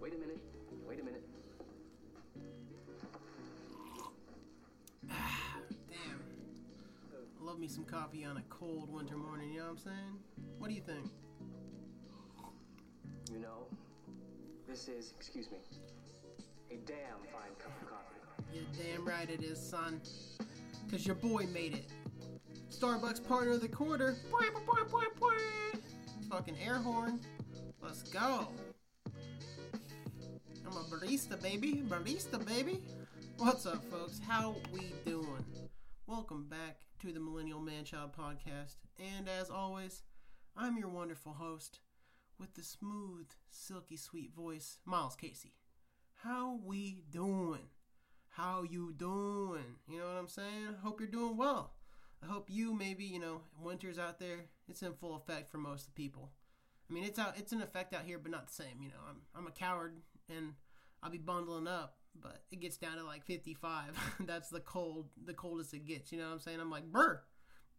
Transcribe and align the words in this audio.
Wait 0.00 0.14
a 0.14 0.18
minute. 0.18 0.38
Wait 0.86 1.00
a 1.00 1.04
minute. 1.04 1.22
Damn. 5.08 6.20
Love 7.40 7.58
me 7.58 7.68
some 7.68 7.84
coffee 7.84 8.24
on 8.24 8.36
a 8.36 8.42
cold 8.48 8.92
winter 8.92 9.16
morning, 9.16 9.52
you 9.52 9.58
know 9.58 9.64
what 9.64 9.72
I'm 9.72 9.78
saying? 9.78 10.18
What 10.58 10.68
do 10.68 10.74
you 10.74 10.82
think? 10.82 11.10
You 13.32 13.40
know, 13.40 13.66
this 14.68 14.88
is, 14.88 15.12
excuse 15.18 15.50
me, 15.50 15.58
a 16.70 16.76
damn 16.86 17.18
fine 17.30 17.54
cup 17.58 17.72
of 17.82 17.88
coffee. 17.88 18.14
You're 18.54 18.64
damn 18.94 19.04
right 19.06 19.28
it 19.28 19.42
is, 19.42 19.60
son. 19.60 20.00
Cause 20.90 21.06
your 21.06 21.16
boy 21.16 21.46
made 21.52 21.74
it. 21.74 21.84
Starbucks 22.70 23.26
partner 23.26 23.52
of 23.52 23.60
the 23.60 23.68
quarter. 23.68 24.16
Boy, 24.30 24.46
boy, 24.66 24.84
boy, 24.90 25.04
boy! 25.18 25.34
Fucking 26.30 26.56
air 26.64 26.76
horn. 26.76 27.20
Let's 27.82 28.02
go. 28.02 28.48
Barista, 30.88 31.40
baby. 31.42 31.82
Barista, 31.86 32.44
baby. 32.46 32.80
What's 33.36 33.66
up, 33.66 33.84
folks? 33.90 34.20
How 34.26 34.54
we 34.72 34.94
doing? 35.04 35.44
Welcome 36.06 36.46
back 36.48 36.80
to 37.00 37.12
the 37.12 37.20
Millennial 37.20 37.60
Manchild 37.60 38.12
Podcast. 38.14 38.76
And 38.98 39.28
as 39.28 39.50
always, 39.50 40.02
I'm 40.56 40.78
your 40.78 40.88
wonderful 40.88 41.34
host 41.34 41.80
with 42.40 42.54
the 42.54 42.62
smooth, 42.62 43.26
silky 43.50 43.98
sweet 43.98 44.34
voice, 44.34 44.78
Miles 44.86 45.14
Casey. 45.14 45.52
How 46.14 46.58
we 46.64 47.02
doing? 47.10 47.68
How 48.30 48.62
you 48.62 48.94
doing? 48.96 49.76
You 49.90 49.98
know 49.98 50.06
what 50.06 50.16
I'm 50.18 50.28
saying? 50.28 50.76
Hope 50.82 51.00
you're 51.00 51.08
doing 51.10 51.36
well. 51.36 51.74
I 52.22 52.26
hope 52.32 52.48
you 52.48 52.72
maybe, 52.72 53.04
you 53.04 53.20
know, 53.20 53.42
winter's 53.60 53.98
out 53.98 54.18
there. 54.18 54.46
It's 54.68 54.82
in 54.82 54.94
full 54.94 55.16
effect 55.16 55.50
for 55.50 55.58
most 55.58 55.94
people. 55.94 56.30
I 56.88 56.94
mean, 56.94 57.04
it's 57.04 57.18
out 57.18 57.34
it's 57.36 57.52
in 57.52 57.60
effect 57.60 57.94
out 57.94 58.04
here, 58.06 58.18
but 58.18 58.30
not 58.30 58.46
the 58.46 58.54
same, 58.54 58.80
you 58.80 58.88
know. 58.88 59.02
I'm 59.06 59.16
I'm 59.36 59.46
a 59.46 59.50
coward 59.50 59.98
and 60.30 60.54
I'll 61.02 61.10
be 61.10 61.18
bundling 61.18 61.68
up, 61.68 61.96
but 62.20 62.42
it 62.50 62.60
gets 62.60 62.76
down 62.76 62.96
to 62.96 63.04
like 63.04 63.24
55. 63.24 63.98
That's 64.26 64.48
the 64.48 64.60
cold, 64.60 65.08
the 65.24 65.34
coldest 65.34 65.74
it 65.74 65.86
gets, 65.86 66.12
you 66.12 66.18
know 66.18 66.26
what 66.26 66.34
I'm 66.34 66.40
saying? 66.40 66.60
I'm 66.60 66.70
like, 66.70 66.90
"Brr." 66.90 67.22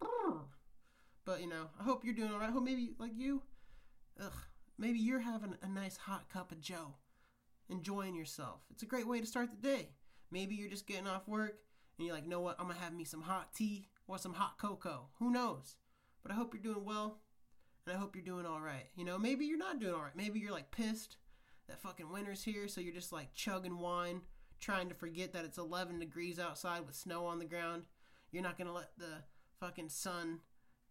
brr. 0.00 0.40
But, 1.24 1.42
you 1.42 1.48
know, 1.48 1.68
I 1.78 1.84
hope 1.84 2.04
you're 2.04 2.14
doing 2.14 2.32
all 2.32 2.38
right. 2.38 2.48
I 2.48 2.52
hope 2.52 2.64
maybe 2.64 2.92
like 2.98 3.12
you 3.14 3.42
ugh, 4.20 4.32
maybe 4.78 4.98
you're 4.98 5.20
having 5.20 5.54
a 5.62 5.68
nice 5.68 5.96
hot 5.96 6.28
cup 6.28 6.52
of 6.52 6.60
joe 6.60 6.94
enjoying 7.68 8.14
yourself. 8.14 8.62
It's 8.70 8.82
a 8.82 8.86
great 8.86 9.06
way 9.06 9.20
to 9.20 9.26
start 9.26 9.50
the 9.50 9.68
day. 9.68 9.90
Maybe 10.30 10.54
you're 10.54 10.70
just 10.70 10.86
getting 10.86 11.06
off 11.06 11.28
work 11.28 11.58
and 11.98 12.06
you're 12.06 12.14
like, 12.14 12.26
know 12.26 12.40
what? 12.40 12.56
I'm 12.58 12.68
to 12.68 12.74
have 12.74 12.94
me 12.94 13.04
some 13.04 13.22
hot 13.22 13.54
tea 13.54 13.88
or 14.06 14.18
some 14.18 14.34
hot 14.34 14.58
cocoa. 14.58 15.08
Who 15.18 15.30
knows? 15.30 15.76
But 16.22 16.32
I 16.32 16.34
hope 16.34 16.52
you're 16.52 16.62
doing 16.62 16.84
well 16.84 17.20
and 17.86 17.94
I 17.94 17.98
hope 17.98 18.14
you're 18.14 18.24
doing 18.24 18.46
all 18.46 18.60
right. 18.60 18.86
You 18.96 19.04
know, 19.04 19.18
maybe 19.18 19.46
you're 19.46 19.58
not 19.58 19.80
doing 19.80 19.94
all 19.94 20.02
right. 20.02 20.16
Maybe 20.16 20.40
you're 20.40 20.52
like 20.52 20.70
pissed 20.70 21.16
that 21.70 21.80
fucking 21.80 22.10
winter's 22.10 22.44
here, 22.44 22.68
so 22.68 22.80
you're 22.80 22.92
just 22.92 23.12
like 23.12 23.32
chugging 23.32 23.78
wine, 23.78 24.22
trying 24.60 24.88
to 24.88 24.94
forget 24.94 25.32
that 25.32 25.44
it's 25.44 25.58
11 25.58 26.00
degrees 26.00 26.38
outside 26.38 26.86
with 26.86 26.94
snow 26.94 27.24
on 27.26 27.38
the 27.38 27.44
ground. 27.44 27.84
You're 28.32 28.42
not 28.42 28.58
to 28.58 28.72
let 28.72 28.90
the 28.98 29.24
fucking 29.58 29.88
sun 29.88 30.40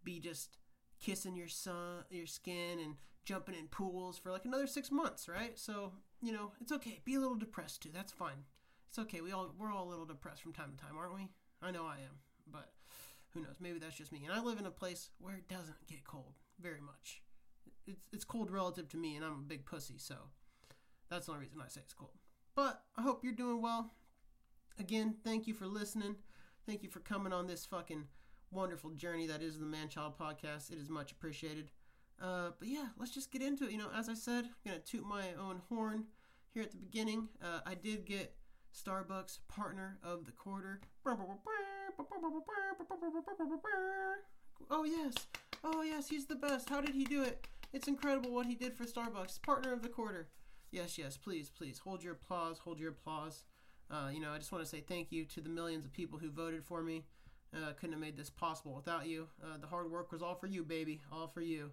be 0.04 0.20
just 0.20 0.58
kissing 1.00 1.36
your 1.36 1.48
sun, 1.48 2.04
your 2.10 2.28
skin 2.28 2.80
and 2.80 2.96
jumping 3.26 3.56
in 3.56 3.68
pools 3.68 4.18
for 4.18 4.32
like 4.32 4.46
another 4.46 4.68
6 4.68 4.92
months, 4.92 5.28
right? 5.28 5.58
So, 5.60 5.94
you 6.22 6.32
know, 6.32 6.52
it's 6.62 6.72
okay. 6.72 7.00
Be 7.06 7.16
a 7.16 7.20
little 7.20 7.36
depressed 7.36 7.84
too. 7.84 7.90
That's 7.94 8.12
fine. 8.12 8.46
It's 8.90 9.00
okay. 9.00 9.22
We 9.22 9.32
all 9.32 9.54
we're 9.58 9.72
all 9.72 9.88
a 9.88 9.90
little 9.90 10.06
depressed 10.06 10.42
from 10.42 10.54
time 10.54 10.72
to 10.76 10.84
time, 10.84 10.98
aren't 10.98 11.14
we? 11.14 11.30
I 11.62 11.72
know 11.72 11.86
I 11.86 11.98
am, 11.98 12.20
but 12.52 12.72
who 13.34 13.42
knows? 13.42 13.58
Maybe 13.60 13.80
that's 13.80 13.98
just 13.98 14.12
me. 14.12 14.24
And 14.26 14.34
I 14.34 14.42
live 14.42 14.60
in 14.60 14.66
a 14.66 14.72
place 14.72 15.10
where 15.20 15.36
it 15.36 15.48
doesn't 15.48 15.88
get 15.88 16.04
cold 16.06 16.40
very 16.60 16.82
much. 16.82 17.22
It's 17.86 18.08
it's 18.12 18.26
cold 18.26 18.50
relative 18.50 18.90
to 18.90 18.98
me, 18.98 19.16
and 19.16 19.24
I'm 19.24 19.34
a 19.34 19.48
big 19.48 19.66
pussy, 19.66 19.98
so 19.98 20.16
that's 21.10 21.26
the 21.26 21.32
only 21.34 21.46
reason 21.46 21.60
I 21.64 21.68
say 21.68 21.82
it's 21.84 21.94
cool. 21.94 22.14
But 22.56 22.82
I 22.98 23.02
hope 23.02 23.24
you're 23.24 23.34
doing 23.34 23.62
well. 23.62 23.92
Again, 24.80 25.16
thank 25.24 25.48
you 25.48 25.54
for 25.54 25.68
listening. 25.68 26.16
Thank 26.66 26.84
you 26.84 26.90
for 26.90 27.00
coming 27.00 27.34
on 27.34 27.48
this 27.48 27.66
fucking 27.66 28.06
wonderful 28.52 28.92
journey 28.92 29.28
that 29.28 29.42
is 29.42 29.60
the 29.60 29.66
Manchild 29.66 30.18
Podcast. 30.18 30.72
It 30.72 30.78
is 30.78 30.90
much 30.90 31.12
appreciated. 31.12 31.72
Uh, 32.22 32.50
but 32.60 32.68
yeah, 32.68 32.88
let's 32.98 33.12
just 33.14 33.32
get 33.32 33.42
into 33.42 33.66
it. 33.66 33.72
You 33.72 33.78
know, 33.78 33.90
as 33.98 34.10
I 34.10 34.14
said, 34.14 34.46
I'm 34.46 34.72
gonna 34.72 34.80
toot 34.80 35.06
my 35.06 35.34
own 35.40 35.62
horn 35.70 36.06
here 36.54 36.64
at 36.64 36.72
the 36.72 36.78
beginning. 36.78 37.30
Uh, 37.42 37.60
I 37.66 37.76
did 37.76 38.06
get 38.06 38.36
Starbucks 38.76 39.40
Partner 39.48 39.98
of 40.04 40.26
the 40.26 40.32
Quarter. 40.32 40.82
Oh 44.70 44.84
yes, 44.84 45.14
oh 45.64 45.82
yes, 45.82 46.10
he's 46.10 46.26
the 46.26 46.36
best. 46.36 46.70
How 46.70 46.82
did 46.82 46.94
he 46.94 47.06
do 47.06 47.24
it? 47.24 47.48
It's 47.72 47.88
incredible 47.88 48.32
what 48.32 48.48
he 48.48 48.56
did 48.56 48.76
for 48.76 48.84
Starbucks. 48.84 49.42
Partner 49.42 49.74
of 49.74 49.82
the 49.82 49.90
Quarter. 49.90 50.28
Yes, 50.72 50.98
yes, 50.98 51.18
please, 51.18 51.50
please 51.50 51.80
hold 51.80 52.04
your 52.04 52.14
applause. 52.14 52.60
Hold 52.60 52.80
your 52.80 52.92
applause. 52.92 53.44
Uh, 53.90 54.10
you 54.14 54.20
know, 54.20 54.32
I 54.32 54.38
just 54.38 54.52
want 54.52 54.64
to 54.64 54.70
say 54.70 54.82
thank 54.82 55.12
you 55.12 55.26
to 55.26 55.42
the 55.42 55.50
millions 55.50 55.84
of 55.86 55.92
people 55.92 56.20
who 56.20 56.30
voted 56.30 56.64
for 56.64 56.84
me. 56.84 57.06
Uh, 57.56 57.74
couldn't 57.74 57.94
have 57.94 58.02
made 58.02 58.16
this 58.16 58.30
possible 58.30 58.76
without 58.76 59.08
you. 59.08 59.28
Uh, 59.44 59.58
the 59.60 59.66
hard 59.66 59.90
work 59.90 60.12
was 60.12 60.22
all 60.22 60.36
for 60.36 60.46
you, 60.46 60.64
baby, 60.64 61.02
all 61.12 61.28
for 61.28 61.42
you. 61.42 61.72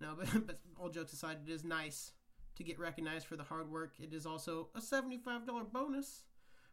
No, 0.00 0.14
but, 0.18 0.46
but 0.46 0.60
all 0.78 0.88
jokes 0.88 1.12
aside, 1.12 1.38
it 1.44 1.50
is 1.50 1.64
nice 1.64 2.12
to 2.54 2.62
get 2.62 2.78
recognized 2.78 3.26
for 3.26 3.36
the 3.36 3.42
hard 3.42 3.70
work. 3.70 3.94
It 3.98 4.12
is 4.14 4.26
also 4.26 4.68
a 4.76 4.80
seventy-five 4.80 5.44
dollar 5.44 5.64
bonus, 5.64 6.22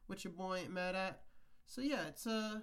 which 0.05 0.23
your 0.23 0.33
boy 0.33 0.59
ain't 0.59 0.71
mad 0.71 0.93
at. 0.95 1.21
So 1.65 1.81
yeah, 1.81 2.07
it's 2.07 2.27
uh, 2.27 2.59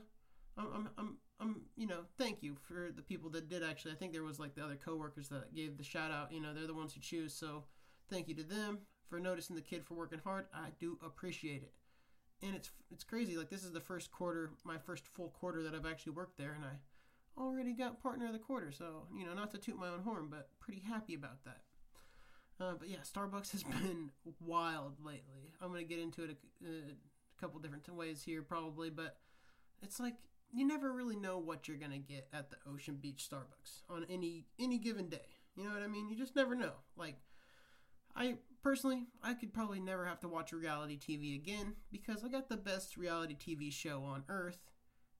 I'm, 0.56 0.66
I'm, 0.72 0.88
I'm, 0.96 1.16
I'm, 1.40 1.62
you 1.76 1.88
know, 1.88 2.02
thank 2.16 2.42
you 2.44 2.56
for 2.68 2.92
the 2.94 3.02
people 3.02 3.28
that 3.30 3.48
did 3.48 3.64
actually. 3.64 3.92
I 3.92 3.96
think 3.96 4.12
there 4.12 4.22
was 4.22 4.38
like 4.38 4.54
the 4.54 4.62
other 4.62 4.76
coworkers 4.76 5.28
that 5.30 5.52
gave 5.52 5.76
the 5.76 5.82
shout 5.82 6.12
out. 6.12 6.32
You 6.32 6.40
know, 6.40 6.54
they're 6.54 6.68
the 6.68 6.74
ones 6.74 6.94
who 6.94 7.00
choose. 7.00 7.34
So 7.34 7.64
thank 8.08 8.28
you 8.28 8.34
to 8.36 8.44
them 8.44 8.78
for 9.10 9.18
noticing 9.18 9.56
the 9.56 9.62
kid 9.62 9.84
for 9.84 9.94
working 9.94 10.20
hard. 10.24 10.46
I 10.54 10.68
do 10.78 10.96
appreciate 11.04 11.62
it. 11.62 11.72
And 12.42 12.54
it's 12.54 12.70
it's 12.90 13.04
crazy. 13.04 13.36
Like 13.36 13.50
this 13.50 13.64
is 13.64 13.72
the 13.72 13.80
first 13.80 14.10
quarter, 14.10 14.52
my 14.64 14.78
first 14.78 15.06
full 15.06 15.28
quarter 15.28 15.62
that 15.64 15.74
I've 15.74 15.84
actually 15.84 16.12
worked 16.12 16.38
there, 16.38 16.52
and 16.52 16.64
I 16.64 17.40
already 17.40 17.74
got 17.74 18.02
partner 18.02 18.26
of 18.26 18.32
the 18.32 18.38
quarter. 18.38 18.72
So 18.72 19.06
you 19.14 19.26
know, 19.26 19.34
not 19.34 19.50
to 19.50 19.58
toot 19.58 19.78
my 19.78 19.88
own 19.88 20.00
horn, 20.00 20.28
but 20.30 20.48
pretty 20.58 20.80
happy 20.80 21.14
about 21.14 21.44
that. 21.44 21.60
Uh, 22.58 22.74
but 22.78 22.88
yeah, 22.88 22.98
Starbucks 22.98 23.52
has 23.52 23.62
been 23.82 24.10
wild 24.40 24.94
lately. 25.04 25.52
I'm 25.60 25.70
gonna 25.70 25.84
get 25.84 25.98
into 25.98 26.24
it 26.24 26.38
a, 26.64 26.68
a 26.68 27.40
couple 27.40 27.60
different 27.60 27.88
ways 27.94 28.22
here, 28.22 28.40
probably, 28.40 28.88
but 28.88 29.18
it's 29.82 30.00
like 30.00 30.14
you 30.52 30.66
never 30.66 30.92
really 30.92 31.16
know 31.16 31.38
what 31.38 31.68
you're 31.68 31.76
gonna 31.76 31.98
get 31.98 32.28
at 32.32 32.50
the 32.50 32.56
Ocean 32.72 32.96
Beach 32.96 33.28
Starbucks 33.30 33.82
on 33.90 34.06
any 34.08 34.46
any 34.58 34.78
given 34.78 35.08
day. 35.08 35.26
You 35.56 35.64
know 35.64 35.74
what 35.74 35.82
I 35.82 35.88
mean? 35.88 36.08
You 36.08 36.16
just 36.16 36.36
never 36.36 36.54
know. 36.54 36.72
Like 36.96 37.16
I 38.16 38.36
personally, 38.62 39.06
I 39.22 39.34
could 39.34 39.52
probably 39.52 39.80
never 39.80 40.04
have 40.06 40.20
to 40.20 40.28
watch 40.28 40.52
reality 40.52 40.98
TV 40.98 41.34
again 41.36 41.74
because 41.90 42.24
I 42.24 42.28
got 42.28 42.48
the 42.48 42.56
best 42.56 42.96
reality 42.96 43.36
TV 43.36 43.72
show 43.72 44.02
on 44.02 44.24
earth 44.28 44.58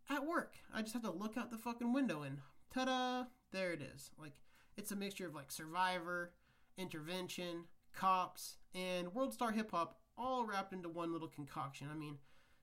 at 0.08 0.26
work. 0.26 0.54
I 0.72 0.82
just 0.82 0.94
have 0.94 1.02
to 1.02 1.10
look 1.10 1.36
out 1.36 1.50
the 1.50 1.58
fucking 1.58 1.92
window 1.92 2.22
and 2.22 2.38
ta-da, 2.72 3.24
there 3.52 3.72
it 3.72 3.82
is. 3.82 4.10
Like 4.18 4.32
it's 4.76 4.92
a 4.92 4.96
mixture 4.96 5.26
of 5.26 5.34
like 5.34 5.50
Survivor, 5.50 6.32
Intervention, 6.76 7.64
Cops, 7.94 8.56
and 8.74 9.14
World 9.14 9.34
Star 9.34 9.52
Hip 9.52 9.70
Hop 9.72 9.98
all 10.16 10.44
wrapped 10.44 10.72
into 10.72 10.88
one 10.88 11.12
little 11.12 11.28
concoction. 11.28 11.88
I 11.90 11.96
mean, 11.96 12.18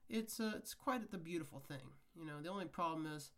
it's 0.09 0.39
uh, 0.39 0.53
it's 0.57 0.73
quite 0.73 1.09
the 1.11 1.17
beautiful 1.17 1.59
thing. 1.59 1.91
You 2.15 2.25
know, 2.25 2.41
the 2.41 2.49
only 2.49 2.65
problem 2.65 3.07
is 3.07 3.31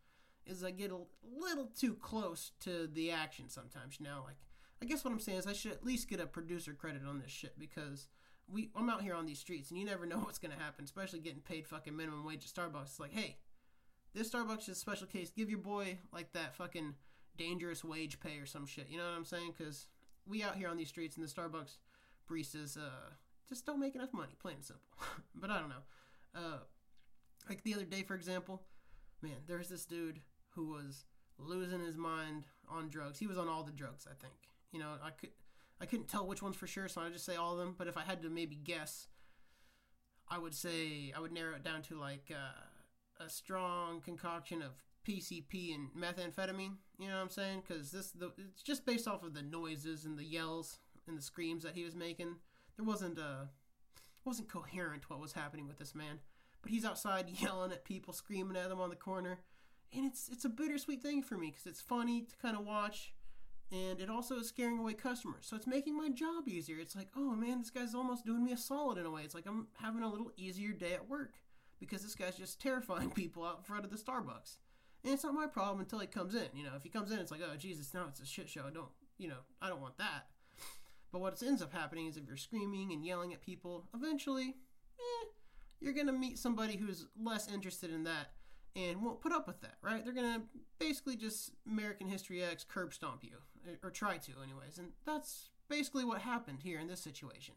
is 0.46 0.64
I 0.64 0.70
get 0.70 0.90
a 0.90 0.98
little 1.38 1.70
too 1.78 1.94
close 1.94 2.52
to 2.60 2.88
the 2.92 3.10
action 3.10 3.48
sometimes. 3.48 3.98
You 3.98 4.06
know, 4.06 4.22
like 4.24 4.36
I 4.82 4.86
guess 4.86 5.04
what 5.04 5.12
I'm 5.12 5.20
saying 5.20 5.38
is 5.38 5.46
I 5.46 5.52
should 5.52 5.72
at 5.72 5.84
least 5.84 6.08
get 6.08 6.20
a 6.20 6.26
producer 6.26 6.72
credit 6.72 7.02
on 7.06 7.18
this 7.18 7.30
shit 7.30 7.58
because 7.58 8.08
we 8.48 8.70
I'm 8.74 8.88
out 8.88 9.02
here 9.02 9.14
on 9.14 9.26
these 9.26 9.38
streets 9.38 9.70
and 9.70 9.78
you 9.78 9.84
never 9.84 10.06
know 10.06 10.16
what's 10.24 10.38
gonna 10.38 10.54
happen, 10.58 10.84
especially 10.84 11.20
getting 11.20 11.40
paid 11.40 11.66
fucking 11.66 11.96
minimum 11.96 12.24
wage 12.24 12.44
at 12.44 12.50
Starbucks. 12.50 12.82
It's 12.82 13.00
like, 13.00 13.12
hey, 13.12 13.36
this 14.14 14.30
Starbucks 14.30 14.62
is 14.62 14.68
a 14.68 14.74
special 14.74 15.06
case. 15.06 15.30
Give 15.30 15.50
your 15.50 15.58
boy 15.58 15.98
like 16.12 16.32
that 16.32 16.56
fucking 16.56 16.94
dangerous 17.36 17.84
wage 17.84 18.20
pay 18.20 18.38
or 18.38 18.46
some 18.46 18.66
shit. 18.66 18.88
You 18.88 18.98
know 18.98 19.04
what 19.04 19.16
I'm 19.16 19.24
saying? 19.24 19.54
Because 19.56 19.86
we 20.26 20.42
out 20.42 20.56
here 20.56 20.68
on 20.68 20.76
these 20.76 20.88
streets 20.88 21.16
and 21.16 21.26
the 21.26 21.30
Starbucks 21.30 21.76
baristas 22.30 22.76
uh, 22.76 23.10
just 23.48 23.66
don't 23.66 23.80
make 23.80 23.94
enough 23.94 24.12
money, 24.12 24.34
plain 24.40 24.56
and 24.56 24.64
simple. 24.64 24.86
but 25.34 25.50
I 25.50 25.58
don't 25.58 25.68
know. 25.68 25.84
Uh, 26.34 26.58
like 27.48 27.62
the 27.64 27.74
other 27.74 27.84
day, 27.84 28.02
for 28.02 28.14
example, 28.14 28.62
man, 29.22 29.36
there's 29.46 29.68
this 29.68 29.84
dude 29.84 30.20
who 30.50 30.66
was 30.66 31.04
losing 31.38 31.80
his 31.80 31.96
mind 31.96 32.44
on 32.68 32.88
drugs. 32.88 33.18
He 33.18 33.26
was 33.26 33.38
on 33.38 33.48
all 33.48 33.62
the 33.62 33.72
drugs, 33.72 34.06
I 34.08 34.14
think. 34.20 34.34
You 34.72 34.80
know, 34.80 34.94
I 35.02 35.10
could 35.10 35.30
I 35.80 35.86
couldn't 35.86 36.08
tell 36.08 36.26
which 36.26 36.42
ones 36.42 36.56
for 36.56 36.66
sure, 36.66 36.88
so 36.88 37.00
I 37.00 37.08
just 37.08 37.24
say 37.24 37.36
all 37.36 37.52
of 37.52 37.58
them. 37.58 37.74
But 37.76 37.88
if 37.88 37.96
I 37.96 38.02
had 38.02 38.22
to 38.22 38.28
maybe 38.28 38.56
guess, 38.56 39.08
I 40.28 40.38
would 40.38 40.54
say 40.54 41.12
I 41.16 41.20
would 41.20 41.32
narrow 41.32 41.56
it 41.56 41.64
down 41.64 41.82
to 41.82 41.98
like 41.98 42.30
uh, 42.30 43.24
a 43.24 43.28
strong 43.28 44.00
concoction 44.00 44.62
of 44.62 44.72
PCP 45.06 45.74
and 45.74 45.88
methamphetamine. 45.96 46.76
You 46.98 47.08
know 47.08 47.16
what 47.16 47.22
I'm 47.22 47.30
saying? 47.30 47.62
Because 47.66 47.90
this 47.90 48.10
the, 48.10 48.32
it's 48.38 48.62
just 48.62 48.84
based 48.84 49.08
off 49.08 49.22
of 49.22 49.34
the 49.34 49.42
noises 49.42 50.04
and 50.04 50.18
the 50.18 50.24
yells 50.24 50.78
and 51.08 51.16
the 51.16 51.22
screams 51.22 51.62
that 51.62 51.74
he 51.74 51.84
was 51.84 51.96
making. 51.96 52.36
There 52.76 52.84
wasn't 52.84 53.18
uh 53.18 53.46
wasn't 54.24 54.50
coherent 54.50 55.08
what 55.08 55.20
was 55.20 55.32
happening 55.32 55.66
with 55.66 55.78
this 55.78 55.94
man. 55.94 56.20
But 56.62 56.70
he's 56.70 56.84
outside 56.84 57.28
yelling 57.40 57.72
at 57.72 57.84
people, 57.84 58.12
screaming 58.12 58.56
at 58.56 58.68
them 58.68 58.80
on 58.80 58.90
the 58.90 58.96
corner, 58.96 59.40
and 59.94 60.04
it's 60.04 60.28
it's 60.28 60.44
a 60.44 60.50
bittersweet 60.50 61.02
thing 61.02 61.22
for 61.22 61.36
me 61.36 61.48
because 61.50 61.66
it's 61.66 61.80
funny 61.80 62.22
to 62.22 62.36
kind 62.36 62.56
of 62.56 62.66
watch 62.66 63.12
and 63.72 64.00
it 64.00 64.10
also 64.10 64.36
is 64.36 64.48
scaring 64.48 64.78
away 64.78 64.94
customers. 64.94 65.46
So 65.46 65.56
it's 65.56 65.66
making 65.66 65.96
my 65.96 66.08
job 66.08 66.48
easier. 66.48 66.78
It's 66.78 66.96
like, 66.96 67.08
oh 67.16 67.34
man, 67.34 67.60
this 67.60 67.70
guy's 67.70 67.94
almost 67.94 68.24
doing 68.24 68.44
me 68.44 68.52
a 68.52 68.56
solid 68.56 68.98
in 68.98 69.06
a 69.06 69.10
way. 69.10 69.22
It's 69.22 69.34
like 69.34 69.46
I'm 69.46 69.68
having 69.80 70.02
a 70.02 70.10
little 70.10 70.32
easier 70.36 70.72
day 70.72 70.94
at 70.94 71.08
work 71.08 71.34
because 71.78 72.02
this 72.02 72.14
guy's 72.14 72.36
just 72.36 72.60
terrifying 72.62 73.10
people 73.10 73.44
out 73.44 73.58
in 73.58 73.64
front 73.64 73.84
of 73.84 73.90
the 73.90 73.96
Starbucks. 73.96 74.56
And 75.04 75.14
it's 75.14 75.24
not 75.24 75.34
my 75.34 75.46
problem 75.46 75.80
until 75.80 76.00
he 76.00 76.06
comes 76.06 76.34
in. 76.34 76.48
You 76.54 76.64
know, 76.64 76.72
if 76.76 76.82
he 76.82 76.88
comes 76.88 77.10
in, 77.10 77.18
it's 77.18 77.30
like, 77.30 77.40
oh 77.42 77.56
Jesus, 77.56 77.94
now 77.94 78.06
it's 78.08 78.20
a 78.20 78.26
shit 78.26 78.48
show. 78.48 78.64
I 78.66 78.70
don't, 78.70 78.90
you 79.18 79.28
know, 79.28 79.42
I 79.62 79.68
don't 79.68 79.80
want 79.80 79.98
that. 79.98 80.26
But 81.12 81.20
what 81.20 81.42
ends 81.42 81.62
up 81.62 81.72
happening 81.72 82.06
is 82.06 82.16
if 82.16 82.26
you're 82.26 82.36
screaming 82.36 82.92
and 82.92 83.04
yelling 83.04 83.32
at 83.32 83.40
people, 83.40 83.88
eventually, 83.94 84.54
eh, 84.98 85.26
you're 85.80 85.92
gonna 85.92 86.12
meet 86.12 86.38
somebody 86.38 86.76
who's 86.76 87.06
less 87.20 87.52
interested 87.52 87.90
in 87.90 88.04
that 88.04 88.32
and 88.76 89.02
won't 89.02 89.20
put 89.20 89.32
up 89.32 89.46
with 89.46 89.60
that, 89.62 89.76
right? 89.82 90.04
They're 90.04 90.14
gonna 90.14 90.42
basically 90.78 91.16
just 91.16 91.52
American 91.66 92.06
History 92.08 92.42
X 92.42 92.64
curb 92.64 92.94
stomp 92.94 93.24
you, 93.24 93.38
or 93.82 93.90
try 93.90 94.16
to, 94.16 94.32
anyways. 94.42 94.78
And 94.78 94.88
that's 95.04 95.50
basically 95.68 96.04
what 96.04 96.20
happened 96.20 96.60
here 96.62 96.78
in 96.78 96.88
this 96.88 97.00
situation. 97.00 97.54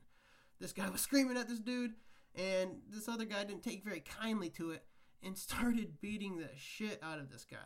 This 0.60 0.74
guy 0.74 0.90
was 0.92 1.02
screaming 1.02 1.38
at 1.38 1.48
this 1.48 1.60
dude, 1.60 1.94
and 2.36 2.78
this 2.90 3.08
other 3.08 3.26
guy 3.26 3.44
didn't 3.44 3.64
take 3.64 3.84
very 3.84 4.02
kindly 4.02 4.50
to 4.52 4.72
it 4.72 4.84
and 5.24 5.38
started 5.38 6.02
beating 6.02 6.38
the 6.38 6.50
shit 6.58 7.00
out 7.04 7.20
of 7.20 7.32
this 7.32 7.46
guy. 7.50 7.58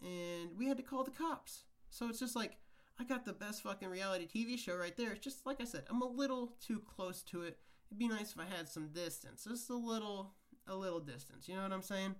And 0.00 0.56
we 0.58 0.66
had 0.66 0.76
to 0.78 0.82
call 0.82 1.04
the 1.04 1.10
cops. 1.10 1.64
So 1.90 2.08
it's 2.08 2.18
just 2.18 2.34
like, 2.34 2.56
I 2.98 3.04
got 3.04 3.24
the 3.24 3.32
best 3.32 3.62
fucking 3.62 3.88
reality 3.88 4.26
TV 4.26 4.58
show 4.58 4.76
right 4.76 4.96
there. 4.96 5.12
It's 5.12 5.24
just 5.24 5.46
like 5.46 5.60
I 5.60 5.64
said, 5.64 5.84
I'm 5.88 6.02
a 6.02 6.08
little 6.08 6.54
too 6.64 6.80
close 6.80 7.22
to 7.24 7.42
it. 7.42 7.58
It'd 7.88 7.98
be 7.98 8.08
nice 8.08 8.32
if 8.32 8.40
I 8.40 8.56
had 8.56 8.68
some 8.68 8.88
distance, 8.88 9.44
just 9.48 9.70
a 9.70 9.74
little, 9.74 10.34
a 10.66 10.74
little 10.74 11.00
distance. 11.00 11.48
You 11.48 11.56
know 11.56 11.62
what 11.62 11.72
I'm 11.72 11.82
saying? 11.82 12.14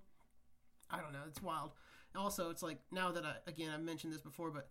I 0.89 0.99
don't 1.01 1.13
know. 1.13 1.23
It's 1.27 1.41
wild. 1.41 1.71
Also, 2.15 2.49
it's 2.49 2.61
like 2.61 2.77
now 2.91 3.11
that 3.11 3.25
I 3.25 3.35
again 3.47 3.71
I've 3.73 3.81
mentioned 3.81 4.13
this 4.13 4.21
before, 4.21 4.51
but 4.51 4.69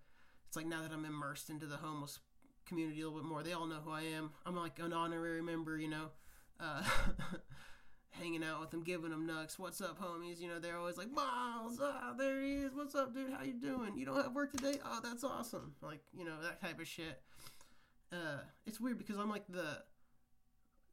it's 0.52 0.56
like 0.58 0.66
now 0.66 0.82
that 0.82 0.92
I'm 0.92 1.06
immersed 1.06 1.48
into 1.48 1.64
the 1.64 1.78
homeless 1.78 2.18
community 2.66 3.00
a 3.00 3.04
little 3.06 3.20
bit 3.20 3.26
more, 3.26 3.42
they 3.42 3.54
all 3.54 3.64
know 3.64 3.80
who 3.82 3.90
I 3.90 4.02
am. 4.02 4.32
I'm 4.44 4.54
like 4.54 4.78
an 4.80 4.92
honorary 4.92 5.40
member, 5.40 5.78
you 5.78 5.88
know. 5.88 6.10
Uh, 6.60 6.82
hanging 8.10 8.44
out 8.44 8.60
with 8.60 8.70
them, 8.70 8.82
giving 8.82 9.08
them 9.08 9.26
nugs. 9.26 9.58
What's 9.58 9.80
up, 9.80 9.98
homies? 9.98 10.40
You 10.40 10.48
know, 10.48 10.58
they're 10.58 10.76
always 10.76 10.98
like, 10.98 11.10
Miles, 11.10 11.78
ah, 11.80 12.12
there 12.18 12.42
he 12.42 12.56
is. 12.56 12.74
What's 12.74 12.94
up, 12.94 13.14
dude? 13.14 13.32
How 13.32 13.42
you 13.42 13.54
doing? 13.54 13.96
You 13.96 14.04
don't 14.04 14.22
have 14.22 14.34
work 14.34 14.52
today? 14.52 14.74
Oh, 14.84 15.00
that's 15.02 15.24
awesome. 15.24 15.72
Like, 15.80 16.02
you 16.12 16.26
know, 16.26 16.34
that 16.42 16.60
type 16.60 16.78
of 16.78 16.86
shit. 16.86 17.22
Uh, 18.12 18.40
it's 18.66 18.78
weird 18.78 18.98
because 18.98 19.16
I'm 19.16 19.30
like 19.30 19.46
the, 19.48 19.78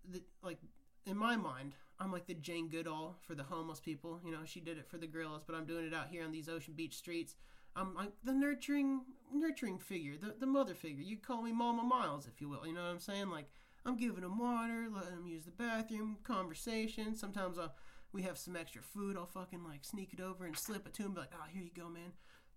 the 0.10 0.22
like 0.42 0.60
in 1.06 1.18
my 1.18 1.36
mind, 1.36 1.74
I'm 2.00 2.14
like 2.14 2.28
the 2.28 2.34
Jane 2.34 2.70
Goodall 2.70 3.18
for 3.28 3.36
the 3.36 3.44
homeless 3.44 3.82
people. 3.82 4.22
You 4.24 4.32
know, 4.32 4.46
she 4.46 4.62
did 4.62 4.78
it 4.78 4.88
for 4.88 4.98
the 4.98 5.08
gorillas, 5.08 5.44
but 5.46 5.54
I'm 5.54 5.66
doing 5.66 5.86
it 5.86 5.94
out 5.94 6.08
here 6.10 6.24
on 6.24 6.32
these 6.32 6.48
Ocean 6.48 6.76
Beach 6.78 6.96
streets. 6.96 7.36
I'm 7.76 7.96
like 7.96 8.12
the 8.24 8.34
nurturing, 8.34 9.02
nurturing 9.34 9.80
figure, 9.80 10.14
the 10.20 10.36
the 10.40 10.46
mother 10.46 10.74
figure. 10.74 11.04
You 11.04 11.18
call 11.18 11.42
me 11.42 11.52
Mama 11.52 11.84
Miles, 11.84 12.28
if 12.28 12.42
you 12.42 12.50
will. 12.50 12.66
You 12.66 12.74
know 12.74 12.84
what 12.84 12.92
I'm 12.92 13.00
saying? 13.00 13.30
Like 13.30 13.50
I'm 13.86 13.98
giving 13.98 14.22
them 14.22 14.38
water, 14.38 14.88
letting 14.94 15.16
them 15.16 15.28
use 15.28 15.46
the 15.46 15.52
bathroom, 15.52 16.18
conversation. 16.24 17.16
Sometimes 17.16 17.58
I'll, 17.58 17.74
we 18.12 18.24
have 18.24 18.38
some 18.38 18.56
extra 18.56 18.82
food. 18.82 19.16
I'll 19.18 19.26
fucking 19.26 19.64
like 19.64 19.84
sneak 19.84 20.14
it 20.14 20.22
over 20.22 20.46
and 20.46 20.58
slip 20.58 20.86
it 20.86 20.94
to 20.96 21.04
them. 21.04 21.14
Be 21.14 21.22
like, 21.22 21.34
oh, 21.34 21.46
here 21.52 21.64
you 21.64 21.72
go, 21.76 21.90
man. 21.90 22.12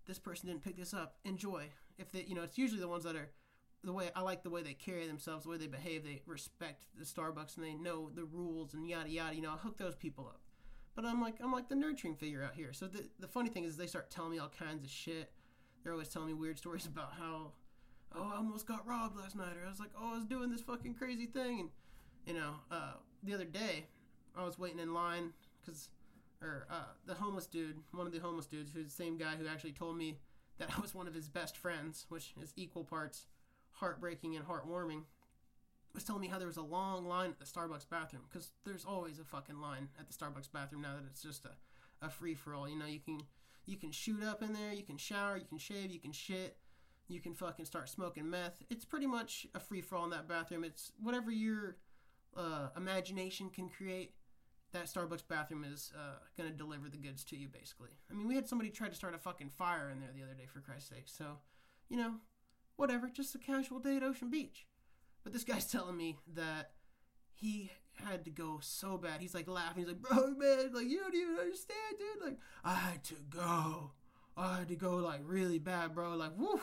This 0.05 0.19
person 0.19 0.49
didn't 0.49 0.63
pick 0.63 0.77
this 0.77 0.93
up. 0.93 1.15
Enjoy. 1.23 1.69
If 1.97 2.11
they, 2.11 2.23
you 2.27 2.35
know, 2.35 2.43
it's 2.43 2.57
usually 2.57 2.81
the 2.81 2.87
ones 2.87 3.05
that 3.05 3.15
are 3.15 3.29
the 3.83 3.93
way 3.93 4.09
I 4.15 4.21
like 4.21 4.43
the 4.43 4.49
way 4.49 4.61
they 4.61 4.73
carry 4.73 5.07
themselves, 5.07 5.43
the 5.43 5.51
way 5.51 5.57
they 5.57 5.67
behave. 5.67 6.03
They 6.03 6.21
respect 6.25 6.85
the 6.97 7.05
Starbucks 7.05 7.57
and 7.57 7.65
they 7.65 7.73
know 7.73 8.09
the 8.13 8.25
rules 8.25 8.73
and 8.73 8.87
yada 8.87 9.09
yada. 9.09 9.35
You 9.35 9.41
know, 9.41 9.51
I'll 9.51 9.57
hook 9.57 9.77
those 9.77 9.95
people 9.95 10.25
up. 10.27 10.41
But 10.95 11.05
I'm 11.05 11.21
like 11.21 11.35
I'm 11.41 11.51
like 11.51 11.69
the 11.69 11.75
nurturing 11.75 12.15
figure 12.15 12.43
out 12.43 12.53
here. 12.55 12.73
So 12.73 12.87
the 12.87 13.05
the 13.19 13.27
funny 13.27 13.49
thing 13.49 13.63
is 13.63 13.77
they 13.77 13.87
start 13.87 14.09
telling 14.09 14.31
me 14.31 14.39
all 14.39 14.51
kinds 14.57 14.83
of 14.83 14.89
shit. 14.89 15.31
They're 15.83 15.93
always 15.93 16.09
telling 16.09 16.27
me 16.27 16.33
weird 16.33 16.57
stories 16.63 16.85
about 16.85 17.13
how 17.19 17.51
oh 18.15 18.31
I 18.33 18.37
almost 18.37 18.67
got 18.67 18.87
robbed 18.87 19.17
last 19.17 19.35
night 19.35 19.55
or 19.59 19.65
I 19.65 19.69
was 19.69 19.79
like 19.79 19.91
oh 19.99 20.11
I 20.11 20.15
was 20.15 20.25
doing 20.25 20.51
this 20.51 20.61
fucking 20.61 20.95
crazy 20.95 21.25
thing 21.25 21.59
and 21.59 21.69
you 22.25 22.33
know 22.33 22.55
uh, 22.71 22.93
the 23.23 23.33
other 23.33 23.45
day 23.45 23.87
I 24.35 24.43
was 24.43 24.57
waiting 24.59 24.79
in 24.79 24.93
line 24.93 25.33
because 25.61 25.89
or 26.41 26.67
uh, 26.69 26.91
the 27.05 27.13
homeless 27.15 27.47
dude 27.47 27.77
one 27.91 28.05
of 28.05 28.13
the 28.13 28.19
homeless 28.19 28.45
dudes 28.45 28.71
who's 28.73 28.85
the 28.85 28.91
same 28.91 29.17
guy 29.17 29.35
who 29.35 29.47
actually 29.47 29.71
told 29.71 29.97
me 29.97 30.19
that 30.59 30.69
I 30.77 30.81
was 30.81 30.93
one 30.93 31.07
of 31.07 31.13
his 31.13 31.27
best 31.27 31.57
friends 31.57 32.05
which 32.09 32.33
is 32.41 32.53
equal 32.55 32.83
parts 32.83 33.27
heartbreaking 33.71 34.35
and 34.35 34.45
heartwarming 34.45 35.03
was 35.93 36.03
telling 36.03 36.21
me 36.21 36.27
how 36.27 36.37
there 36.37 36.47
was 36.47 36.57
a 36.57 36.61
long 36.61 37.05
line 37.05 37.29
at 37.29 37.39
the 37.39 37.45
Starbucks 37.45 37.87
bathroom 37.89 38.23
because 38.29 38.51
there's 38.65 38.85
always 38.85 39.19
a 39.19 39.23
fucking 39.23 39.61
line 39.61 39.89
at 39.99 40.07
the 40.07 40.13
Starbucks 40.13 40.51
bathroom 40.51 40.81
now 40.81 40.95
that 40.95 41.05
it's 41.09 41.21
just 41.21 41.45
a, 41.45 42.05
a 42.05 42.09
free 42.09 42.33
for 42.33 42.53
all. 42.55 42.67
You 42.67 42.77
know, 42.77 42.85
you 42.85 42.99
can 42.99 43.21
you 43.65 43.77
can 43.77 43.91
shoot 43.91 44.23
up 44.23 44.41
in 44.41 44.53
there, 44.53 44.73
you 44.73 44.83
can 44.83 44.97
shower, 44.97 45.37
you 45.37 45.45
can 45.45 45.57
shave, 45.57 45.91
you 45.91 45.99
can 45.99 46.11
shit, 46.11 46.57
you 47.07 47.19
can 47.19 47.33
fucking 47.33 47.65
start 47.65 47.89
smoking 47.89 48.29
meth. 48.29 48.61
It's 48.69 48.85
pretty 48.85 49.07
much 49.07 49.47
a 49.53 49.59
free 49.59 49.81
for 49.81 49.95
all 49.95 50.05
in 50.05 50.09
that 50.11 50.27
bathroom. 50.27 50.63
It's 50.63 50.91
whatever 51.01 51.31
your 51.31 51.77
uh, 52.35 52.69
imagination 52.75 53.49
can 53.49 53.69
create. 53.69 54.13
That 54.73 54.85
Starbucks 54.85 55.27
bathroom 55.29 55.63
is 55.71 55.91
uh, 55.95 56.17
gonna 56.35 56.49
deliver 56.49 56.89
the 56.89 56.97
goods 56.97 57.23
to 57.25 57.37
you, 57.37 57.47
basically. 57.47 57.91
I 58.09 58.15
mean, 58.15 58.27
we 58.27 58.33
had 58.33 58.49
somebody 58.49 58.71
try 58.71 58.89
to 58.89 58.95
start 58.95 59.13
a 59.13 59.19
fucking 59.19 59.51
fire 59.51 59.91
in 59.91 59.99
there 59.99 60.09
the 60.15 60.23
other 60.23 60.33
day, 60.33 60.47
for 60.51 60.61
Christ's 60.61 60.89
sake. 60.89 61.03
So, 61.05 61.37
you 61.89 61.97
know, 61.97 62.15
whatever, 62.75 63.07
just 63.07 63.35
a 63.35 63.37
casual 63.37 63.77
day 63.77 63.97
at 63.97 64.03
Ocean 64.03 64.31
Beach. 64.31 64.65
But 65.23 65.33
this 65.33 65.43
guy's 65.43 65.65
telling 65.71 65.97
me 65.97 66.17
that 66.35 66.71
he 67.33 67.71
had 67.93 68.25
to 68.25 68.31
go 68.31 68.59
so 68.61 68.97
bad. 68.97 69.21
He's 69.21 69.33
like 69.33 69.47
laughing. 69.47 69.83
He's 69.83 69.87
like, 69.87 70.01
bro, 70.01 70.31
man, 70.31 70.71
like 70.73 70.87
you 70.87 70.99
don't 70.99 71.15
even 71.15 71.37
understand, 71.37 71.97
dude. 71.97 72.23
Like 72.23 72.37
I 72.63 72.75
had 72.75 73.03
to 73.05 73.15
go. 73.29 73.91
I 74.35 74.57
had 74.59 74.67
to 74.69 74.75
go 74.75 74.95
like 74.95 75.21
really 75.23 75.59
bad, 75.59 75.93
bro. 75.93 76.15
Like 76.15 76.31
woo. 76.37 76.59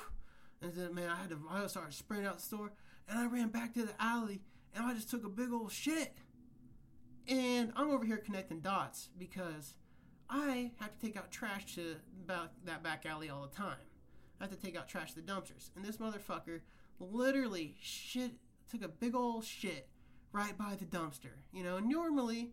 And 0.62 0.74
then 0.74 0.94
man, 0.94 1.08
I 1.08 1.16
had 1.16 1.30
to. 1.30 1.40
I 1.50 1.66
started 1.66 1.94
sprinting 1.94 2.28
out 2.28 2.36
the 2.36 2.42
store, 2.42 2.72
and 3.08 3.18
I 3.18 3.26
ran 3.26 3.48
back 3.48 3.74
to 3.74 3.84
the 3.84 3.94
alley, 3.98 4.42
and 4.74 4.84
I 4.84 4.94
just 4.94 5.10
took 5.10 5.24
a 5.24 5.28
big 5.28 5.52
old 5.52 5.72
shit. 5.72 6.14
And 7.28 7.72
I'm 7.76 7.90
over 7.90 8.04
here 8.04 8.16
connecting 8.16 8.60
dots 8.60 9.08
because 9.16 9.74
I 10.28 10.72
have 10.80 10.98
to 10.98 11.06
take 11.06 11.16
out 11.16 11.30
trash 11.30 11.74
to 11.74 11.96
about 12.24 12.50
that 12.64 12.82
back 12.82 13.06
alley 13.06 13.30
all 13.30 13.42
the 13.42 13.56
time. 13.56 13.76
I 14.40 14.44
have 14.44 14.50
to 14.50 14.58
take 14.58 14.76
out 14.76 14.88
trash 14.88 15.12
to 15.12 15.20
the 15.20 15.32
dumpsters. 15.32 15.70
And 15.76 15.84
this 15.84 15.98
motherfucker 15.98 16.60
literally 16.98 17.76
shit 17.80 18.32
took 18.70 18.82
a 18.82 18.88
big 18.88 19.14
old 19.14 19.44
shit 19.44 19.88
right 20.32 20.56
by 20.56 20.76
the 20.76 20.84
dumpster. 20.84 21.42
You 21.52 21.64
know, 21.64 21.78
normally 21.78 22.52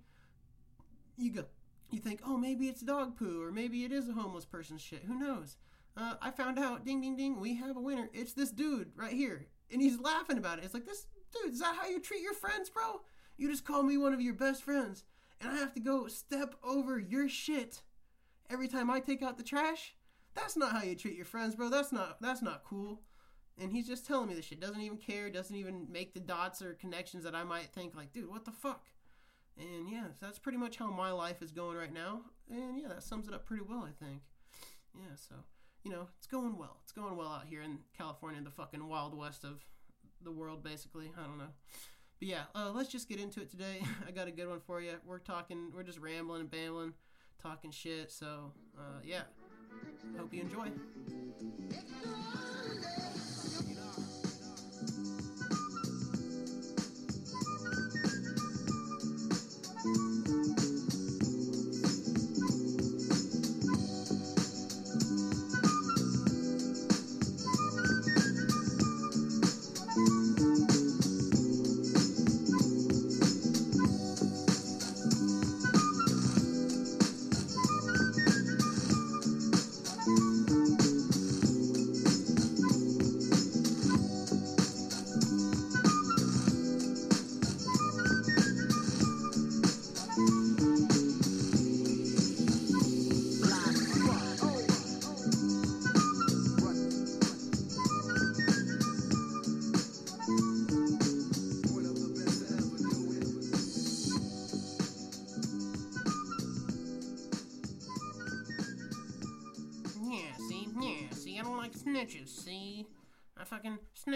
you 1.18 1.32
go 1.32 1.46
you 1.90 2.00
think, 2.00 2.22
oh 2.26 2.38
maybe 2.38 2.68
it's 2.68 2.82
dog 2.82 3.18
poo 3.18 3.42
or 3.42 3.52
maybe 3.52 3.86
it 3.86 3.92
is 3.92 4.10
a 4.10 4.14
homeless 4.14 4.46
person's 4.46 4.82
shit. 4.82 5.04
Who 5.08 5.18
knows? 5.18 5.58
Uh, 5.96 6.16
I 6.22 6.32
found 6.32 6.60
out, 6.60 6.86
ding 6.86 7.02
ding 7.02 7.16
ding, 7.16 7.40
we 7.40 7.56
have 7.56 7.78
a 7.78 7.82
winner. 7.82 8.10
It's 8.14 8.34
this 8.34 8.52
dude 8.52 8.92
right 8.96 9.14
here. 9.14 9.48
And 9.72 9.82
he's 9.82 10.00
laughing 10.00 10.38
about 10.38 10.60
it. 10.60 10.66
It's 10.66 10.74
like 10.74 10.86
this 10.86 11.08
dude, 11.34 11.54
is 11.54 11.60
that 11.60 11.76
how 11.76 11.88
you 11.88 12.00
treat 12.00 12.22
your 12.22 12.34
friends, 12.34 12.70
bro? 12.70 13.02
You 13.38 13.50
just 13.50 13.66
call 13.66 13.84
me 13.84 13.98
one 13.98 14.14
of 14.14 14.22
your 14.22 14.34
best 14.34 14.64
friends. 14.64 15.06
And 15.40 15.52
I 15.52 15.58
have 15.58 15.74
to 15.74 15.80
go 15.80 16.08
step 16.08 16.56
over 16.64 17.00
your 17.00 17.30
shit 17.30 17.82
every 18.50 18.68
time 18.68 18.90
I 18.90 19.00
take 19.00 19.22
out 19.22 19.38
the 19.38 19.44
trash? 19.44 19.96
That's 20.36 20.58
not 20.58 20.72
how 20.72 20.84
you 20.84 20.96
treat 20.96 21.16
your 21.16 21.26
friends, 21.26 21.56
bro. 21.56 21.70
That's 21.70 21.92
not 21.92 22.22
that's 22.22 22.42
not 22.42 22.64
cool. 22.64 23.02
And 23.60 23.72
he's 23.72 23.88
just 23.88 24.06
telling 24.06 24.28
me 24.28 24.36
this 24.36 24.46
shit. 24.46 24.60
Doesn't 24.60 24.82
even 24.82 24.98
care. 24.98 25.30
Doesn't 25.30 25.56
even 25.56 25.88
make 25.92 26.14
the 26.14 26.20
dots 26.20 26.62
or 26.62 26.74
connections 26.74 27.24
that 27.24 27.36
I 27.36 27.44
might 27.44 27.70
think 27.74 27.96
like, 27.96 28.14
dude, 28.14 28.30
what 28.30 28.46
the 28.46 28.52
fuck? 28.52 28.86
And 29.58 29.90
yeah, 29.90 30.08
so 30.10 30.26
that's 30.26 30.38
pretty 30.38 30.60
much 30.60 30.78
how 30.78 30.92
my 30.92 31.12
life 31.12 31.42
is 31.42 31.52
going 31.52 31.76
right 31.76 31.94
now. 31.94 32.22
And 32.52 32.80
yeah, 32.80 32.88
that 32.90 33.02
sums 33.02 33.28
it 33.28 33.34
up 33.34 33.46
pretty 33.46 33.64
well, 33.68 33.88
I 33.88 34.06
think. 34.06 34.22
Yeah, 34.94 35.16
so 35.16 35.36
you 35.84 35.92
know, 35.92 36.08
it's 36.18 36.28
going 36.28 36.58
well. 36.58 36.78
It's 36.84 36.92
going 36.92 37.16
well 37.16 37.30
out 37.30 37.46
here 37.50 37.62
in 37.62 37.80
California, 37.98 38.42
the 38.44 38.52
fucking 38.52 38.88
wild 38.88 39.18
west 39.18 39.44
of 39.44 39.66
the 40.22 40.32
world, 40.32 40.64
basically. 40.64 41.12
I 41.18 41.26
don't 41.26 41.38
know. 41.38 41.54
But 42.20 42.28
yeah, 42.28 42.44
uh, 42.54 42.72
let's 42.74 42.90
just 42.90 43.08
get 43.08 43.20
into 43.20 43.42
it 43.42 43.50
today. 43.50 43.82
I 44.08 44.12
got 44.12 44.28
a 44.28 44.32
good 44.32 44.50
one 44.50 44.60
for 44.60 44.82
you. 44.82 44.94
We're 45.06 45.20
talking, 45.20 45.72
we're 45.74 45.84
just 45.84 46.00
rambling 46.00 46.42
and 46.42 46.52
bambling, 46.52 46.94
talking 47.42 47.72
shit. 47.72 48.12
So, 48.12 48.52
uh, 48.78 49.00
yeah. 49.04 49.22
Hope 50.18 50.34
you 50.34 50.42
enjoy. 50.42 50.72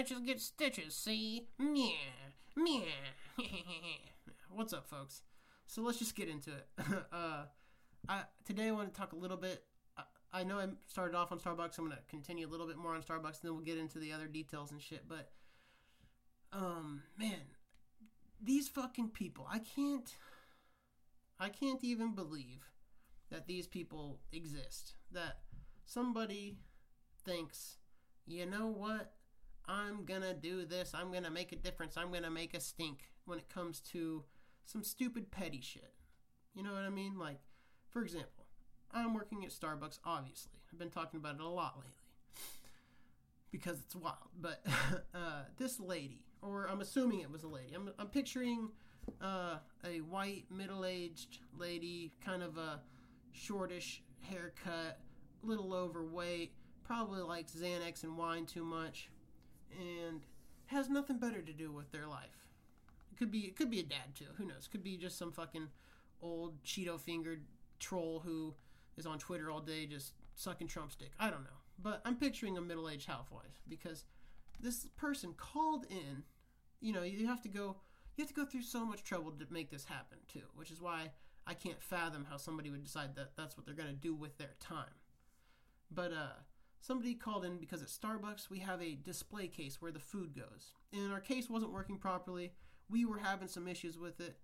Snitches 0.01 0.25
get 0.25 0.41
stitches, 0.41 0.95
see? 0.95 1.47
Meh, 1.59 1.91
meh. 2.55 2.81
What's 4.49 4.73
up, 4.73 4.87
folks? 4.87 5.21
So 5.67 5.81
let's 5.81 5.99
just 5.99 6.15
get 6.15 6.27
into 6.27 6.51
it. 6.51 6.67
uh, 7.13 7.43
I, 8.09 8.23
today 8.45 8.67
I 8.67 8.71
want 8.71 8.93
to 8.93 8.99
talk 8.99 9.13
a 9.13 9.17
little 9.17 9.37
bit. 9.37 9.63
I, 9.97 10.03
I 10.33 10.43
know 10.43 10.57
I 10.57 10.67
started 10.87 11.15
off 11.15 11.31
on 11.31 11.39
Starbucks. 11.39 11.77
I'm 11.77 11.85
gonna 11.85 11.99
continue 12.09 12.47
a 12.47 12.49
little 12.49 12.67
bit 12.67 12.77
more 12.77 12.95
on 12.95 13.01
Starbucks, 13.01 13.41
and 13.41 13.43
then 13.43 13.53
we'll 13.53 13.63
get 13.63 13.77
into 13.77 13.99
the 13.99 14.11
other 14.11 14.27
details 14.27 14.71
and 14.71 14.81
shit. 14.81 15.07
But, 15.07 15.29
um, 16.51 17.03
man, 17.17 17.41
these 18.41 18.67
fucking 18.67 19.09
people, 19.09 19.47
I 19.51 19.59
can't, 19.59 20.15
I 21.39 21.49
can't 21.49 21.83
even 21.83 22.15
believe 22.15 22.71
that 23.29 23.47
these 23.47 23.67
people 23.67 24.19
exist. 24.33 24.95
That 25.11 25.39
somebody 25.85 26.57
thinks, 27.23 27.77
you 28.25 28.45
know 28.45 28.67
what? 28.67 29.13
I'm 29.65 30.05
gonna 30.05 30.33
do 30.33 30.65
this. 30.65 30.93
I'm 30.93 31.11
gonna 31.11 31.31
make 31.31 31.51
a 31.51 31.55
difference. 31.55 31.97
I'm 31.97 32.11
gonna 32.11 32.31
make 32.31 32.53
a 32.53 32.59
stink 32.59 33.11
when 33.25 33.37
it 33.37 33.49
comes 33.49 33.79
to 33.91 34.23
some 34.65 34.83
stupid 34.83 35.31
petty 35.31 35.61
shit. 35.61 35.93
You 36.53 36.63
know 36.63 36.73
what 36.73 36.83
I 36.83 36.89
mean? 36.89 37.17
Like, 37.17 37.39
for 37.89 38.01
example, 38.01 38.45
I'm 38.91 39.13
working 39.13 39.45
at 39.45 39.51
Starbucks, 39.51 39.99
obviously. 40.03 40.53
I've 40.71 40.79
been 40.79 40.89
talking 40.89 41.19
about 41.19 41.35
it 41.35 41.41
a 41.41 41.47
lot 41.47 41.75
lately 41.77 41.93
because 43.51 43.79
it's 43.79 43.95
wild. 43.95 44.29
But 44.39 44.65
uh, 45.13 45.43
this 45.57 45.79
lady, 45.79 46.23
or 46.41 46.67
I'm 46.69 46.81
assuming 46.81 47.21
it 47.21 47.31
was 47.31 47.43
a 47.43 47.47
lady, 47.47 47.73
I'm, 47.73 47.89
I'm 47.99 48.07
picturing 48.07 48.69
uh, 49.21 49.57
a 49.85 49.99
white, 49.99 50.45
middle 50.49 50.85
aged 50.85 51.39
lady, 51.57 52.13
kind 52.23 52.43
of 52.43 52.57
a 52.57 52.81
shortish 53.31 54.03
haircut, 54.21 54.99
little 55.43 55.73
overweight, 55.73 56.53
probably 56.83 57.21
likes 57.21 57.53
Xanax 57.53 58.03
and 58.03 58.17
wine 58.17 58.45
too 58.45 58.63
much, 58.63 59.09
and 59.79 60.21
has 60.67 60.89
nothing 60.89 61.17
better 61.17 61.41
to 61.41 61.53
do 61.53 61.71
with 61.71 61.91
their 61.91 62.07
life. 62.07 62.47
It 63.11 63.17
could 63.17 63.31
be 63.31 63.39
it 63.39 63.55
could 63.55 63.69
be 63.69 63.79
a 63.79 63.83
dad 63.83 64.15
too. 64.15 64.25
Who 64.37 64.45
knows? 64.45 64.67
Could 64.71 64.83
be 64.83 64.97
just 64.97 65.17
some 65.17 65.31
fucking 65.31 65.67
old 66.21 66.63
Cheeto 66.63 66.99
fingered 66.99 67.43
troll 67.79 68.21
who 68.23 68.53
is 68.97 69.05
on 69.05 69.19
Twitter 69.19 69.49
all 69.51 69.59
day 69.59 69.85
just 69.85 70.13
sucking 70.35 70.67
Trump's 70.67 70.95
dick. 70.95 71.11
I 71.19 71.29
don't 71.29 71.43
know. 71.43 71.59
But 71.81 72.01
I'm 72.05 72.15
picturing 72.15 72.57
a 72.57 72.61
middle 72.61 72.89
aged 72.89 73.07
housewife 73.07 73.59
because 73.67 74.05
this 74.59 74.87
person 74.97 75.33
called 75.35 75.85
in. 75.89 76.23
You 76.79 76.93
know, 76.93 77.03
you 77.03 77.27
have 77.27 77.41
to 77.43 77.49
go 77.49 77.77
you 78.15 78.23
have 78.23 78.29
to 78.29 78.33
go 78.33 78.45
through 78.45 78.63
so 78.63 78.85
much 78.85 79.03
trouble 79.03 79.31
to 79.31 79.45
make 79.49 79.69
this 79.69 79.85
happen 79.85 80.17
too, 80.27 80.43
which 80.55 80.71
is 80.71 80.81
why 80.81 81.11
I 81.45 81.53
can't 81.53 81.81
fathom 81.81 82.25
how 82.29 82.37
somebody 82.37 82.69
would 82.69 82.83
decide 82.83 83.15
that 83.15 83.35
that's 83.35 83.57
what 83.57 83.65
they're 83.65 83.75
going 83.75 83.89
to 83.89 83.95
do 83.95 84.13
with 84.13 84.37
their 84.37 84.55
time. 84.59 84.95
But 85.91 86.11
uh 86.11 86.39
somebody 86.81 87.13
called 87.13 87.45
in 87.45 87.57
because 87.57 87.81
at 87.81 87.87
Starbucks 87.87 88.49
we 88.49 88.59
have 88.59 88.81
a 88.81 88.95
display 88.95 89.47
case 89.47 89.81
where 89.81 89.91
the 89.91 89.99
food 89.99 90.35
goes. 90.35 90.73
And 90.91 91.13
our 91.13 91.19
case 91.19 91.49
wasn't 91.49 91.71
working 91.71 91.97
properly. 91.97 92.51
We 92.89 93.05
were 93.05 93.19
having 93.19 93.47
some 93.47 93.67
issues 93.67 93.97
with 93.97 94.19
it. 94.19 94.35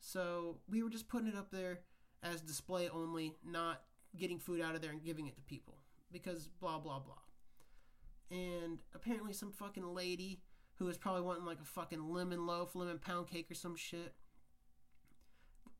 So 0.00 0.56
we 0.68 0.82
were 0.82 0.90
just 0.90 1.08
putting 1.08 1.28
it 1.28 1.36
up 1.36 1.50
there 1.52 1.80
as 2.22 2.40
display 2.40 2.88
only, 2.88 3.36
not 3.46 3.82
getting 4.16 4.38
food 4.38 4.60
out 4.60 4.74
of 4.74 4.80
there 4.80 4.90
and 4.90 5.04
giving 5.04 5.26
it 5.26 5.36
to 5.36 5.42
people 5.42 5.78
because 6.10 6.48
blah 6.60 6.78
blah 6.78 6.98
blah. 6.98 7.14
And 8.30 8.78
apparently 8.94 9.32
some 9.32 9.52
fucking 9.52 9.94
lady 9.94 10.40
who 10.76 10.86
was 10.86 10.96
probably 10.96 11.22
wanting 11.22 11.44
like 11.44 11.60
a 11.60 11.64
fucking 11.64 12.12
lemon 12.12 12.46
loaf, 12.46 12.74
lemon 12.74 12.98
pound 12.98 13.28
cake 13.28 13.50
or 13.50 13.54
some 13.54 13.76
shit. 13.76 14.14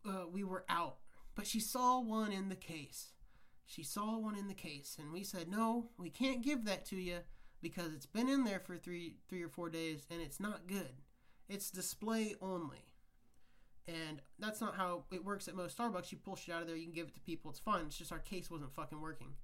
Uh, 0.07 0.25
we 0.31 0.45
were 0.45 0.65
out, 0.69 0.99
but 1.35 1.47
she 1.47 1.61
saw 1.61 2.01
one 2.01 2.33
in 2.33 2.49
the 2.49 2.57
case. 2.57 3.13
She 3.67 3.83
saw 3.83 4.19
one 4.19 4.37
in 4.37 4.49
the 4.49 4.55
case, 4.55 4.97
and 4.99 5.13
we 5.13 5.25
said, 5.25 5.49
"No, 5.49 5.91
we 5.97 6.11
can't 6.11 6.43
give 6.43 6.65
that 6.65 6.85
to 6.87 6.97
you 6.97 7.21
because 7.61 7.93
it's 7.95 8.07
been 8.07 8.29
in 8.29 8.45
there 8.45 8.61
for 8.61 8.77
three, 8.77 9.17
three 9.29 9.43
or 9.43 9.49
four 9.49 9.71
days, 9.71 10.07
and 10.11 10.21
it's 10.21 10.41
not 10.41 10.67
good. 10.67 11.03
It's 11.49 11.71
display 11.71 12.35
only." 12.41 12.87
And 13.89 14.23
that's 14.39 14.61
not 14.61 14.77
how 14.77 15.05
it 15.11 15.25
works 15.25 15.49
at 15.49 15.57
most 15.57 15.77
Starbucks. 15.77 16.13
You 16.13 16.19
pull 16.19 16.37
shit 16.37 16.55
out 16.55 16.63
of 16.63 16.69
there, 16.69 16.77
you 16.77 16.85
can 16.85 16.95
give 16.95 17.09
it 17.09 17.15
to 17.15 17.21
people. 17.21 17.51
It's 17.51 17.59
fine. 17.59 17.87
It's 17.87 17.99
just 17.99 18.13
our 18.13 18.19
case 18.19 18.51
wasn't 18.51 18.75
fucking 18.75 19.01
working. 19.01 19.35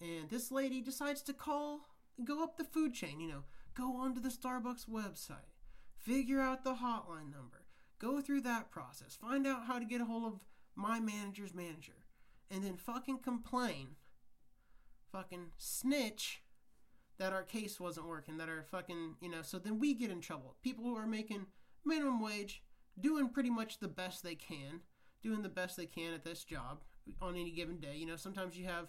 And 0.00 0.30
this 0.30 0.50
lady 0.50 0.80
decides 0.80 1.22
to 1.22 1.32
call, 1.32 1.88
go 2.24 2.42
up 2.42 2.56
the 2.56 2.64
food 2.64 2.94
chain, 2.94 3.20
you 3.20 3.28
know, 3.28 3.44
go 3.74 3.96
onto 3.96 4.20
the 4.20 4.30
Starbucks 4.30 4.88
website, 4.88 5.52
figure 5.98 6.40
out 6.40 6.64
the 6.64 6.74
hotline 6.74 7.30
number, 7.30 7.66
go 7.98 8.20
through 8.20 8.42
that 8.42 8.70
process, 8.70 9.16
find 9.16 9.46
out 9.46 9.66
how 9.66 9.78
to 9.78 9.84
get 9.84 10.00
a 10.00 10.04
hold 10.04 10.24
of 10.24 10.44
my 10.74 11.00
manager's 11.00 11.54
manager, 11.54 11.95
and 12.50 12.64
then 12.64 12.76
fucking 12.76 13.18
complain, 13.18 13.96
fucking 15.12 15.50
snitch 15.56 16.42
that 17.18 17.32
our 17.32 17.42
case 17.42 17.80
wasn't 17.80 18.06
working, 18.06 18.36
that 18.36 18.48
our 18.48 18.62
fucking, 18.62 19.16
you 19.20 19.28
know, 19.28 19.42
so 19.42 19.58
then 19.58 19.78
we 19.78 19.94
get 19.94 20.10
in 20.10 20.20
trouble. 20.20 20.56
People 20.62 20.84
who 20.84 20.96
are 20.96 21.06
making 21.06 21.46
minimum 21.84 22.20
wage, 22.20 22.62
doing 22.98 23.28
pretty 23.28 23.50
much 23.50 23.78
the 23.78 23.88
best 23.88 24.22
they 24.22 24.34
can, 24.34 24.80
doing 25.22 25.42
the 25.42 25.48
best 25.48 25.76
they 25.76 25.86
can 25.86 26.12
at 26.12 26.24
this 26.24 26.44
job 26.44 26.82
on 27.20 27.36
any 27.36 27.50
given 27.50 27.78
day. 27.78 27.96
You 27.96 28.06
know, 28.06 28.16
sometimes 28.16 28.58
you 28.58 28.66
have 28.66 28.88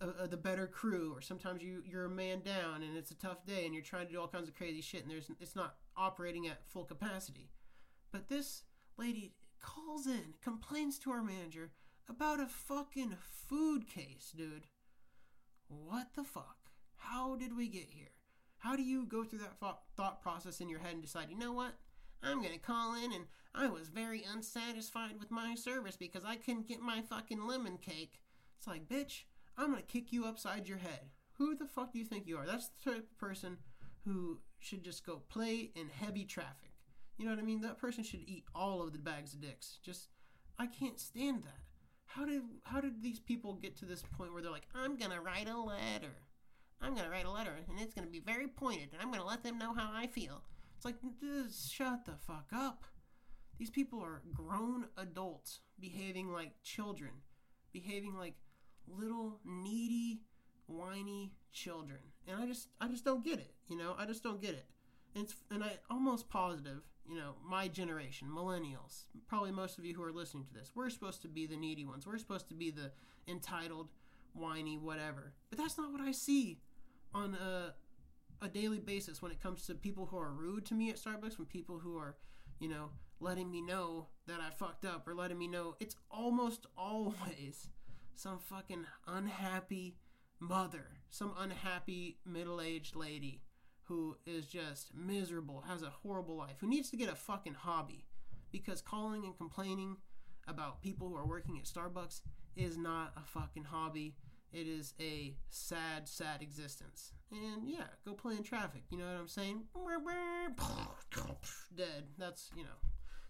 a, 0.00 0.24
a, 0.24 0.28
the 0.28 0.36
better 0.36 0.66
crew, 0.66 1.12
or 1.14 1.20
sometimes 1.20 1.62
you 1.62 1.82
you're 1.84 2.06
a 2.06 2.10
man 2.10 2.40
down 2.40 2.82
and 2.82 2.96
it's 2.96 3.10
a 3.10 3.16
tough 3.16 3.44
day 3.46 3.64
and 3.66 3.74
you're 3.74 3.82
trying 3.82 4.06
to 4.06 4.12
do 4.12 4.20
all 4.20 4.28
kinds 4.28 4.48
of 4.48 4.56
crazy 4.56 4.80
shit 4.80 5.02
and 5.02 5.10
there's 5.10 5.30
it's 5.40 5.56
not 5.56 5.76
operating 5.96 6.48
at 6.48 6.66
full 6.68 6.84
capacity. 6.84 7.50
But 8.10 8.28
this 8.28 8.64
lady 8.96 9.34
calls 9.60 10.06
in, 10.06 10.34
complains 10.42 10.98
to 11.00 11.10
our 11.10 11.22
manager 11.22 11.70
about 12.10 12.40
a 12.40 12.46
fucking 12.46 13.16
food 13.48 13.88
case, 13.88 14.32
dude. 14.36 14.66
What 15.68 16.08
the 16.16 16.24
fuck? 16.24 16.56
How 16.96 17.36
did 17.36 17.56
we 17.56 17.68
get 17.68 17.86
here? 17.88 18.10
How 18.58 18.74
do 18.74 18.82
you 18.82 19.06
go 19.06 19.22
through 19.22 19.38
that 19.38 19.58
thought 19.96 20.20
process 20.20 20.60
in 20.60 20.68
your 20.68 20.80
head 20.80 20.94
and 20.94 21.02
decide, 21.02 21.30
you 21.30 21.38
know 21.38 21.52
what? 21.52 21.74
I'm 22.22 22.42
gonna 22.42 22.58
call 22.58 22.94
in 22.94 23.12
and 23.12 23.26
I 23.54 23.68
was 23.68 23.88
very 23.88 24.24
unsatisfied 24.30 25.18
with 25.18 25.30
my 25.30 25.54
service 25.54 25.96
because 25.96 26.24
I 26.24 26.36
couldn't 26.36 26.68
get 26.68 26.80
my 26.80 27.00
fucking 27.00 27.46
lemon 27.46 27.78
cake. 27.78 28.20
It's 28.58 28.66
like, 28.66 28.88
bitch, 28.88 29.22
I'm 29.56 29.70
gonna 29.70 29.82
kick 29.82 30.12
you 30.12 30.26
upside 30.26 30.68
your 30.68 30.78
head. 30.78 31.10
Who 31.34 31.54
the 31.54 31.64
fuck 31.64 31.92
do 31.92 31.98
you 32.00 32.04
think 32.04 32.26
you 32.26 32.36
are? 32.36 32.46
That's 32.46 32.68
the 32.68 32.90
type 32.90 33.08
of 33.10 33.18
person 33.18 33.56
who 34.04 34.40
should 34.58 34.82
just 34.82 35.06
go 35.06 35.22
play 35.28 35.70
in 35.74 35.88
heavy 35.88 36.24
traffic. 36.24 36.72
You 37.16 37.24
know 37.24 37.30
what 37.30 37.40
I 37.40 37.44
mean? 37.44 37.60
That 37.60 37.78
person 37.78 38.02
should 38.02 38.24
eat 38.26 38.44
all 38.54 38.82
of 38.82 38.92
the 38.92 38.98
bags 38.98 39.32
of 39.32 39.40
dicks. 39.40 39.78
Just, 39.82 40.08
I 40.58 40.66
can't 40.66 40.98
stand 40.98 41.44
that. 41.44 41.69
How 42.10 42.24
did 42.24 42.42
how 42.64 42.80
did 42.80 43.02
these 43.02 43.20
people 43.20 43.54
get 43.54 43.76
to 43.76 43.84
this 43.84 44.02
point 44.16 44.32
where 44.32 44.42
they're 44.42 44.50
like, 44.50 44.66
I'm 44.74 44.96
gonna 44.96 45.20
write 45.20 45.48
a 45.48 45.56
letter. 45.56 46.16
I'm 46.80 46.96
gonna 46.96 47.08
write 47.08 47.24
a 47.24 47.30
letter 47.30 47.52
and 47.68 47.78
it's 47.78 47.94
gonna 47.94 48.08
be 48.08 48.18
very 48.18 48.48
pointed 48.48 48.88
and 48.92 49.00
I'm 49.00 49.12
gonna 49.12 49.24
let 49.24 49.44
them 49.44 49.58
know 49.58 49.72
how 49.72 49.90
I 49.94 50.08
feel. 50.08 50.42
It's 50.76 50.84
like, 50.84 50.96
shut 51.68 52.04
the 52.06 52.16
fuck 52.26 52.48
up. 52.52 52.84
These 53.58 53.70
people 53.70 54.00
are 54.00 54.22
grown 54.32 54.86
adults 54.96 55.60
behaving 55.78 56.32
like 56.32 56.60
children, 56.64 57.12
behaving 57.72 58.16
like 58.16 58.34
little 58.88 59.38
needy, 59.44 60.22
whiny 60.66 61.32
children. 61.52 62.00
And 62.26 62.42
I 62.42 62.46
just 62.46 62.70
I 62.80 62.88
just 62.88 63.04
don't 63.04 63.24
get 63.24 63.38
it. 63.38 63.54
You 63.68 63.76
know, 63.76 63.94
I 63.96 64.04
just 64.06 64.24
don't 64.24 64.42
get 64.42 64.54
it. 64.54 64.66
And 65.14 65.24
it's 65.24 65.36
and 65.48 65.62
I 65.62 65.78
almost 65.88 66.28
positive, 66.28 66.80
you 67.10 67.16
know, 67.16 67.34
my 67.44 67.66
generation, 67.66 68.28
millennials, 68.32 69.06
probably 69.26 69.50
most 69.50 69.78
of 69.78 69.84
you 69.84 69.94
who 69.94 70.02
are 70.02 70.12
listening 70.12 70.44
to 70.44 70.54
this, 70.54 70.70
we're 70.76 70.88
supposed 70.88 71.22
to 71.22 71.28
be 71.28 71.44
the 71.44 71.56
needy 71.56 71.84
ones. 71.84 72.06
We're 72.06 72.18
supposed 72.18 72.48
to 72.50 72.54
be 72.54 72.70
the 72.70 72.92
entitled, 73.26 73.88
whiny, 74.32 74.78
whatever. 74.78 75.32
But 75.50 75.58
that's 75.58 75.76
not 75.76 75.90
what 75.90 76.00
I 76.00 76.12
see 76.12 76.60
on 77.12 77.34
a 77.34 77.74
a 78.42 78.48
daily 78.48 78.78
basis 78.78 79.20
when 79.20 79.30
it 79.30 79.42
comes 79.42 79.66
to 79.66 79.74
people 79.74 80.06
who 80.06 80.16
are 80.16 80.32
rude 80.32 80.64
to 80.64 80.74
me 80.74 80.88
at 80.88 80.96
Starbucks, 80.96 81.36
when 81.36 81.46
people 81.46 81.78
who 81.78 81.98
are, 81.98 82.16
you 82.58 82.68
know, 82.70 82.88
letting 83.18 83.50
me 83.50 83.60
know 83.60 84.06
that 84.26 84.40
I 84.40 84.48
fucked 84.48 84.86
up 84.86 85.06
or 85.06 85.14
letting 85.14 85.38
me 85.38 85.46
know 85.46 85.76
it's 85.78 85.96
almost 86.10 86.66
always 86.78 87.68
some 88.14 88.38
fucking 88.38 88.86
unhappy 89.06 89.98
mother, 90.38 90.86
some 91.10 91.34
unhappy 91.38 92.18
middle 92.24 92.62
aged 92.62 92.96
lady 92.96 93.42
who 93.90 94.16
is 94.24 94.46
just 94.46 94.94
miserable, 94.94 95.64
has 95.66 95.82
a 95.82 95.90
horrible 95.90 96.36
life, 96.36 96.54
who 96.60 96.68
needs 96.68 96.88
to 96.90 96.96
get 96.96 97.08
a 97.08 97.14
fucking 97.16 97.54
hobby 97.54 98.06
because 98.52 98.80
calling 98.80 99.24
and 99.24 99.36
complaining 99.36 99.96
about 100.46 100.80
people 100.80 101.08
who 101.08 101.16
are 101.16 101.26
working 101.26 101.58
at 101.58 101.64
Starbucks 101.64 102.20
is 102.54 102.78
not 102.78 103.12
a 103.16 103.26
fucking 103.26 103.64
hobby. 103.64 104.14
It 104.52 104.68
is 104.68 104.94
a 105.00 105.34
sad, 105.48 106.08
sad 106.08 106.40
existence. 106.40 107.14
And 107.32 107.68
yeah, 107.68 107.88
go 108.04 108.12
play 108.12 108.36
in 108.36 108.44
traffic. 108.44 108.82
You 108.90 108.98
know 108.98 109.06
what 109.06 109.18
I'm 109.18 109.26
saying? 109.26 109.64
Dead. 111.76 112.04
That's, 112.16 112.48
you 112.56 112.62
know, 112.62 112.78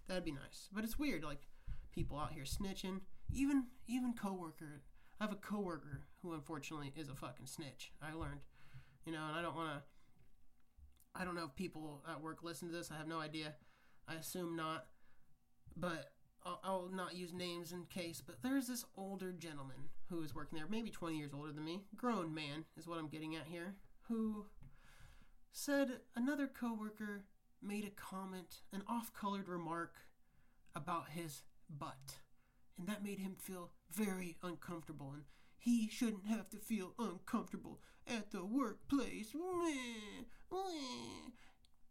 that'd 0.09 0.27
be 0.27 0.33
nice. 0.33 0.69
But 0.71 0.85
it's 0.85 0.99
weird, 0.99 1.25
like 1.25 1.41
people 1.91 2.19
out 2.19 2.33
here 2.33 2.45
snitching 2.45 3.01
even 3.33 3.65
even 3.89 4.13
coworker. 4.13 4.83
I 5.21 5.25
have 5.25 5.33
a 5.33 5.37
coworker 5.37 6.03
who 6.23 6.35
unfortunately 6.35 6.93
is 6.97 7.09
a 7.09 7.15
fucking 7.15 7.47
snitch. 7.47 7.93
I 8.03 8.13
learned, 8.13 8.41
you 9.07 9.13
know, 9.13 9.23
and 9.27 9.39
I 9.39 9.41
don't 9.41 9.57
want 9.57 9.79
to. 9.79 9.83
I 11.15 11.25
don't 11.25 11.35
know 11.35 11.45
if 11.45 11.55
people 11.55 12.03
at 12.09 12.21
work 12.23 12.43
listen 12.43 12.69
to 12.69 12.77
this. 12.77 12.91
I 12.91 12.99
have 12.99 13.09
no 13.09 13.21
idea. 13.21 13.55
I 14.09 14.15
assume 14.15 14.57
not, 14.57 14.87
but 15.77 16.13
I'll, 16.45 16.61
I'll 16.65 16.91
not 16.93 17.17
use 17.17 17.33
names 17.33 17.73
in 17.73 17.85
case. 17.85 18.23
But 18.25 18.43
there's 18.43 18.67
this 18.67 18.85
older 18.97 19.33
gentleman 19.33 19.89
who 20.09 20.23
is 20.23 20.35
working 20.35 20.59
there, 20.59 20.67
maybe 20.69 20.91
20 20.91 21.17
years 21.17 21.33
older 21.35 21.53
than 21.53 21.65
me, 21.65 21.83
grown 21.97 22.35
man 22.35 22.65
is 22.77 22.87
what 22.87 22.99
I'm 22.99 23.09
getting 23.09 23.37
at 23.37 23.47
here, 23.47 23.77
who 24.09 24.47
said 25.53 26.01
another 26.17 26.47
coworker 26.47 27.25
made 27.63 27.85
a 27.85 27.91
comment, 27.91 28.63
an 28.73 28.83
off-colored 28.89 29.49
remark 29.49 29.95
about 30.75 31.11
his 31.11 31.43
butt, 31.69 32.19
and 32.79 32.89
that 32.89 33.05
made 33.05 33.19
him 33.19 33.35
feel 33.39 33.71
very 33.93 34.37
uncomfortable 34.43 35.13
and 35.13 35.25
he 35.61 35.89
shouldn't 35.89 36.27
have 36.27 36.49
to 36.49 36.57
feel 36.57 36.95
uncomfortable 36.99 37.81
at 38.11 38.31
the 38.31 38.45
workplace. 38.45 39.35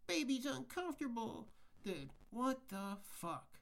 Baby's 0.06 0.46
uncomfortable. 0.46 1.48
Dude, 1.84 2.10
what 2.30 2.68
the 2.68 2.98
fuck? 3.02 3.58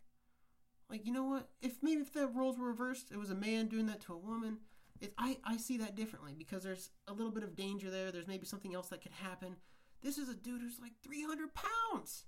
Like, 0.91 1.07
you 1.07 1.13
know 1.13 1.25
what? 1.25 1.49
If 1.61 1.83
maybe 1.83 2.01
if 2.01 2.13
the 2.13 2.27
roles 2.27 2.59
were 2.59 2.69
reversed, 2.69 3.11
it 3.13 3.19
was 3.19 3.31
a 3.31 3.35
man 3.35 3.67
doing 3.67 3.87
that 3.87 4.01
to 4.03 4.15
a 4.15 4.19
woman. 4.19 4.59
It, 5.01 5.13
I, 5.19 5.37
I 5.45 5.57
see 5.59 5.77
that 5.79 5.95
differently 5.95 6.35
because 6.37 6.65
there's 6.65 6.91
a 7.07 7.13
little 7.13 7.31
bit 7.31 7.45
of 7.45 7.55
danger 7.55 7.91
there. 7.91 8.11
There's 8.11 8.27
maybe 8.27 8.47
something 8.47 8.75
else 8.75 8.89
that 8.89 9.03
could 9.03 9.13
happen. 9.13 9.57
This 10.03 10.19
is 10.19 10.29
a 10.29 10.35
dude 10.35 10.63
who's 10.63 10.81
like 10.81 10.93
300 11.03 11.51
pounds. 11.55 12.25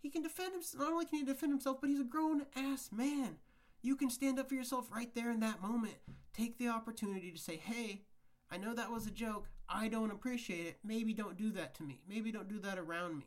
He 0.00 0.10
can 0.10 0.22
defend 0.22 0.52
himself. 0.52 0.82
Not 0.82 0.92
only 0.92 1.06
can 1.06 1.18
he 1.18 1.24
defend 1.24 1.52
himself, 1.52 1.80
but 1.80 1.90
he's 1.90 2.00
a 2.00 2.04
grown 2.04 2.46
ass 2.56 2.90
man. 2.92 3.36
You 3.82 3.96
can 3.96 4.08
stand 4.08 4.38
up 4.38 4.48
for 4.48 4.54
yourself 4.54 4.90
right 4.90 5.14
there 5.14 5.30
in 5.30 5.40
that 5.40 5.60
moment. 5.60 5.96
Take 6.32 6.58
the 6.58 6.68
opportunity 6.68 7.30
to 7.30 7.38
say, 7.38 7.56
hey, 7.56 8.02
I 8.50 8.56
know 8.56 8.74
that 8.74 8.90
was 8.90 9.06
a 9.06 9.10
joke. 9.10 9.48
I 9.68 9.88
don't 9.88 10.10
appreciate 10.10 10.66
it. 10.66 10.78
Maybe 10.84 11.14
don't 11.14 11.36
do 11.36 11.50
that 11.52 11.74
to 11.76 11.82
me. 11.82 12.00
Maybe 12.08 12.30
don't 12.30 12.48
do 12.48 12.60
that 12.60 12.78
around 12.78 13.18
me. 13.18 13.26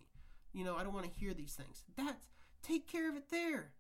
You 0.54 0.64
know, 0.64 0.76
I 0.76 0.84
don't 0.84 0.94
want 0.94 1.06
to 1.06 1.20
hear 1.20 1.34
these 1.34 1.54
things. 1.54 1.84
That's 1.96 2.28
take 2.64 2.88
care 2.88 3.10
of 3.10 3.16
it 3.16 3.30
there. 3.30 3.72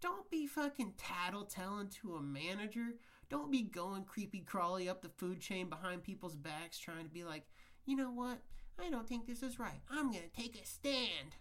Don't 0.00 0.28
be 0.30 0.46
fucking 0.46 0.94
tattletelling 0.98 1.90
to 2.00 2.16
a 2.16 2.22
manager. 2.22 2.94
Don't 3.28 3.50
be 3.50 3.62
going 3.62 4.04
creepy 4.04 4.40
crawly 4.40 4.88
up 4.88 5.02
the 5.02 5.08
food 5.08 5.40
chain 5.40 5.68
behind 5.68 6.02
people's 6.02 6.36
backs 6.36 6.78
trying 6.78 7.04
to 7.04 7.10
be 7.10 7.24
like, 7.24 7.44
you 7.86 7.96
know 7.96 8.10
what? 8.10 8.38
I 8.78 8.90
don't 8.90 9.08
think 9.08 9.26
this 9.26 9.42
is 9.42 9.58
right. 9.58 9.80
I'm 9.90 10.12
gonna 10.12 10.28
take 10.36 10.60
a 10.60 10.66
stand. 10.66 11.34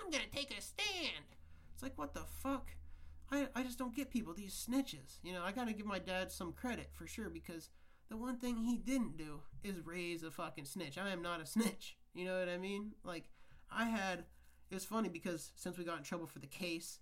I'm 0.00 0.10
gonna 0.10 0.24
take 0.32 0.56
a 0.56 0.60
stand. 0.60 1.24
It's 1.72 1.82
like, 1.82 1.96
what 1.96 2.14
the 2.14 2.24
fuck? 2.42 2.68
I, 3.30 3.48
I 3.56 3.62
just 3.62 3.78
don't 3.78 3.96
get 3.96 4.10
people, 4.10 4.34
these 4.34 4.66
snitches. 4.68 5.18
You 5.22 5.32
know, 5.32 5.42
I 5.42 5.52
gotta 5.52 5.72
give 5.72 5.86
my 5.86 5.98
dad 5.98 6.30
some 6.30 6.52
credit 6.52 6.90
for 6.92 7.06
sure 7.06 7.30
because 7.30 7.70
the 8.12 8.18
one 8.18 8.36
thing 8.36 8.58
he 8.58 8.76
didn't 8.76 9.16
do 9.16 9.40
is 9.64 9.86
raise 9.86 10.22
a 10.22 10.30
fucking 10.30 10.66
snitch. 10.66 10.98
I 10.98 11.08
am 11.08 11.22
not 11.22 11.40
a 11.40 11.46
snitch. 11.46 11.96
You 12.14 12.26
know 12.26 12.38
what 12.38 12.50
I 12.50 12.58
mean? 12.58 12.92
Like, 13.04 13.24
I 13.74 13.86
had, 13.86 14.24
it 14.70 14.74
was 14.74 14.84
funny 14.84 15.08
because 15.08 15.50
since 15.56 15.78
we 15.78 15.84
got 15.84 15.96
in 15.96 16.04
trouble 16.04 16.26
for 16.26 16.38
the 16.38 16.46
case, 16.46 16.98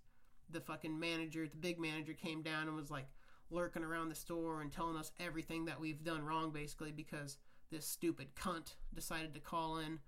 the 0.49 0.61
fucking 0.61 1.01
manager, 1.01 1.49
the 1.49 1.57
big 1.57 1.81
manager 1.81 2.13
came 2.13 2.43
down 2.43 2.69
and 2.69 2.77
was 2.77 2.93
like 2.93 3.09
lurking 3.51 3.83
around 3.83 4.09
the 4.09 4.15
store 4.15 4.61
and 4.61 4.71
telling 4.71 4.97
us 4.97 5.11
everything 5.19 5.65
that 5.65 5.81
we've 5.81 6.05
done 6.05 6.25
wrong 6.25 6.53
basically 6.53 6.93
because 6.93 7.39
this 7.73 7.85
stupid 7.85 8.37
cunt 8.37 8.75
decided 8.95 9.35
to 9.35 9.41
call 9.41 9.79
in 9.79 9.99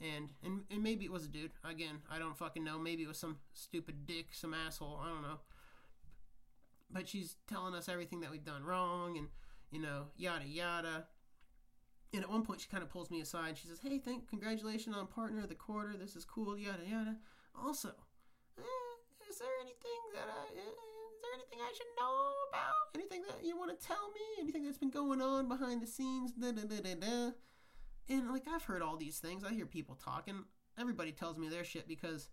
and, 0.00 0.30
and 0.42 0.60
and 0.70 0.82
maybe 0.82 1.04
it 1.04 1.12
was 1.12 1.26
a 1.26 1.28
dude 1.28 1.50
again 1.68 1.96
i 2.10 2.18
don't 2.18 2.38
fucking 2.38 2.62
know 2.62 2.78
maybe 2.78 3.02
it 3.02 3.08
was 3.08 3.18
some 3.18 3.36
stupid 3.52 4.06
dick 4.06 4.28
some 4.30 4.54
asshole 4.54 5.00
i 5.04 5.08
don't 5.08 5.22
know 5.22 5.40
but 6.90 7.08
she's 7.08 7.34
telling 7.48 7.74
us 7.74 7.88
everything 7.88 8.20
that 8.20 8.30
we've 8.30 8.44
done 8.44 8.64
wrong 8.64 9.18
and 9.18 9.26
you 9.70 9.80
know 9.80 10.06
yada 10.16 10.46
yada. 10.46 11.06
And 12.14 12.22
at 12.22 12.30
one 12.30 12.42
point 12.42 12.60
she 12.60 12.68
kind 12.68 12.82
of 12.82 12.88
pulls 12.88 13.10
me 13.10 13.20
aside. 13.20 13.58
She 13.58 13.66
says 13.66 13.80
hey 13.82 13.98
thank 13.98 14.28
congratulations 14.28 14.96
on 14.96 15.06
partner 15.06 15.42
of 15.42 15.48
the 15.48 15.54
quarter. 15.54 15.94
This 15.98 16.16
is 16.16 16.24
cool 16.24 16.56
yada 16.56 16.84
yada. 16.88 17.16
Also 17.54 17.90
eh, 18.58 19.26
is 19.28 19.38
there 19.38 19.48
anything 19.60 20.00
that 20.14 20.28
i 20.28 20.46
eh, 20.56 20.60
is 20.60 21.22
there 21.22 21.34
anything 21.34 21.58
i 21.60 21.72
should 21.76 21.86
know 21.98 22.32
about? 22.50 22.94
Anything 22.94 23.22
that 23.28 23.44
you 23.44 23.58
want 23.58 23.78
to 23.78 23.86
tell 23.86 24.10
me? 24.14 24.42
Anything 24.42 24.64
that's 24.64 24.78
been 24.78 24.90
going 24.90 25.20
on 25.20 25.48
behind 25.48 25.82
the 25.82 25.86
scenes? 25.86 26.32
Da, 26.32 26.52
da, 26.52 26.62
da, 26.62 26.80
da, 26.80 26.94
da. 26.94 27.30
and 28.08 28.30
like 28.30 28.44
i've 28.48 28.64
heard 28.64 28.82
all 28.82 28.96
these 28.96 29.18
things. 29.18 29.44
I 29.44 29.52
hear 29.52 29.66
people 29.66 29.96
talking 29.96 30.44
everybody 30.78 31.12
tells 31.12 31.38
me 31.38 31.48
their 31.48 31.64
shit 31.64 31.88
because 31.88 32.28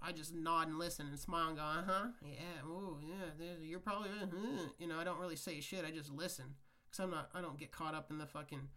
I 0.00 0.12
just 0.12 0.34
nod 0.34 0.68
and 0.68 0.78
listen 0.78 1.06
and 1.06 1.18
smile 1.18 1.48
and 1.48 1.56
go, 1.56 1.62
uh 1.62 1.82
huh, 1.86 2.06
yeah, 2.22 2.62
oh 2.66 2.98
yeah, 3.02 3.46
you're 3.62 3.80
probably, 3.80 4.10
uh-huh. 4.10 4.68
you 4.78 4.86
know, 4.86 4.98
I 4.98 5.04
don't 5.04 5.18
really 5.18 5.36
say 5.36 5.60
shit. 5.60 5.84
I 5.86 5.90
just 5.90 6.12
listen 6.12 6.54
because 6.86 7.02
I'm 7.02 7.10
not, 7.10 7.30
I 7.34 7.40
don't 7.40 7.58
get 7.58 7.72
caught 7.72 7.94
up 7.94 8.10
in 8.10 8.18
the 8.18 8.26
fucking 8.26 8.68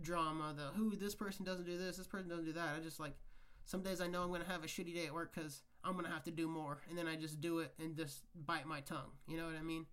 drama. 0.00 0.54
The 0.56 0.78
who 0.78 0.94
this 0.96 1.14
person 1.14 1.44
doesn't 1.44 1.66
do 1.66 1.78
this, 1.78 1.96
this 1.96 2.06
person 2.06 2.28
doesn't 2.28 2.44
do 2.44 2.52
that. 2.52 2.76
I 2.76 2.80
just 2.80 3.00
like 3.00 3.14
some 3.64 3.82
days 3.82 4.00
I 4.00 4.06
know 4.06 4.22
I'm 4.22 4.30
gonna 4.30 4.44
have 4.44 4.64
a 4.64 4.68
shitty 4.68 4.94
day 4.94 5.06
at 5.06 5.14
work 5.14 5.34
because 5.34 5.62
I'm 5.82 5.94
gonna 5.96 6.10
have 6.10 6.24
to 6.24 6.30
do 6.30 6.48
more, 6.48 6.78
and 6.88 6.96
then 6.96 7.06
I 7.08 7.16
just 7.16 7.40
do 7.40 7.60
it 7.60 7.72
and 7.78 7.96
just 7.96 8.22
bite 8.46 8.66
my 8.66 8.80
tongue. 8.80 9.12
You 9.26 9.36
know 9.36 9.46
what 9.46 9.56
I 9.58 9.62
mean? 9.62 9.86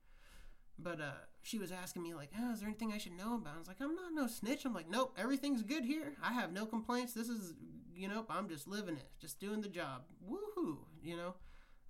But 0.78 1.00
uh, 1.00 1.12
she 1.43 1.60
was 1.60 1.72
asking 1.72 2.04
me 2.04 2.13
like, 2.13 2.30
oh, 2.39 2.52
"Is 2.52 2.60
there 2.60 2.67
anything 2.67 2.91
I 2.91 2.98
should 2.98 3.17
know 3.17 3.36
about?" 3.36 3.56
I 3.56 3.60
was 3.60 3.67
like, 3.67 3.78
"I'm 3.82 3.96
not 3.96 4.13
no 4.13 4.28
snitch." 4.28 4.65
I'm 4.65 4.74
like, 4.74 4.89
"Nope, 4.89 5.13
everything's 5.17 5.62
good 5.62 5.86
here. 5.86 6.13
I 6.22 6.34
have 6.34 6.52
no 6.52 6.65
complaints. 6.65 7.13
This 7.13 7.30
is 7.30 7.54
you 7.96 8.08
know, 8.08 8.26
I'm 8.30 8.50
just 8.50 8.68
living 8.68 8.96
it, 8.96 9.10
just 9.20 9.40
doing 9.40 9.62
the 9.62 9.70
job. 9.70 10.04
Woohoo, 10.30 10.78
you 11.02 11.16
know. 11.16 11.36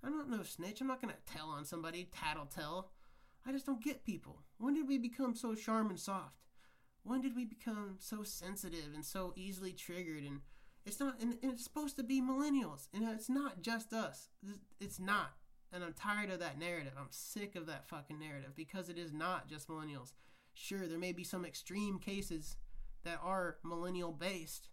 I'm 0.02 0.18
not 0.18 0.28
no 0.28 0.42
snitch. 0.42 0.80
I'm 0.80 0.86
not 0.86 1.00
gonna 1.00 1.14
tell 1.26 1.48
on 1.48 1.64
somebody, 1.64 2.08
tattletale. 2.12 2.90
I 3.46 3.52
just 3.52 3.66
don't 3.66 3.82
get 3.82 4.04
people. 4.04 4.42
When 4.58 4.74
did 4.74 4.88
we 4.88 4.98
become 4.98 5.34
so 5.34 5.54
sharp 5.54 5.88
and 5.88 5.98
soft? 5.98 6.36
When 7.02 7.20
did 7.20 7.36
we 7.36 7.44
become 7.44 7.96
so 7.98 8.22
sensitive 8.22 8.94
and 8.94 9.04
so 9.04 9.32
easily 9.36 9.72
triggered? 9.72 10.24
And 10.24 10.40
it's 10.86 11.00
not, 11.00 11.20
and, 11.20 11.36
and 11.42 11.52
it's 11.52 11.64
supposed 11.64 11.96
to 11.96 12.02
be 12.02 12.20
millennials, 12.20 12.88
and 12.92 13.04
it's 13.08 13.28
not 13.28 13.62
just 13.62 13.92
us. 13.92 14.28
It's 14.80 14.98
not. 14.98 15.32
And 15.72 15.82
I'm 15.82 15.92
tired 15.92 16.30
of 16.30 16.38
that 16.40 16.58
narrative. 16.58 16.92
I'm 16.98 17.08
sick 17.10 17.56
of 17.56 17.66
that 17.66 17.88
fucking 17.88 18.18
narrative 18.18 18.52
because 18.54 18.88
it 18.88 18.98
is 18.98 19.12
not 19.12 19.48
just 19.48 19.68
millennials. 19.68 20.12
Sure, 20.54 20.86
there 20.86 20.98
may 20.98 21.12
be 21.12 21.24
some 21.24 21.44
extreme 21.44 21.98
cases 21.98 22.56
that 23.04 23.20
are 23.22 23.56
millennial 23.64 24.12
based, 24.12 24.68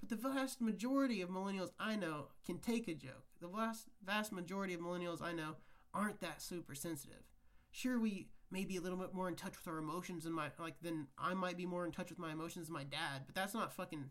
but 0.00 0.08
the 0.08 0.16
vast 0.16 0.60
majority 0.60 1.20
of 1.20 1.30
millennials 1.30 1.70
I 1.78 1.96
know 1.96 2.28
can 2.44 2.58
take 2.58 2.88
a 2.88 2.94
joke. 2.94 3.24
The 3.40 3.48
vast 3.48 3.88
vast 4.04 4.32
majority 4.32 4.74
of 4.74 4.80
millennials 4.80 5.22
I 5.22 5.32
know 5.32 5.56
aren't 5.94 6.20
that 6.20 6.42
super 6.42 6.74
sensitive. 6.74 7.22
Sure, 7.70 7.98
we 7.98 8.28
may 8.50 8.64
be 8.64 8.76
a 8.76 8.80
little 8.80 8.98
bit 8.98 9.14
more 9.14 9.28
in 9.28 9.34
touch 9.34 9.54
with 9.56 9.68
our 9.72 9.78
emotions 9.78 10.24
and 10.24 10.34
my 10.34 10.50
like 10.58 10.80
than 10.80 11.08
I 11.18 11.34
might 11.34 11.56
be 11.56 11.66
more 11.66 11.84
in 11.84 11.92
touch 11.92 12.10
with 12.10 12.18
my 12.18 12.32
emotions 12.32 12.66
than 12.66 12.74
my 12.74 12.84
dad. 12.84 13.22
But 13.26 13.34
that's 13.34 13.54
not 13.54 13.72
fucking. 13.72 14.10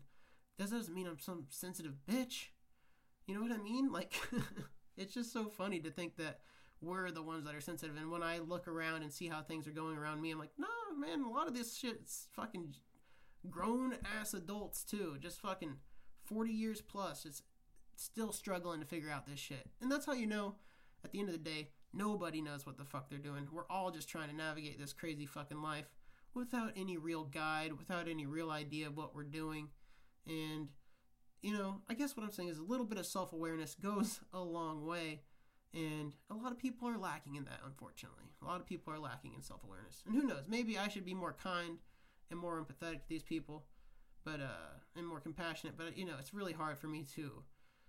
That 0.58 0.70
doesn't 0.70 0.94
mean 0.94 1.06
I'm 1.06 1.18
some 1.18 1.46
sensitive 1.50 1.94
bitch. 2.10 2.46
You 3.26 3.34
know 3.34 3.42
what 3.42 3.52
I 3.52 3.58
mean? 3.58 3.92
Like, 3.92 4.14
it's 4.96 5.12
just 5.12 5.32
so 5.32 5.48
funny 5.48 5.80
to 5.80 5.90
think 5.90 6.16
that 6.16 6.40
we're 6.80 7.10
the 7.10 7.22
ones 7.22 7.44
that 7.44 7.54
are 7.54 7.60
sensitive. 7.60 7.96
And 7.96 8.10
when 8.10 8.22
I 8.22 8.38
look 8.38 8.68
around 8.68 9.02
and 9.02 9.12
see 9.12 9.26
how 9.28 9.42
things 9.42 9.66
are 9.66 9.72
going 9.72 9.96
around 9.96 10.20
me, 10.20 10.30
I'm 10.30 10.38
like, 10.38 10.52
no, 10.58 10.68
man, 10.98 11.22
a 11.22 11.30
lot 11.30 11.48
of 11.48 11.54
this 11.54 11.76
shit's 11.76 12.28
fucking 12.34 12.74
grown 13.50 13.96
ass 14.20 14.34
adults 14.34 14.84
too, 14.84 15.16
just 15.20 15.40
fucking 15.40 15.76
40 16.24 16.50
years 16.50 16.80
plus, 16.80 17.24
it's 17.24 17.42
still 17.94 18.32
struggling 18.32 18.80
to 18.80 18.86
figure 18.86 19.10
out 19.10 19.26
this 19.26 19.38
shit. 19.38 19.68
And 19.80 19.90
that's 19.90 20.06
how 20.06 20.12
you 20.12 20.26
know, 20.26 20.56
at 21.04 21.12
the 21.12 21.20
end 21.20 21.28
of 21.28 21.32
the 21.32 21.50
day, 21.50 21.68
nobody 21.92 22.40
knows 22.40 22.66
what 22.66 22.76
the 22.76 22.84
fuck 22.84 23.08
they're 23.08 23.18
doing. 23.18 23.48
We're 23.50 23.66
all 23.70 23.90
just 23.90 24.08
trying 24.08 24.28
to 24.28 24.36
navigate 24.36 24.78
this 24.78 24.92
crazy 24.92 25.26
fucking 25.26 25.62
life 25.62 25.86
without 26.34 26.72
any 26.76 26.96
real 26.96 27.24
guide, 27.24 27.72
without 27.72 28.08
any 28.08 28.26
real 28.26 28.50
idea 28.50 28.86
of 28.86 28.96
what 28.96 29.14
we're 29.14 29.24
doing. 29.24 29.68
And, 30.26 30.68
you 31.42 31.52
know, 31.52 31.80
I 31.88 31.94
guess 31.94 32.16
what 32.16 32.24
I'm 32.24 32.32
saying 32.32 32.50
is 32.50 32.58
a 32.58 32.62
little 32.62 32.86
bit 32.86 32.98
of 32.98 33.06
self 33.06 33.32
awareness 33.32 33.74
goes 33.74 34.20
a 34.32 34.40
long 34.40 34.86
way. 34.86 35.22
And 35.74 36.14
a 36.30 36.34
lot 36.34 36.52
of 36.52 36.58
people 36.58 36.88
are 36.88 36.96
lacking 36.96 37.34
in 37.34 37.44
that, 37.44 37.60
unfortunately. 37.64 38.24
A 38.40 38.44
lot 38.44 38.60
of 38.60 38.66
people 38.66 38.92
are 38.92 38.98
lacking 38.98 39.34
in 39.34 39.42
self 39.42 39.64
awareness. 39.64 40.02
And 40.06 40.14
who 40.14 40.26
knows, 40.26 40.44
maybe 40.48 40.78
I 40.78 40.88
should 40.88 41.04
be 41.04 41.14
more 41.14 41.34
kind 41.42 41.78
and 42.30 42.38
more 42.38 42.60
empathetic 42.60 43.02
to 43.02 43.08
these 43.08 43.22
people, 43.22 43.64
but 44.24 44.40
uh, 44.40 44.78
and 44.96 45.06
more 45.06 45.20
compassionate. 45.20 45.76
But 45.76 45.96
you 45.96 46.04
know, 46.04 46.14
it's 46.18 46.34
really 46.34 46.52
hard 46.52 46.78
for 46.78 46.88
me 46.88 47.04
to 47.14 47.42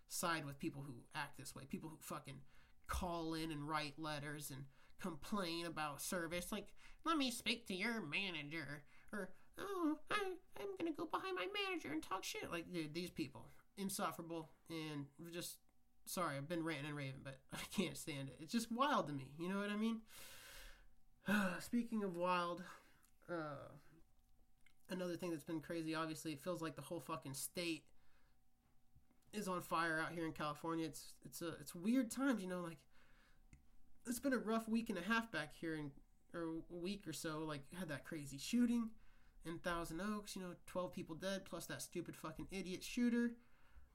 side 0.07 0.45
with 0.45 0.59
people 0.59 0.83
who 0.85 0.93
act 1.15 1.37
this 1.37 1.55
way. 1.55 1.63
People 1.69 1.89
who 1.89 1.97
fucking 1.99 2.39
call 2.87 3.33
in 3.33 3.51
and 3.51 3.67
write 3.67 3.93
letters 3.97 4.51
and 4.51 4.63
complain 5.01 5.65
about 5.65 6.01
service. 6.01 6.51
Like, 6.51 6.67
let 7.05 7.17
me 7.17 7.31
speak 7.31 7.67
to 7.67 7.73
your 7.73 8.01
manager, 8.01 8.83
or 9.11 9.29
oh, 9.59 9.97
I, 10.11 10.33
I'm 10.59 10.77
gonna 10.77 10.95
go 10.95 11.05
behind 11.05 11.35
my 11.35 11.47
manager 11.65 11.89
and 11.91 12.01
talk 12.01 12.23
shit. 12.23 12.51
Like, 12.51 12.71
dude, 12.71 12.93
these 12.93 13.11
people 13.11 13.49
insufferable 13.77 14.49
and 14.69 15.05
just 15.31 15.57
sorry. 16.05 16.37
I've 16.37 16.49
been 16.49 16.63
ranting 16.63 16.87
and 16.87 16.95
raving, 16.95 17.21
but 17.23 17.37
I 17.53 17.59
can't 17.75 17.97
stand 17.97 18.29
it. 18.29 18.37
It's 18.41 18.51
just 18.51 18.71
wild 18.71 19.07
to 19.07 19.13
me. 19.13 19.27
You 19.39 19.49
know 19.49 19.59
what 19.59 19.69
I 19.69 19.75
mean? 19.75 20.01
Speaking 21.59 22.03
of 22.03 22.15
wild, 22.15 22.63
uh, 23.29 23.71
another 24.89 25.15
thing 25.15 25.31
that's 25.31 25.43
been 25.43 25.61
crazy, 25.61 25.95
obviously, 25.95 26.33
it 26.33 26.41
feels 26.43 26.61
like 26.61 26.75
the 26.75 26.81
whole 26.81 26.99
fucking 26.99 27.33
state 27.33 27.83
is 29.33 29.47
on 29.47 29.61
fire 29.61 29.99
out 29.99 30.13
here 30.13 30.25
in 30.25 30.31
California. 30.31 30.85
It's 30.85 31.13
it's 31.25 31.41
a 31.41 31.49
it's 31.59 31.75
weird 31.75 32.11
times, 32.11 32.41
you 32.41 32.47
know, 32.47 32.61
like 32.61 32.77
it's 34.05 34.19
been 34.19 34.33
a 34.33 34.37
rough 34.37 34.67
week 34.67 34.89
and 34.89 34.97
a 34.97 35.01
half 35.01 35.31
back 35.31 35.53
here 35.59 35.75
in 35.75 35.91
or 36.33 36.43
a 36.71 36.75
week 36.75 37.07
or 37.07 37.13
so, 37.13 37.39
like 37.39 37.61
had 37.77 37.89
that 37.89 38.05
crazy 38.05 38.37
shooting 38.37 38.89
in 39.45 39.57
Thousand 39.59 40.01
Oaks, 40.01 40.35
you 40.35 40.41
know, 40.41 40.49
12 40.65 40.91
people 40.91 41.15
dead 41.15 41.45
plus 41.45 41.65
that 41.67 41.81
stupid 41.81 42.15
fucking 42.15 42.47
idiot 42.51 42.83
shooter. 42.83 43.31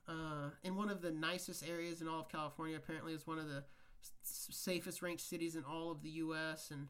Uh, 0.08 0.50
in 0.64 0.74
one 0.74 0.90
of 0.90 1.00
the 1.00 1.10
nicest 1.10 1.64
areas 1.68 2.00
in 2.00 2.08
all 2.08 2.20
of 2.20 2.28
California, 2.28 2.76
apparently 2.76 3.12
is 3.12 3.26
one 3.26 3.38
of 3.38 3.46
the 3.48 3.62
s- 4.02 4.48
safest 4.50 5.00
ranked 5.00 5.20
cities 5.22 5.54
in 5.54 5.62
all 5.62 5.92
of 5.92 6.02
the 6.02 6.08
U.S. 6.10 6.70
and 6.72 6.88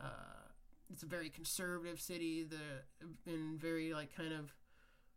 uh, 0.00 0.43
it's 0.92 1.02
a 1.02 1.06
very 1.06 1.28
conservative 1.28 2.00
city. 2.00 2.44
The 2.44 3.06
and 3.30 3.60
very 3.60 3.92
like 3.92 4.14
kind 4.16 4.32
of 4.32 4.54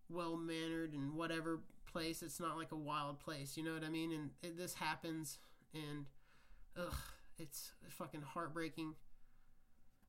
well 0.09 0.37
mannered 0.37 0.93
and 0.93 1.13
whatever 1.13 1.59
place. 1.91 2.21
It's 2.21 2.39
not 2.39 2.57
like 2.57 2.71
a 2.71 2.77
wild 2.77 3.19
place. 3.19 3.57
You 3.57 3.63
know 3.63 3.73
what 3.73 3.83
I 3.83 3.89
mean? 3.89 4.11
And 4.11 4.29
it, 4.43 4.57
this 4.57 4.75
happens, 4.75 5.39
and 5.73 6.05
ugh, 6.77 6.93
it's 7.37 7.71
fucking 7.89 8.21
heartbreaking. 8.21 8.95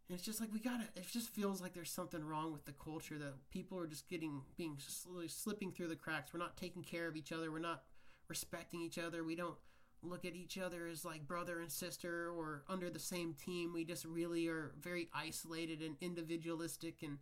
And 0.08 0.16
it's 0.16 0.24
just 0.24 0.40
like 0.40 0.52
we 0.52 0.60
gotta. 0.60 0.84
It 0.96 1.06
just 1.10 1.28
feels 1.28 1.60
like 1.60 1.74
there's 1.74 1.90
something 1.90 2.24
wrong 2.24 2.52
with 2.52 2.64
the 2.64 2.72
culture 2.72 3.18
that 3.18 3.34
people 3.50 3.78
are 3.78 3.86
just 3.86 4.08
getting 4.08 4.42
being 4.56 4.78
slipping 5.26 5.72
through 5.72 5.88
the 5.88 5.96
cracks. 5.96 6.32
We're 6.32 6.40
not 6.40 6.56
taking 6.56 6.82
care 6.82 7.08
of 7.08 7.16
each 7.16 7.32
other. 7.32 7.50
We're 7.50 7.58
not 7.58 7.82
respecting 8.28 8.80
each 8.80 8.98
other. 8.98 9.24
We 9.24 9.36
don't 9.36 9.56
look 10.02 10.24
at 10.24 10.34
each 10.34 10.58
other 10.58 10.86
as 10.86 11.04
like 11.04 11.26
brother 11.26 11.60
and 11.60 11.70
sister 11.70 12.30
or 12.30 12.62
under 12.68 12.90
the 12.90 12.98
same 12.98 13.34
team. 13.34 13.72
We 13.72 13.84
just 13.84 14.04
really 14.04 14.46
are 14.48 14.72
very 14.80 15.08
isolated 15.14 15.80
and 15.82 15.96
individualistic 16.00 17.02
and 17.02 17.18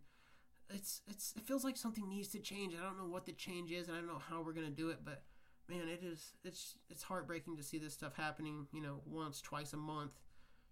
it's 0.69 1.01
it's 1.07 1.33
it 1.37 1.43
feels 1.47 1.63
like 1.63 1.77
something 1.77 2.07
needs 2.09 2.27
to 2.29 2.39
change. 2.39 2.73
I 2.75 2.83
don't 2.83 2.97
know 2.97 3.07
what 3.07 3.25
the 3.25 3.31
change 3.31 3.71
is 3.71 3.87
and 3.87 3.95
I 3.95 3.99
don't 3.99 4.07
know 4.07 4.21
how 4.29 4.41
we're 4.41 4.53
going 4.53 4.67
to 4.67 4.71
do 4.71 4.89
it, 4.89 4.99
but 5.03 5.23
man, 5.69 5.87
it 5.87 6.03
is 6.03 6.33
it's 6.43 6.75
it's 6.89 7.03
heartbreaking 7.03 7.57
to 7.57 7.63
see 7.63 7.77
this 7.77 7.93
stuff 7.93 8.15
happening, 8.15 8.67
you 8.71 8.81
know, 8.81 9.01
once, 9.05 9.41
twice 9.41 9.73
a 9.73 9.77
month. 9.77 10.11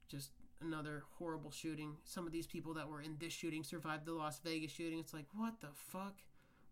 Just 0.07 0.31
another 0.61 1.03
horrible 1.17 1.51
shooting. 1.51 1.95
Some 2.03 2.25
of 2.25 2.31
these 2.31 2.47
people 2.47 2.73
that 2.75 2.87
were 2.87 3.01
in 3.01 3.15
this 3.19 3.33
shooting 3.33 3.63
survived 3.63 4.05
the 4.05 4.13
Las 4.13 4.39
Vegas 4.39 4.71
shooting. 4.71 4.99
It's 4.99 5.13
like, 5.13 5.25
what 5.33 5.59
the 5.61 5.69
fuck? 5.73 6.19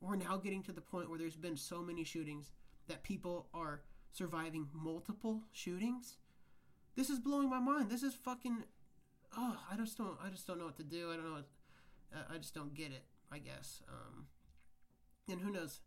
We're 0.02 0.16
now 0.16 0.38
getting 0.38 0.64
to 0.64 0.72
the 0.72 0.82
point 0.82 1.10
where 1.10 1.18
there's 1.18 1.38
been 1.38 1.58
so 1.58 1.82
many 1.82 2.04
shootings 2.04 2.52
that 2.88 3.04
people 3.04 3.48
are 3.54 3.82
surviving 4.14 4.68
multiple 4.74 5.42
shootings. 5.52 6.18
This 6.96 7.10
is 7.10 7.20
blowing 7.20 7.50
my 7.50 7.60
mind. 7.60 7.90
This 7.90 8.04
is 8.04 8.14
fucking. 8.14 8.64
Oh, 9.36 9.58
I 9.72 9.76
just 9.76 9.98
don't. 9.98 10.18
I 10.24 10.30
just 10.30 10.48
don't 10.48 10.60
know 10.60 10.66
what 10.66 10.78
to 10.78 10.84
do. 10.84 11.12
I 11.12 11.16
don't 11.16 11.26
know. 11.26 11.34
What, 11.34 11.48
I 12.32 12.38
just 12.38 12.54
don't 12.54 12.74
get 12.74 12.92
it. 12.92 13.04
I 13.32 13.40
guess. 13.40 13.82
Um, 13.90 14.28
and 15.30 15.42
who 15.42 15.52
knows? 15.52 15.80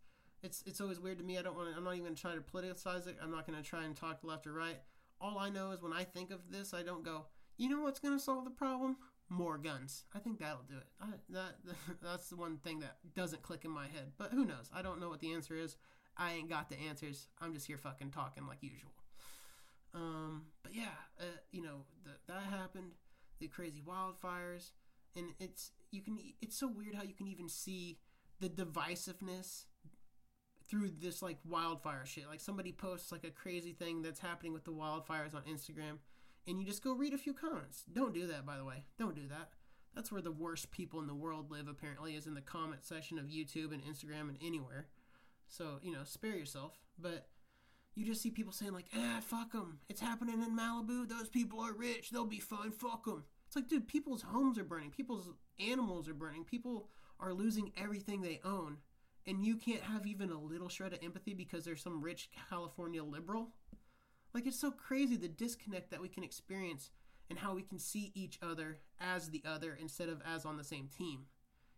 It's 0.43 0.63
it's 0.67 0.81
always 0.81 0.99
weird 0.99 1.17
to 1.19 1.23
me. 1.23 1.37
I 1.37 1.41
don't 1.41 1.55
want. 1.55 1.69
I'm 1.75 1.83
not 1.83 1.95
even 1.95 2.13
trying 2.13 2.37
to 2.37 2.43
politicize 2.43 3.07
it. 3.07 3.17
I'm 3.23 3.31
not 3.31 3.47
going 3.47 3.61
to 3.61 3.67
try 3.67 3.85
and 3.85 3.95
talk 3.95 4.19
left 4.23 4.45
or 4.45 4.53
right. 4.53 4.79
All 5.19 5.39
I 5.39 5.49
know 5.49 5.71
is 5.71 5.81
when 5.81 5.93
I 5.93 6.03
think 6.03 6.29
of 6.29 6.51
this, 6.51 6.73
I 6.73 6.83
don't 6.83 7.03
go. 7.03 7.25
You 7.57 7.69
know 7.69 7.81
what's 7.81 7.99
going 7.99 8.15
to 8.15 8.23
solve 8.23 8.43
the 8.43 8.51
problem? 8.51 8.97
More 9.29 9.57
guns. 9.57 10.03
I 10.13 10.19
think 10.19 10.39
that'll 10.39 10.63
do 10.69 10.77
it. 10.77 10.87
I, 11.01 11.07
that 11.29 11.55
that's 12.03 12.29
the 12.29 12.35
one 12.35 12.57
thing 12.57 12.79
that 12.81 12.97
doesn't 13.15 13.41
click 13.41 13.65
in 13.65 13.71
my 13.71 13.87
head. 13.87 14.11
But 14.17 14.31
who 14.31 14.45
knows? 14.45 14.69
I 14.75 14.81
don't 14.81 14.99
know 14.99 15.09
what 15.09 15.21
the 15.21 15.33
answer 15.33 15.55
is. 15.55 15.77
I 16.17 16.33
ain't 16.33 16.49
got 16.49 16.69
the 16.69 16.79
answers. 16.79 17.27
I'm 17.39 17.53
just 17.53 17.67
here 17.67 17.77
fucking 17.77 18.11
talking 18.11 18.47
like 18.47 18.61
usual. 18.61 18.91
Um, 19.93 20.43
but 20.63 20.73
yeah, 20.75 20.95
uh, 21.19 21.37
you 21.51 21.61
know 21.61 21.85
the, 22.03 22.11
that 22.27 22.43
happened. 22.43 22.91
The 23.39 23.47
crazy 23.47 23.81
wildfires, 23.87 24.71
and 25.15 25.27
it's 25.39 25.71
you 25.91 26.01
can. 26.01 26.17
It's 26.41 26.57
so 26.57 26.67
weird 26.67 26.95
how 26.95 27.03
you 27.03 27.13
can 27.13 27.27
even 27.27 27.49
see 27.49 27.99
the 28.39 28.49
divisiveness 28.49 29.65
through 30.69 30.91
this 30.99 31.21
like 31.21 31.37
wildfire 31.47 32.05
shit. 32.05 32.27
Like 32.27 32.41
somebody 32.41 32.71
posts 32.71 33.11
like 33.11 33.23
a 33.23 33.29
crazy 33.29 33.73
thing 33.73 34.01
that's 34.01 34.19
happening 34.19 34.53
with 34.53 34.65
the 34.65 34.71
wildfires 34.71 35.35
on 35.35 35.43
Instagram, 35.43 35.99
and 36.47 36.59
you 36.59 36.65
just 36.65 36.83
go 36.83 36.93
read 36.93 37.13
a 37.13 37.17
few 37.17 37.33
comments. 37.33 37.83
Don't 37.91 38.13
do 38.13 38.27
that, 38.27 38.45
by 38.45 38.57
the 38.57 38.65
way. 38.65 38.83
Don't 38.97 39.15
do 39.15 39.27
that. 39.29 39.49
That's 39.95 40.11
where 40.11 40.21
the 40.21 40.31
worst 40.31 40.69
people 40.71 40.99
in 40.99 41.07
the 41.07 41.15
world 41.15 41.51
live. 41.51 41.67
Apparently, 41.67 42.15
is 42.15 42.27
in 42.27 42.33
the 42.33 42.41
comment 42.41 42.83
section 42.83 43.17
of 43.17 43.25
YouTube 43.25 43.71
and 43.71 43.83
Instagram 43.83 44.29
and 44.29 44.37
anywhere. 44.43 44.87
So, 45.47 45.79
you 45.81 45.91
know, 45.91 46.03
spare 46.03 46.35
yourself. 46.35 46.73
But 46.99 47.27
you 47.95 48.05
just 48.05 48.21
see 48.21 48.31
people 48.31 48.53
saying, 48.53 48.73
like, 48.73 48.89
ah, 48.95 49.19
fuck 49.21 49.51
them. 49.51 49.79
It's 49.89 50.01
happening 50.01 50.41
in 50.41 50.55
Malibu. 50.55 51.07
Those 51.07 51.29
people 51.29 51.59
are 51.59 51.73
rich. 51.73 52.09
They'll 52.09 52.25
be 52.25 52.39
fine. 52.39 52.71
Fuck 52.71 53.05
them. 53.05 53.23
It's 53.47 53.55
like, 53.55 53.67
dude, 53.67 53.87
people's 53.87 54.21
homes 54.21 54.57
are 54.57 54.63
burning. 54.63 54.91
People's 54.91 55.29
animals 55.59 56.07
are 56.07 56.13
burning. 56.13 56.43
People 56.43 56.89
are 57.19 57.33
losing 57.33 57.71
everything 57.77 58.21
they 58.21 58.39
own. 58.43 58.77
And 59.25 59.43
you 59.43 59.55
can't 59.57 59.81
have 59.81 60.05
even 60.05 60.31
a 60.31 60.39
little 60.39 60.69
shred 60.69 60.93
of 60.93 60.99
empathy 61.03 61.33
because 61.33 61.65
there's 61.65 61.81
some 61.81 62.01
rich 62.01 62.29
California 62.49 63.03
liberal. 63.03 63.49
Like, 64.33 64.45
it's 64.45 64.59
so 64.59 64.71
crazy 64.71 65.17
the 65.17 65.27
disconnect 65.27 65.91
that 65.91 66.01
we 66.01 66.09
can 66.09 66.23
experience 66.23 66.91
and 67.29 67.39
how 67.39 67.53
we 67.53 67.63
can 67.63 67.79
see 67.79 68.11
each 68.13 68.37
other 68.41 68.79
as 68.99 69.29
the 69.29 69.41
other 69.45 69.77
instead 69.79 70.09
of 70.09 70.21
as 70.25 70.45
on 70.45 70.57
the 70.57 70.63
same 70.63 70.87
team. 70.87 71.25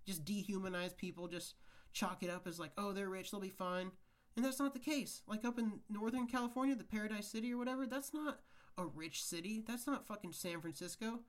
Just 0.05 0.25
dehumanize 0.25 0.95
people, 0.95 1.27
just 1.27 1.55
chalk 1.93 2.23
it 2.23 2.29
up 2.29 2.47
as 2.47 2.59
like, 2.59 2.71
oh, 2.77 2.91
they're 2.91 3.09
rich, 3.09 3.31
they'll 3.31 3.39
be 3.39 3.49
fine. 3.49 3.91
And 4.35 4.45
that's 4.45 4.59
not 4.59 4.73
the 4.73 4.79
case. 4.79 5.21
Like 5.27 5.43
up 5.43 5.59
in 5.59 5.79
Northern 5.89 6.27
California, 6.27 6.75
the 6.75 6.83
Paradise 6.83 7.27
City 7.27 7.51
or 7.53 7.57
whatever, 7.57 7.85
that's 7.85 8.13
not 8.13 8.39
a 8.77 8.85
rich 8.85 9.23
city. 9.23 9.63
That's 9.67 9.87
not 9.87 10.07
fucking 10.07 10.31
San 10.31 10.61
Francisco. 10.61 11.19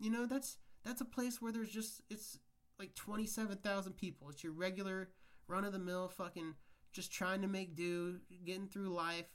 You 0.00 0.10
know, 0.10 0.26
that's 0.26 0.56
that's 0.84 1.00
a 1.00 1.06
place 1.06 1.40
where 1.40 1.52
there's 1.52 1.70
just 1.70 2.02
it's 2.10 2.38
like 2.78 2.94
27,000 2.94 3.92
people. 3.92 4.28
It's 4.30 4.42
your 4.42 4.52
regular 4.52 5.10
run 5.46 5.64
of 5.64 5.72
the 5.72 5.78
mill 5.78 6.08
fucking 6.08 6.54
just 6.92 7.12
trying 7.12 7.42
to 7.42 7.48
make 7.48 7.76
do, 7.76 8.18
getting 8.44 8.68
through 8.68 8.88
life. 8.88 9.26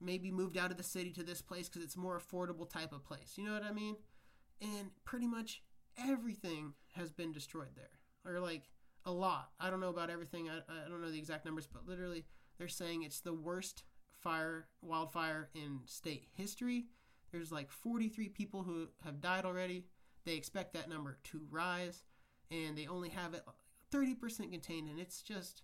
Maybe 0.00 0.30
moved 0.30 0.56
out 0.56 0.70
of 0.70 0.76
the 0.76 0.82
city 0.84 1.10
to 1.12 1.24
this 1.24 1.42
place 1.42 1.68
because 1.68 1.82
it's 1.82 1.96
more 1.96 2.18
affordable 2.18 2.68
type 2.68 2.92
of 2.92 3.04
place. 3.04 3.34
You 3.36 3.44
know 3.44 3.52
what 3.52 3.64
I 3.64 3.72
mean? 3.72 3.96
And 4.62 4.90
pretty 5.04 5.26
much 5.26 5.62
everything 5.98 6.74
has 6.94 7.10
been 7.10 7.32
destroyed 7.32 7.74
there. 7.74 7.90
Or 8.24 8.40
like 8.40 8.70
a 9.08 9.12
lot. 9.12 9.50
I 9.58 9.70
don't 9.70 9.80
know 9.80 9.88
about 9.88 10.10
everything. 10.10 10.48
I, 10.48 10.58
I 10.58 10.88
don't 10.88 11.00
know 11.00 11.10
the 11.10 11.18
exact 11.18 11.44
numbers, 11.46 11.66
but 11.66 11.88
literally 11.88 12.26
they're 12.58 12.68
saying 12.68 13.02
it's 13.02 13.20
the 13.20 13.32
worst 13.32 13.84
fire 14.20 14.68
wildfire 14.82 15.48
in 15.54 15.80
state 15.86 16.26
history. 16.34 16.86
There's 17.32 17.50
like 17.50 17.70
43 17.70 18.28
people 18.28 18.62
who 18.62 18.88
have 19.04 19.20
died 19.20 19.44
already. 19.44 19.86
They 20.24 20.34
expect 20.34 20.74
that 20.74 20.90
number 20.90 21.18
to 21.24 21.40
rise, 21.50 22.04
and 22.50 22.76
they 22.76 22.86
only 22.86 23.08
have 23.08 23.32
it 23.32 23.42
30% 23.92 24.50
contained, 24.50 24.88
and 24.88 25.00
it's 25.00 25.22
just 25.22 25.62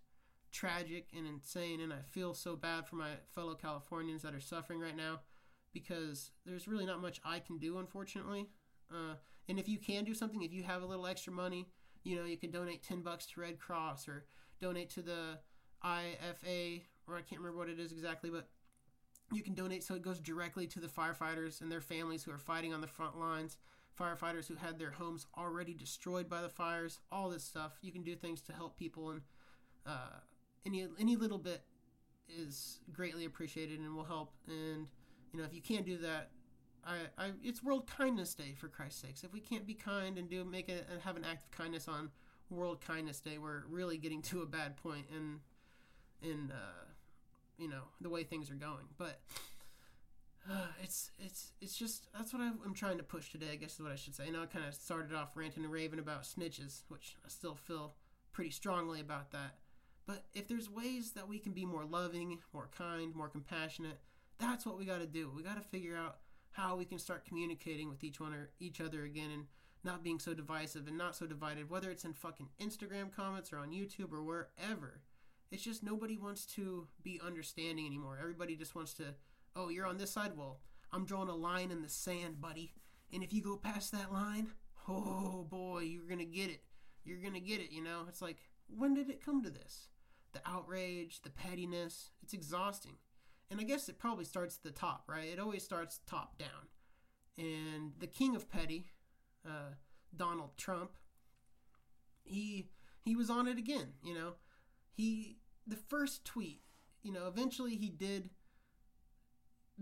tragic 0.50 1.08
and 1.14 1.26
insane. 1.26 1.80
And 1.80 1.92
I 1.92 2.00
feel 2.10 2.32
so 2.32 2.56
bad 2.56 2.86
for 2.86 2.96
my 2.96 3.10
fellow 3.34 3.54
Californians 3.54 4.22
that 4.22 4.34
are 4.34 4.40
suffering 4.40 4.80
right 4.80 4.96
now 4.96 5.20
because 5.74 6.30
there's 6.46 6.68
really 6.68 6.86
not 6.86 7.02
much 7.02 7.20
I 7.24 7.40
can 7.40 7.58
do, 7.58 7.76
unfortunately. 7.78 8.48
Uh, 8.90 9.16
and 9.48 9.58
if 9.58 9.68
you 9.68 9.78
can 9.78 10.04
do 10.04 10.14
something, 10.14 10.42
if 10.42 10.52
you 10.52 10.62
have 10.62 10.82
a 10.82 10.86
little 10.86 11.06
extra 11.06 11.32
money, 11.32 11.66
you 12.04 12.16
know, 12.16 12.24
you 12.24 12.36
can 12.36 12.50
donate 12.50 12.82
10 12.82 13.00
bucks 13.00 13.26
to 13.26 13.40
Red 13.40 13.58
Cross 13.58 14.08
or 14.08 14.24
donate 14.60 14.90
to 14.90 15.02
the 15.02 15.38
IFA, 15.84 16.82
or 17.08 17.16
I 17.16 17.22
can't 17.22 17.40
remember 17.40 17.58
what 17.58 17.68
it 17.68 17.80
is 17.80 17.92
exactly, 17.92 18.30
but 18.30 18.48
you 19.32 19.42
can 19.42 19.54
donate 19.54 19.82
so 19.82 19.94
it 19.94 20.02
goes 20.02 20.20
directly 20.20 20.66
to 20.68 20.80
the 20.80 20.86
firefighters 20.86 21.60
and 21.60 21.72
their 21.72 21.80
families 21.80 22.22
who 22.22 22.30
are 22.30 22.38
fighting 22.38 22.72
on 22.72 22.80
the 22.80 22.86
front 22.86 23.18
lines, 23.18 23.56
firefighters 23.98 24.46
who 24.46 24.54
had 24.54 24.78
their 24.78 24.90
homes 24.90 25.26
already 25.36 25.74
destroyed 25.74 26.28
by 26.28 26.42
the 26.42 26.48
fires, 26.48 26.98
all 27.10 27.30
this 27.30 27.44
stuff. 27.44 27.72
You 27.80 27.90
can 27.90 28.02
do 28.02 28.14
things 28.14 28.40
to 28.42 28.52
help 28.52 28.78
people, 28.78 29.10
and 29.10 29.22
uh, 29.86 30.20
any 30.66 30.86
any 30.98 31.16
little 31.16 31.38
bit 31.38 31.62
is 32.28 32.80
greatly 32.92 33.24
appreciated 33.24 33.80
and 33.80 33.94
will 33.94 34.04
help. 34.04 34.32
And 34.46 34.86
you 35.32 35.38
know, 35.38 35.44
if 35.44 35.54
you 35.54 35.62
can't 35.62 35.86
do 35.86 35.98
that, 35.98 36.30
I, 36.86 37.24
I, 37.24 37.30
it's 37.42 37.62
World 37.62 37.86
Kindness 37.86 38.34
Day 38.34 38.54
for 38.56 38.68
Christ's 38.68 39.02
sakes. 39.02 39.24
If 39.24 39.32
we 39.32 39.40
can't 39.40 39.66
be 39.66 39.74
kind 39.74 40.18
and 40.18 40.28
do 40.28 40.44
make 40.44 40.68
a 40.68 40.82
have 41.04 41.16
an 41.16 41.24
act 41.24 41.44
of 41.44 41.50
kindness 41.50 41.88
on 41.88 42.10
World 42.50 42.80
Kindness 42.80 43.20
Day, 43.20 43.38
we're 43.38 43.62
really 43.68 43.96
getting 43.96 44.22
to 44.22 44.42
a 44.42 44.46
bad 44.46 44.76
point 44.76 45.06
in 45.10 45.40
in 46.22 46.50
uh, 46.52 46.84
you 47.58 47.68
know 47.68 47.82
the 48.00 48.08
way 48.08 48.24
things 48.24 48.50
are 48.50 48.54
going. 48.54 48.84
But 48.98 49.20
uh, 50.50 50.66
it's 50.82 51.10
it's 51.18 51.52
it's 51.60 51.76
just 51.76 52.08
that's 52.16 52.32
what 52.32 52.42
I'm 52.42 52.74
trying 52.74 52.98
to 52.98 53.04
push 53.04 53.30
today. 53.30 53.50
I 53.52 53.56
guess 53.56 53.74
is 53.74 53.80
what 53.80 53.92
I 53.92 53.96
should 53.96 54.14
say. 54.14 54.24
I 54.26 54.30
know 54.30 54.42
I 54.42 54.46
kind 54.46 54.66
of 54.66 54.74
started 54.74 55.14
off 55.14 55.36
ranting 55.36 55.64
and 55.64 55.72
raving 55.72 55.98
about 55.98 56.22
snitches, 56.22 56.82
which 56.88 57.16
I 57.24 57.28
still 57.28 57.54
feel 57.54 57.94
pretty 58.32 58.50
strongly 58.50 59.00
about 59.00 59.30
that. 59.32 59.56
But 60.06 60.24
if 60.34 60.48
there's 60.48 60.68
ways 60.68 61.12
that 61.12 61.28
we 61.28 61.38
can 61.38 61.52
be 61.52 61.64
more 61.64 61.84
loving, 61.84 62.40
more 62.52 62.68
kind, 62.76 63.14
more 63.14 63.28
compassionate, 63.28 64.00
that's 64.38 64.66
what 64.66 64.78
we 64.78 64.84
got 64.84 64.98
to 64.98 65.06
do. 65.06 65.32
We 65.34 65.42
got 65.42 65.56
to 65.56 65.66
figure 65.66 65.96
out 65.96 66.18
how 66.54 66.76
we 66.76 66.84
can 66.84 66.98
start 66.98 67.24
communicating 67.24 67.88
with 67.88 68.04
each 68.04 68.20
one 68.20 68.32
or 68.32 68.50
each 68.60 68.80
other 68.80 69.04
again 69.04 69.30
and 69.32 69.44
not 69.82 70.04
being 70.04 70.20
so 70.20 70.32
divisive 70.32 70.86
and 70.86 70.96
not 70.96 71.16
so 71.16 71.26
divided, 71.26 71.68
whether 71.68 71.90
it's 71.90 72.04
in 72.04 72.12
fucking 72.12 72.48
Instagram 72.62 73.14
comments 73.14 73.52
or 73.52 73.58
on 73.58 73.72
YouTube 73.72 74.12
or 74.12 74.22
wherever. 74.22 75.00
It's 75.50 75.64
just 75.64 75.82
nobody 75.82 76.16
wants 76.16 76.46
to 76.54 76.86
be 77.02 77.20
understanding 77.24 77.86
anymore. 77.86 78.18
Everybody 78.20 78.54
just 78.54 78.74
wants 78.74 78.94
to, 78.94 79.14
oh, 79.56 79.68
you're 79.68 79.86
on 79.86 79.98
this 79.98 80.12
side? 80.12 80.32
Well, 80.36 80.60
I'm 80.92 81.04
drawing 81.04 81.28
a 81.28 81.34
line 81.34 81.72
in 81.72 81.82
the 81.82 81.88
sand, 81.88 82.40
buddy. 82.40 82.72
And 83.12 83.24
if 83.24 83.32
you 83.32 83.42
go 83.42 83.56
past 83.56 83.90
that 83.90 84.12
line, 84.12 84.52
oh 84.88 85.46
boy, 85.50 85.80
you're 85.80 86.06
going 86.06 86.18
to 86.20 86.24
get 86.24 86.50
it. 86.50 86.62
You're 87.04 87.20
going 87.20 87.34
to 87.34 87.40
get 87.40 87.60
it, 87.60 87.72
you 87.72 87.82
know? 87.82 88.02
It's 88.08 88.22
like, 88.22 88.38
when 88.68 88.94
did 88.94 89.10
it 89.10 89.24
come 89.24 89.42
to 89.42 89.50
this? 89.50 89.88
The 90.32 90.40
outrage, 90.46 91.22
the 91.22 91.30
pettiness, 91.30 92.10
it's 92.22 92.32
exhausting 92.32 92.96
and 93.50 93.60
I 93.60 93.64
guess 93.64 93.88
it 93.88 93.98
probably 93.98 94.24
starts 94.24 94.56
at 94.56 94.62
the 94.62 94.78
top, 94.78 95.04
right? 95.08 95.28
It 95.28 95.38
always 95.38 95.62
starts 95.62 96.00
top 96.06 96.38
down. 96.38 96.68
And 97.36 97.92
the 97.98 98.06
king 98.06 98.36
of 98.36 98.50
petty, 98.50 98.92
uh, 99.46 99.74
Donald 100.16 100.56
Trump, 100.56 100.92
he 102.24 102.68
he 103.04 103.16
was 103.16 103.28
on 103.28 103.48
it 103.48 103.58
again. 103.58 103.94
You 104.02 104.14
know, 104.14 104.32
he 104.92 105.38
the 105.66 105.76
first 105.76 106.24
tweet. 106.24 106.62
You 107.02 107.12
know, 107.12 107.26
eventually 107.26 107.76
he 107.76 107.90
did 107.90 108.30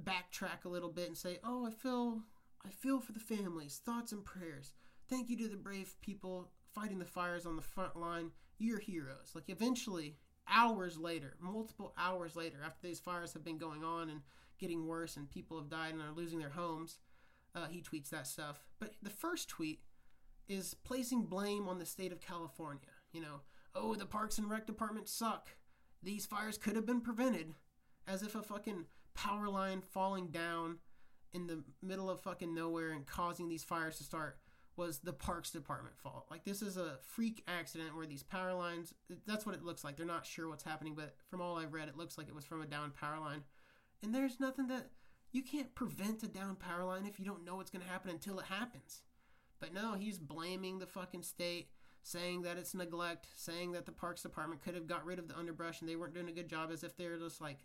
backtrack 0.03 0.64
a 0.64 0.68
little 0.68 0.88
bit 0.90 1.09
and 1.09 1.16
say, 1.16 1.38
"Oh, 1.44 1.66
I 1.66 1.70
feel 1.70 2.22
I 2.64 2.70
feel 2.70 3.01
for 3.01 3.12
the 3.12 3.20
families. 3.20 3.81
Thoughts 3.85 4.12
and 4.12 4.25
prayers. 4.25 4.72
Thank 5.09 5.29
you 5.29 5.37
to 5.38 5.48
the 5.48 5.57
brave 5.57 5.94
people 6.01 6.51
fighting 6.75 6.98
the 6.98 7.05
fires 7.05 7.46
on 7.46 7.57
the 7.57 7.62
front 7.62 7.96
line. 7.96 8.31
you're 8.59 8.79
heroes. 8.79 9.33
Like 9.35 9.48
eventually, 9.48 10.16
hours 10.49 10.99
later, 10.99 11.37
multiple 11.41 11.95
hours 11.99 12.37
later, 12.37 12.59
after 12.65 12.87
these 12.87 13.01
fires 13.01 13.33
have 13.33 13.45
been 13.45 13.59
going 13.59 13.85
on 13.85 14.11
and 14.11 14.21
getting 14.59 14.87
worse 14.87 15.17
and 15.17 15.31
people 15.31 15.59
have 15.59 15.69
died 15.69 15.93
and 15.93 16.03
are 16.03 16.13
losing 16.15 16.39
their 16.39 16.51
homes, 16.51 16.99
uh, 17.55 17.67
he 17.67 17.83
tweets 17.83 18.11
that 18.11 18.27
stuff. 18.27 18.63
But 18.79 18.95
the 19.03 19.11
first 19.11 19.49
tweet 19.49 19.81
is 20.49 20.75
placing 20.85 21.25
blame 21.25 21.69
on 21.69 21.79
the 21.79 21.87
state 21.87 22.13
of 22.13 22.21
California. 22.21 22.81
You 23.13 23.23
know, 23.23 23.41
oh, 23.75 23.95
the 23.95 24.07
Parks 24.07 24.39
and 24.39 24.51
Rec 24.51 24.67
department 24.67 25.09
suck. 25.09 25.51
These 26.03 26.27
fires 26.27 26.59
could 26.59 26.77
have 26.77 26.87
been 26.87 27.01
prevented. 27.01 27.55
As 28.07 28.23
if 28.23 28.35
a 28.35 28.43
fucking 28.43 28.87
power 29.15 29.49
line 29.49 29.81
falling 29.81 30.29
down 30.29 30.79
in 31.33 31.47
the 31.47 31.63
middle 31.83 32.11
of 32.11 32.21
fucking 32.21 32.55
nowhere 32.55 32.91
and 32.91 33.07
causing 33.07 33.49
these 33.49 33.65
fires 33.65 33.97
to 33.99 34.05
start 34.05 34.39
was 34.77 34.99
the 34.99 35.13
parks 35.13 35.51
department 35.51 35.97
fault. 35.97 36.27
Like 36.31 36.45
this 36.45 36.63
is 36.63 36.77
a 36.77 36.99
freak 37.03 37.43
accident 37.47 37.95
where 37.95 38.07
these 38.07 38.23
power 38.23 38.55
lines 38.55 38.95
that's 39.27 39.45
what 39.45 39.55
it 39.55 39.65
looks 39.65 39.85
like. 39.85 39.97
They're 39.97 40.07
not 40.07 40.27
sure 40.27 40.49
what's 40.49 40.65
happening, 40.65 40.95
but 40.95 41.15
from 41.29 41.41
all 41.41 41.59
I've 41.59 41.75
read 41.75 41.89
it 41.89 41.97
looks 41.97 42.17
like 42.17 42.29
it 42.29 42.35
was 42.35 42.45
from 42.45 42.63
a 42.63 42.67
down 42.67 42.93
power 42.99 43.19
line. 43.19 43.43
And 44.03 44.15
there's 44.15 44.41
nothing 44.41 44.69
that 44.69 44.89
you 45.31 45.43
can't 45.43 45.75
prevent 45.75 46.23
a 46.23 46.29
down 46.29 46.57
power 46.57 46.85
line 46.85 47.07
if 47.07 47.19
you 47.19 47.25
don't 47.25 47.45
know 47.45 47.57
what's 47.57 47.71
going 47.71 47.85
to 47.85 47.91
happen 47.91 48.11
until 48.11 48.39
it 48.39 48.47
happens. 48.47 49.03
But 49.61 49.73
no, 49.73 49.95
he's 49.95 50.19
blaming 50.19 50.79
the 50.79 50.87
fucking 50.87 51.23
state, 51.23 51.69
saying 52.03 52.43
that 52.43 52.59
it's 52.59 52.75
neglect, 52.75 53.29
saying 53.37 53.73
that 53.73 53.87
the 53.87 53.93
parks 53.93 54.23
department 54.23 54.63
could 54.63 54.75
have 54.75 54.87
got 54.87 55.07
rid 55.07 55.19
of 55.19 55.29
the 55.29 55.39
underbrush 55.39 55.81
and 55.81 55.89
they 55.89 55.97
weren't 55.97 56.15
doing 56.15 56.29
a 56.29 56.33
good 56.33 56.49
job 56.49 56.71
as 56.73 56.83
if 56.83 56.97
they're 56.97 57.17
just 57.17 57.41
like 57.41 57.59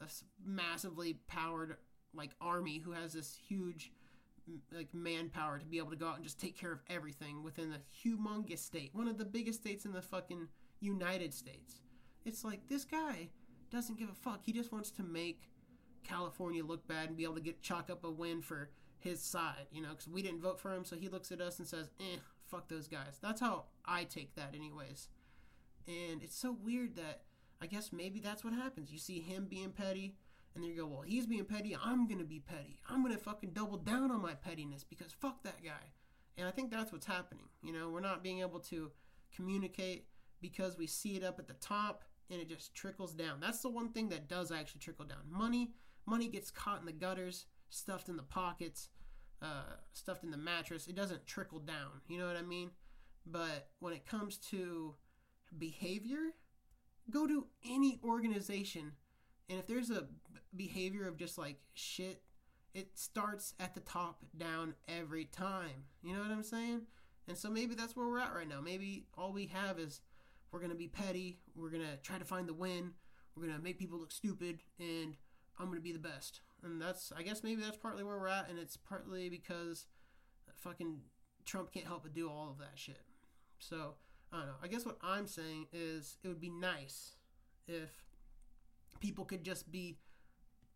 a 0.00 0.06
massively 0.44 1.18
powered 1.26 1.76
like 2.14 2.30
army 2.40 2.78
who 2.78 2.92
has 2.92 3.12
this 3.12 3.36
huge 3.48 3.90
like 4.72 4.92
manpower 4.92 5.58
to 5.58 5.66
be 5.66 5.78
able 5.78 5.90
to 5.90 5.96
go 5.96 6.08
out 6.08 6.16
and 6.16 6.24
just 6.24 6.40
take 6.40 6.56
care 6.56 6.72
of 6.72 6.82
everything 6.90 7.42
within 7.42 7.72
a 7.72 8.06
humongous 8.06 8.58
state, 8.58 8.90
one 8.92 9.08
of 9.08 9.18
the 9.18 9.24
biggest 9.24 9.60
states 9.60 9.84
in 9.84 9.92
the 9.92 10.02
fucking 10.02 10.48
United 10.80 11.32
States. 11.32 11.80
It's 12.24 12.44
like 12.44 12.68
this 12.68 12.84
guy 12.84 13.28
doesn't 13.70 13.98
give 13.98 14.10
a 14.10 14.14
fuck. 14.14 14.40
He 14.44 14.52
just 14.52 14.72
wants 14.72 14.90
to 14.92 15.02
make 15.02 15.50
California 16.04 16.64
look 16.64 16.86
bad 16.86 17.08
and 17.08 17.16
be 17.16 17.24
able 17.24 17.34
to 17.34 17.40
get 17.40 17.62
chalk 17.62 17.90
up 17.90 18.04
a 18.04 18.10
win 18.10 18.42
for 18.42 18.70
his 18.98 19.20
side, 19.20 19.66
you 19.72 19.82
know, 19.82 19.90
because 19.90 20.08
we 20.08 20.22
didn't 20.22 20.40
vote 20.40 20.60
for 20.60 20.72
him, 20.72 20.84
so 20.84 20.96
he 20.96 21.08
looks 21.08 21.32
at 21.32 21.40
us 21.40 21.58
and 21.58 21.66
says, 21.66 21.90
"Eh, 21.98 22.18
fuck 22.46 22.68
those 22.68 22.86
guys." 22.86 23.18
That's 23.20 23.40
how 23.40 23.66
I 23.84 24.04
take 24.04 24.34
that, 24.34 24.54
anyways. 24.54 25.08
And 25.86 26.22
it's 26.22 26.36
so 26.36 26.52
weird 26.52 26.94
that 26.96 27.22
I 27.60 27.66
guess 27.66 27.92
maybe 27.92 28.20
that's 28.20 28.44
what 28.44 28.52
happens. 28.52 28.92
You 28.92 28.98
see 28.98 29.20
him 29.20 29.46
being 29.46 29.72
petty, 29.72 30.16
and 30.54 30.64
you 30.64 30.76
go, 30.76 30.86
well, 30.86 31.02
he's 31.02 31.26
being 31.26 31.44
petty. 31.44 31.76
I'm 31.82 32.06
going 32.06 32.18
to 32.18 32.24
be 32.24 32.40
petty. 32.40 32.78
I'm 32.88 33.02
going 33.02 33.14
to 33.14 33.22
fucking 33.22 33.50
double 33.50 33.78
down 33.78 34.10
on 34.10 34.20
my 34.20 34.34
pettiness 34.34 34.84
because 34.84 35.12
fuck 35.12 35.42
that 35.44 35.62
guy. 35.64 35.92
And 36.36 36.46
I 36.46 36.50
think 36.50 36.70
that's 36.70 36.92
what's 36.92 37.06
happening. 37.06 37.44
You 37.62 37.72
know, 37.72 37.90
we're 37.90 38.00
not 38.00 38.22
being 38.22 38.40
able 38.40 38.60
to 38.60 38.90
communicate 39.34 40.06
because 40.40 40.76
we 40.76 40.86
see 40.86 41.16
it 41.16 41.24
up 41.24 41.38
at 41.38 41.48
the 41.48 41.54
top 41.54 42.04
and 42.30 42.40
it 42.40 42.48
just 42.48 42.74
trickles 42.74 43.14
down. 43.14 43.40
That's 43.40 43.60
the 43.60 43.70
one 43.70 43.90
thing 43.90 44.08
that 44.10 44.28
does 44.28 44.50
actually 44.50 44.80
trickle 44.80 45.04
down. 45.04 45.18
Money, 45.30 45.72
money 46.06 46.28
gets 46.28 46.50
caught 46.50 46.80
in 46.80 46.86
the 46.86 46.92
gutters, 46.92 47.46
stuffed 47.68 48.08
in 48.08 48.16
the 48.16 48.22
pockets, 48.22 48.88
uh, 49.40 49.76
stuffed 49.92 50.24
in 50.24 50.30
the 50.30 50.36
mattress. 50.36 50.86
It 50.86 50.94
doesn't 50.94 51.26
trickle 51.26 51.58
down. 51.58 52.00
You 52.08 52.18
know 52.18 52.26
what 52.26 52.36
I 52.36 52.42
mean? 52.42 52.70
But 53.26 53.68
when 53.80 53.92
it 53.92 54.06
comes 54.06 54.36
to 54.50 54.94
behavior, 55.58 56.34
go 57.10 57.26
to 57.26 57.46
any 57.68 58.00
organization 58.04 58.92
and 59.52 59.60
if 59.60 59.66
there's 59.66 59.90
a 59.90 60.06
behavior 60.56 61.06
of 61.06 61.18
just 61.18 61.36
like 61.36 61.58
shit, 61.74 62.22
it 62.72 62.88
starts 62.94 63.52
at 63.60 63.74
the 63.74 63.80
top 63.80 64.24
down 64.38 64.72
every 64.88 65.26
time. 65.26 65.84
You 66.02 66.14
know 66.14 66.22
what 66.22 66.30
I'm 66.30 66.42
saying? 66.42 66.86
And 67.28 67.36
so 67.36 67.50
maybe 67.50 67.74
that's 67.74 67.94
where 67.94 68.08
we're 68.08 68.18
at 68.18 68.34
right 68.34 68.48
now. 68.48 68.62
Maybe 68.62 69.04
all 69.16 69.30
we 69.30 69.44
have 69.52 69.78
is 69.78 70.00
we're 70.50 70.60
going 70.60 70.70
to 70.70 70.76
be 70.76 70.88
petty. 70.88 71.38
We're 71.54 71.68
going 71.68 71.82
to 71.82 71.98
try 72.02 72.16
to 72.16 72.24
find 72.24 72.48
the 72.48 72.54
win. 72.54 72.92
We're 73.36 73.44
going 73.44 73.54
to 73.54 73.62
make 73.62 73.78
people 73.78 73.98
look 73.98 74.10
stupid. 74.10 74.60
And 74.80 75.18
I'm 75.58 75.66
going 75.66 75.76
to 75.76 75.82
be 75.82 75.92
the 75.92 75.98
best. 75.98 76.40
And 76.64 76.80
that's, 76.80 77.12
I 77.14 77.20
guess 77.22 77.42
maybe 77.42 77.60
that's 77.60 77.76
partly 77.76 78.04
where 78.04 78.18
we're 78.18 78.28
at. 78.28 78.48
And 78.48 78.58
it's 78.58 78.78
partly 78.78 79.28
because 79.28 79.84
fucking 80.56 81.00
Trump 81.44 81.72
can't 81.72 81.86
help 81.86 82.04
but 82.04 82.14
do 82.14 82.30
all 82.30 82.48
of 82.48 82.58
that 82.58 82.76
shit. 82.76 83.02
So, 83.58 83.96
I 84.32 84.38
don't 84.38 84.46
know. 84.46 84.54
I 84.62 84.68
guess 84.68 84.86
what 84.86 84.96
I'm 85.02 85.26
saying 85.26 85.66
is 85.74 86.16
it 86.24 86.28
would 86.28 86.40
be 86.40 86.48
nice 86.48 87.16
if 87.68 87.90
people 89.02 89.24
could 89.24 89.42
just 89.42 89.70
be 89.70 89.98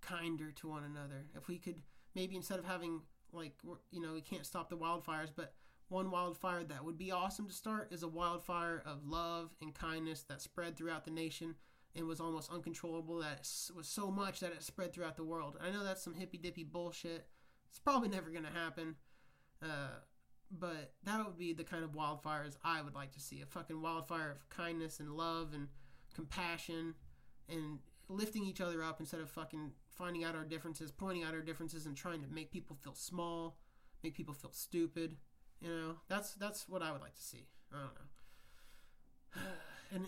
kinder 0.03 0.51
to 0.51 0.69
one 0.69 0.85
another. 0.85 1.25
If 1.35 1.49
we 1.49 1.59
could 1.59 1.77
maybe 2.15 2.37
instead 2.37 2.59
of 2.59 2.65
having 2.67 3.01
like 3.33 3.55
you 3.91 4.03
know 4.03 4.13
we 4.13 4.21
can't 4.21 4.45
stop 4.45 4.69
the 4.69 4.77
wildfires, 4.77 5.31
but 5.35 5.55
one 5.89 6.11
wildfire 6.11 6.65
that 6.65 6.85
would 6.85 6.99
be 6.99 7.13
awesome 7.13 7.47
to 7.47 7.55
start 7.55 7.93
is 7.93 8.03
a 8.03 8.09
wildfire 8.09 8.83
of 8.85 9.07
love 9.07 9.55
and 9.63 9.73
kindness 9.73 10.25
that 10.29 10.43
spread 10.43 10.77
throughout 10.77 11.05
the 11.05 11.11
nation 11.13 11.55
and 11.95 12.07
was 12.07 12.21
almost 12.21 12.51
uncontrollable. 12.51 13.19
That 13.21 13.49
was 13.75 13.87
so 13.87 14.11
much 14.11 14.41
that 14.41 14.53
it 14.53 14.63
spread 14.65 14.93
throughout 14.93 15.17
the 15.17 15.25
world. 15.25 15.57
I 15.65 15.71
know 15.71 15.85
that's 15.85 16.03
some 16.03 16.15
hippy 16.15 16.37
dippy 16.39 16.65
bullshit. 16.65 17.29
It's 17.71 17.79
probably 17.79 18.09
never 18.09 18.31
gonna 18.31 18.51
happen. 18.53 18.97
Uh, 19.63 20.01
but 20.51 20.93
that 21.05 21.25
would 21.25 21.39
be 21.39 21.53
the 21.53 21.65
kind 21.65 21.85
of 21.85 21.93
wildfires 21.93 22.57
I 22.65 22.83
would 22.83 22.95
like 22.95 23.13
to 23.13 23.21
see. 23.21 23.41
A 23.41 23.47
fucking 23.47 23.81
wildfire 23.81 24.33
of 24.33 24.49
kindness 24.49 24.99
and 24.99 25.17
love 25.17 25.55
and 25.55 25.69
compassion 26.15 26.95
and 27.49 27.79
lifting 28.09 28.45
each 28.45 28.61
other 28.61 28.83
up 28.83 29.01
instead 29.01 29.21
of 29.21 29.31
fucking 29.31 29.73
finding 29.97 30.25
out 30.25 30.35
our 30.35 30.45
differences, 30.45 30.91
pointing 30.91 31.25
out 31.25 31.35
our 31.35 31.41
differences, 31.41 31.87
and 31.87 31.97
trying 31.97 32.23
to 32.23 32.29
make 32.29 32.51
people 32.51 32.77
feel 32.83 32.95
small, 32.95 33.57
make 34.03 34.15
people 34.15 34.35
feel 34.35 34.53
stupid. 34.53 35.17
You 35.61 35.69
know, 35.69 35.97
that's 36.09 36.35
that's 36.35 36.69
what 36.69 36.83
I 36.83 36.93
would 36.93 37.01
like 37.01 37.15
to 37.15 37.23
see. 37.23 37.47
I 37.73 37.77
don't 37.77 37.95
know. 37.95 39.43
And 39.95 40.05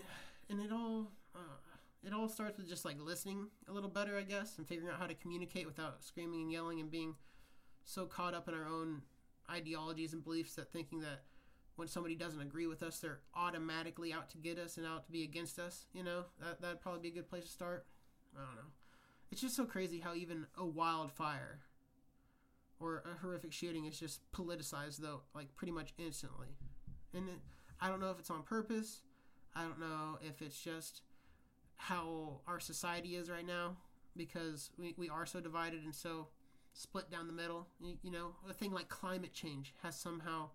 and 0.49 0.59
it 0.59 0.73
all 0.73 1.13
uh, 1.33 1.39
it 2.05 2.13
all 2.13 2.27
starts 2.27 2.57
with 2.57 2.67
just 2.67 2.83
like 2.83 2.97
listening 2.99 3.47
a 3.69 3.71
little 3.71 3.89
better, 3.89 4.17
I 4.17 4.23
guess, 4.23 4.57
and 4.57 4.67
figuring 4.67 4.91
out 4.91 4.99
how 4.99 5.07
to 5.07 5.13
communicate 5.13 5.65
without 5.65 6.03
screaming 6.03 6.41
and 6.41 6.51
yelling 6.51 6.81
and 6.81 6.91
being 6.91 7.15
so 7.85 8.05
caught 8.05 8.33
up 8.33 8.49
in 8.49 8.53
our 8.53 8.65
own 8.65 9.03
ideologies 9.49 10.13
and 10.13 10.23
beliefs 10.23 10.55
that 10.55 10.71
thinking 10.71 10.99
that 10.99 11.23
when 11.79 11.87
somebody 11.87 12.13
doesn't 12.13 12.41
agree 12.41 12.67
with 12.67 12.83
us, 12.83 12.99
they're 12.99 13.21
automatically 13.33 14.11
out 14.11 14.29
to 14.29 14.37
get 14.37 14.59
us 14.59 14.75
and 14.75 14.85
out 14.85 15.05
to 15.05 15.11
be 15.11 15.23
against 15.23 15.57
us. 15.57 15.85
You 15.93 16.03
know, 16.03 16.25
that 16.41 16.61
that'd 16.61 16.81
probably 16.81 16.99
be 16.99 17.07
a 17.07 17.21
good 17.21 17.29
place 17.29 17.45
to 17.45 17.49
start. 17.49 17.85
I 18.35 18.45
don't 18.45 18.55
know. 18.55 18.71
It's 19.31 19.41
just 19.41 19.55
so 19.55 19.63
crazy 19.65 19.99
how 19.99 20.13
even 20.13 20.45
a 20.57 20.65
wildfire 20.65 21.61
or 22.79 23.03
a 23.05 23.17
horrific 23.21 23.53
shooting 23.53 23.85
is 23.85 23.97
just 23.97 24.19
politicized, 24.33 24.97
though, 24.97 25.21
like 25.33 25.55
pretty 25.55 25.71
much 25.71 25.93
instantly. 25.97 26.57
And 27.13 27.29
it, 27.29 27.39
I 27.79 27.87
don't 27.87 28.01
know 28.01 28.11
if 28.11 28.19
it's 28.19 28.29
on 28.29 28.43
purpose. 28.43 29.01
I 29.55 29.63
don't 29.63 29.79
know 29.79 30.19
if 30.21 30.41
it's 30.41 30.59
just 30.59 31.01
how 31.77 32.41
our 32.45 32.59
society 32.59 33.15
is 33.15 33.29
right 33.29 33.47
now 33.47 33.77
because 34.17 34.69
we, 34.77 34.93
we 34.97 35.07
are 35.07 35.25
so 35.25 35.39
divided 35.39 35.83
and 35.83 35.95
so 35.95 36.27
split 36.73 37.09
down 37.09 37.27
the 37.27 37.33
middle. 37.33 37.67
You, 37.79 37.95
you 38.03 38.11
know, 38.11 38.35
a 38.49 38.53
thing 38.53 38.73
like 38.73 38.89
climate 38.89 39.33
change 39.33 39.73
has 39.81 39.95
somehow 39.95 40.49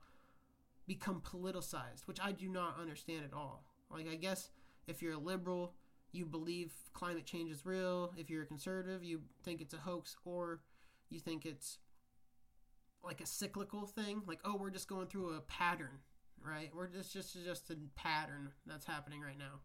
become 0.86 1.20
politicized, 1.20 2.06
which 2.06 2.18
I 2.22 2.32
do 2.32 2.48
not 2.48 2.78
understand 2.80 3.24
at 3.24 3.32
all. 3.34 3.64
Like, 3.90 4.08
I 4.08 4.16
guess 4.16 4.50
if 4.86 5.02
you're 5.02 5.14
a 5.14 5.18
liberal, 5.18 5.74
you 6.12 6.24
believe 6.24 6.72
climate 6.92 7.26
change 7.26 7.50
is 7.50 7.66
real. 7.66 8.12
If 8.16 8.30
you're 8.30 8.42
a 8.42 8.46
conservative, 8.46 9.02
you 9.02 9.22
think 9.42 9.60
it's 9.60 9.74
a 9.74 9.78
hoax, 9.78 10.16
or 10.24 10.60
you 11.10 11.20
think 11.20 11.44
it's 11.44 11.78
like 13.04 13.20
a 13.20 13.26
cyclical 13.26 13.86
thing. 13.86 14.22
Like, 14.26 14.40
oh, 14.44 14.56
we're 14.56 14.70
just 14.70 14.88
going 14.88 15.06
through 15.06 15.34
a 15.34 15.40
pattern, 15.40 16.00
right? 16.44 16.70
We're 16.74 16.86
just 16.86 17.12
just 17.12 17.36
just 17.44 17.70
a 17.70 17.76
pattern 17.96 18.50
that's 18.66 18.86
happening 18.86 19.20
right 19.20 19.38
now. 19.38 19.60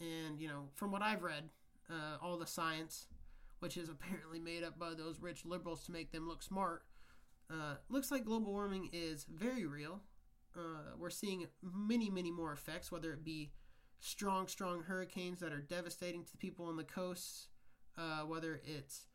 And 0.00 0.38
you 0.38 0.48
know, 0.48 0.68
from 0.74 0.92
what 0.92 1.02
I've 1.02 1.22
read, 1.22 1.44
uh, 1.90 2.18
all 2.22 2.36
the 2.36 2.46
science, 2.46 3.06
which 3.60 3.76
is 3.76 3.88
apparently 3.88 4.38
made 4.38 4.64
up 4.64 4.78
by 4.78 4.94
those 4.94 5.20
rich 5.20 5.44
liberals 5.44 5.84
to 5.86 5.92
make 5.92 6.12
them 6.12 6.28
look 6.28 6.42
smart, 6.42 6.84
uh, 7.50 7.76
looks 7.88 8.10
like 8.10 8.24
global 8.24 8.52
warming 8.52 8.90
is 8.92 9.24
very 9.32 9.66
real 9.66 10.00
uh, 10.56 10.96
we're 10.98 11.10
seeing 11.10 11.46
many, 11.62 12.10
many 12.10 12.30
more 12.30 12.52
effects, 12.52 12.92
whether 12.92 13.12
it 13.12 13.24
be 13.24 13.52
strong, 14.00 14.48
strong 14.48 14.82
hurricanes 14.82 15.40
that 15.40 15.52
are 15.52 15.60
devastating 15.60 16.24
to 16.24 16.32
the 16.32 16.38
people 16.38 16.66
on 16.66 16.76
the 16.76 16.84
coasts, 16.84 17.48
uh, 17.96 18.20
whether 18.20 18.60
it's 18.64 19.06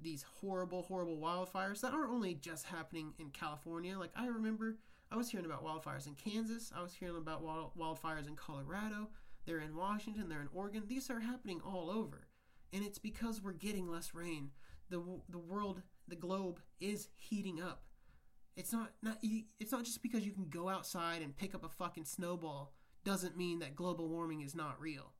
these 0.00 0.24
horrible, 0.40 0.82
horrible 0.82 1.18
wildfires 1.18 1.80
that 1.80 1.92
aren't 1.92 2.10
only 2.10 2.34
just 2.34 2.66
happening 2.66 3.12
in 3.18 3.30
California. 3.30 3.98
Like, 3.98 4.12
I 4.16 4.26
remember 4.26 4.78
I 5.10 5.16
was 5.16 5.30
hearing 5.30 5.46
about 5.46 5.64
wildfires 5.64 6.06
in 6.06 6.14
Kansas, 6.14 6.72
I 6.74 6.82
was 6.82 6.94
hearing 6.94 7.16
about 7.16 7.42
wild, 7.42 7.72
wildfires 7.78 8.26
in 8.26 8.34
Colorado, 8.34 9.08
they're 9.46 9.60
in 9.60 9.76
Washington, 9.76 10.28
they're 10.28 10.40
in 10.40 10.48
Oregon. 10.52 10.84
These 10.86 11.10
are 11.10 11.20
happening 11.20 11.60
all 11.64 11.90
over. 11.90 12.26
And 12.72 12.84
it's 12.84 12.98
because 12.98 13.42
we're 13.42 13.52
getting 13.52 13.88
less 13.88 14.14
rain. 14.14 14.50
The, 14.90 15.02
the 15.28 15.38
world, 15.38 15.82
the 16.08 16.16
globe 16.16 16.60
is 16.80 17.08
heating 17.14 17.60
up. 17.62 17.84
It's 18.56 18.72
not 18.72 18.92
not 19.02 19.18
it's 19.58 19.72
not 19.72 19.84
just 19.84 20.02
because 20.02 20.24
you 20.24 20.32
can 20.32 20.48
go 20.48 20.68
outside 20.68 21.22
and 21.22 21.36
pick 21.36 21.54
up 21.54 21.64
a 21.64 21.68
fucking 21.68 22.04
snowball 22.04 22.72
doesn't 23.04 23.36
mean 23.36 23.58
that 23.58 23.76
global 23.76 24.08
warming 24.08 24.40
is 24.40 24.54
not 24.54 24.80
real. 24.80 25.12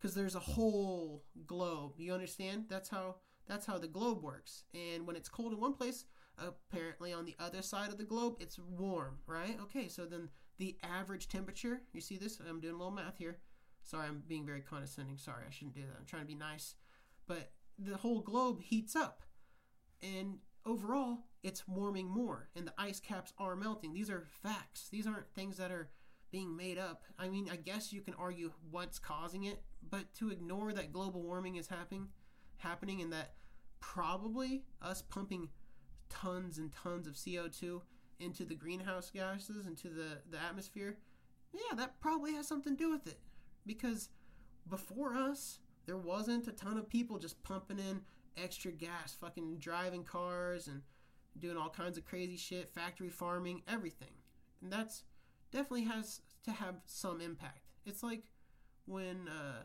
Cuz 0.00 0.14
there's 0.14 0.34
a 0.34 0.40
whole 0.40 1.24
globe. 1.46 1.94
You 1.98 2.12
understand? 2.12 2.66
That's 2.68 2.88
how 2.88 3.16
that's 3.46 3.66
how 3.66 3.78
the 3.78 3.88
globe 3.88 4.22
works. 4.22 4.64
And 4.74 5.06
when 5.06 5.16
it's 5.16 5.28
cold 5.28 5.52
in 5.52 5.60
one 5.60 5.72
place, 5.72 6.04
apparently 6.36 7.12
on 7.12 7.24
the 7.24 7.36
other 7.38 7.62
side 7.62 7.90
of 7.90 7.98
the 7.98 8.04
globe 8.04 8.36
it's 8.38 8.58
warm, 8.58 9.18
right? 9.26 9.58
Okay, 9.62 9.88
so 9.88 10.04
then 10.04 10.28
the 10.58 10.76
average 10.82 11.28
temperature, 11.28 11.82
you 11.92 12.00
see 12.00 12.18
this? 12.18 12.40
I'm 12.40 12.60
doing 12.60 12.74
a 12.74 12.78
little 12.78 12.92
math 12.92 13.16
here. 13.16 13.38
Sorry, 13.82 14.06
I'm 14.06 14.22
being 14.26 14.44
very 14.44 14.60
condescending. 14.60 15.16
Sorry, 15.16 15.44
I 15.46 15.50
shouldn't 15.50 15.74
do 15.74 15.82
that. 15.82 15.96
I'm 15.98 16.04
trying 16.04 16.22
to 16.22 16.28
be 16.28 16.34
nice. 16.34 16.74
But 17.26 17.52
the 17.78 17.96
whole 17.96 18.20
globe 18.20 18.60
heats 18.60 18.94
up. 18.94 19.22
And 20.02 20.38
overall, 20.66 21.27
it's 21.42 21.68
warming 21.68 22.08
more. 22.08 22.48
And 22.56 22.66
the 22.66 22.74
ice 22.78 23.00
caps 23.00 23.32
are 23.38 23.56
melting. 23.56 23.92
These 23.92 24.10
are 24.10 24.24
facts. 24.42 24.88
These 24.90 25.06
aren't 25.06 25.32
things 25.34 25.56
that 25.58 25.70
are 25.70 25.88
being 26.30 26.56
made 26.56 26.78
up. 26.78 27.04
I 27.18 27.28
mean, 27.28 27.48
I 27.50 27.56
guess 27.56 27.92
you 27.92 28.00
can 28.00 28.14
argue 28.14 28.52
what's 28.70 28.98
causing 28.98 29.44
it, 29.44 29.62
but 29.90 30.12
to 30.16 30.30
ignore 30.30 30.72
that 30.72 30.92
global 30.92 31.22
warming 31.22 31.56
is 31.56 31.68
happening, 31.68 32.08
happening 32.58 33.00
and 33.00 33.12
that 33.12 33.34
probably 33.80 34.64
us 34.82 35.02
pumping 35.02 35.48
tons 36.08 36.58
and 36.58 36.72
tons 36.72 37.06
of 37.06 37.14
CO2 37.14 37.80
into 38.20 38.44
the 38.44 38.54
greenhouse 38.54 39.10
gases, 39.10 39.66
into 39.66 39.88
the, 39.88 40.18
the 40.30 40.38
atmosphere, 40.38 40.96
yeah, 41.52 41.76
that 41.76 42.00
probably 42.00 42.34
has 42.34 42.46
something 42.46 42.76
to 42.76 42.84
do 42.84 42.90
with 42.90 43.06
it. 43.06 43.20
Because 43.64 44.08
before 44.68 45.14
us, 45.14 45.60
there 45.86 45.96
wasn't 45.96 46.48
a 46.48 46.52
ton 46.52 46.76
of 46.76 46.88
people 46.88 47.18
just 47.18 47.42
pumping 47.42 47.78
in 47.78 48.00
extra 48.36 48.72
gas, 48.72 49.16
fucking 49.18 49.56
driving 49.58 50.04
cars 50.04 50.68
and 50.68 50.82
doing 51.38 51.56
all 51.56 51.70
kinds 51.70 51.98
of 51.98 52.04
crazy 52.04 52.36
shit, 52.36 52.68
factory 52.68 53.08
farming, 53.08 53.62
everything. 53.68 54.14
And 54.62 54.72
that's 54.72 55.04
definitely 55.50 55.84
has 55.84 56.20
to 56.44 56.52
have 56.52 56.76
some 56.86 57.20
impact. 57.20 57.68
It's 57.86 58.02
like 58.02 58.24
when 58.86 59.28
uh, 59.28 59.62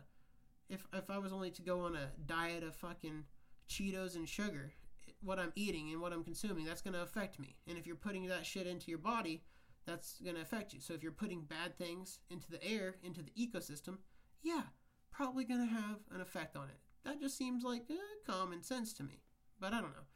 if 0.69 0.85
if 0.93 1.09
I 1.09 1.17
was 1.17 1.33
only 1.33 1.51
to 1.51 1.61
go 1.61 1.81
on 1.81 1.95
a 1.95 2.11
diet 2.25 2.63
of 2.63 2.75
fucking 2.75 3.23
Cheetos 3.69 4.15
and 4.15 4.27
sugar, 4.27 4.73
what 5.21 5.39
I'm 5.39 5.53
eating 5.55 5.91
and 5.91 6.01
what 6.01 6.13
I'm 6.13 6.23
consuming, 6.23 6.65
that's 6.65 6.81
going 6.81 6.93
to 6.93 7.01
affect 7.01 7.39
me. 7.39 7.55
And 7.67 7.77
if 7.77 7.87
you're 7.87 7.95
putting 7.95 8.27
that 8.27 8.45
shit 8.45 8.67
into 8.67 8.89
your 8.89 8.99
body, 8.99 9.43
that's 9.85 10.19
going 10.21 10.35
to 10.35 10.41
affect 10.41 10.73
you. 10.73 10.79
So 10.79 10.93
if 10.93 11.03
you're 11.03 11.11
putting 11.11 11.41
bad 11.41 11.77
things 11.77 12.19
into 12.29 12.49
the 12.51 12.63
air, 12.63 12.95
into 13.03 13.21
the 13.21 13.31
ecosystem, 13.31 13.97
yeah, 14.41 14.63
probably 15.11 15.43
going 15.45 15.67
to 15.67 15.73
have 15.73 15.97
an 16.13 16.21
effect 16.21 16.55
on 16.55 16.69
it. 16.69 16.77
That 17.05 17.19
just 17.19 17.37
seems 17.37 17.63
like 17.63 17.83
eh, 17.89 17.95
common 18.25 18.63
sense 18.63 18.93
to 18.93 19.03
me. 19.03 19.21
But 19.59 19.73
I 19.73 19.81
don't 19.81 19.93
know. 19.93 20.07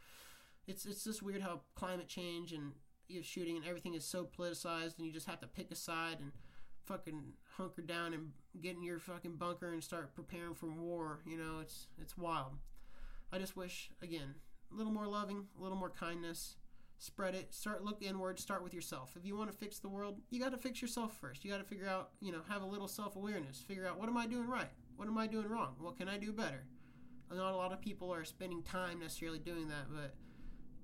It's 0.67 0.85
it's 0.85 1.03
just 1.03 1.23
weird 1.23 1.41
how 1.41 1.61
climate 1.75 2.07
change 2.07 2.53
and 2.53 2.73
you 3.07 3.17
know, 3.17 3.21
shooting 3.21 3.55
and 3.55 3.65
everything 3.65 3.93
is 3.93 4.05
so 4.05 4.25
politicized, 4.37 4.97
and 4.97 5.07
you 5.07 5.13
just 5.13 5.27
have 5.27 5.39
to 5.39 5.47
pick 5.47 5.71
a 5.71 5.75
side 5.75 6.17
and 6.19 6.31
fucking 6.85 7.33
hunker 7.57 7.81
down 7.81 8.13
and 8.13 8.31
get 8.61 8.75
in 8.75 8.83
your 8.83 8.99
fucking 8.99 9.35
bunker 9.35 9.71
and 9.73 9.83
start 9.83 10.15
preparing 10.15 10.53
for 10.53 10.67
war. 10.67 11.19
You 11.25 11.37
know, 11.37 11.59
it's 11.61 11.87
it's 12.01 12.17
wild. 12.17 12.53
I 13.31 13.39
just 13.39 13.55
wish 13.55 13.89
again 14.01 14.35
a 14.71 14.75
little 14.75 14.91
more 14.91 15.07
loving, 15.07 15.45
a 15.57 15.63
little 15.63 15.77
more 15.77 15.89
kindness. 15.89 16.55
Spread 16.99 17.35
it. 17.35 17.53
Start 17.53 17.83
look 17.83 18.01
inward. 18.01 18.39
Start 18.39 18.63
with 18.63 18.73
yourself. 18.73 19.15
If 19.15 19.23
you 19.23 19.37
want 19.37 19.51
to 19.51 19.57
fix 19.57 19.77
the 19.77 19.89
world, 19.89 20.19
you 20.31 20.41
got 20.41 20.51
to 20.51 20.57
fix 20.57 20.81
yourself 20.81 21.15
first. 21.21 21.45
You 21.45 21.51
got 21.51 21.59
to 21.59 21.63
figure 21.63 21.87
out, 21.87 22.09
you 22.21 22.31
know, 22.31 22.41
have 22.49 22.63
a 22.63 22.65
little 22.65 22.87
self 22.87 23.15
awareness. 23.15 23.59
Figure 23.59 23.87
out 23.87 23.99
what 23.99 24.09
am 24.09 24.17
I 24.17 24.25
doing 24.25 24.47
right? 24.47 24.71
What 24.95 25.07
am 25.07 25.17
I 25.17 25.27
doing 25.27 25.47
wrong? 25.47 25.75
What 25.79 25.97
can 25.97 26.09
I 26.09 26.17
do 26.17 26.33
better? 26.33 26.65
Not 27.31 27.53
a 27.53 27.55
lot 27.57 27.71
of 27.71 27.81
people 27.81 28.11
are 28.11 28.23
spending 28.23 28.63
time 28.63 28.99
necessarily 28.99 29.37
doing 29.37 29.67
that, 29.67 29.87
but 29.93 30.15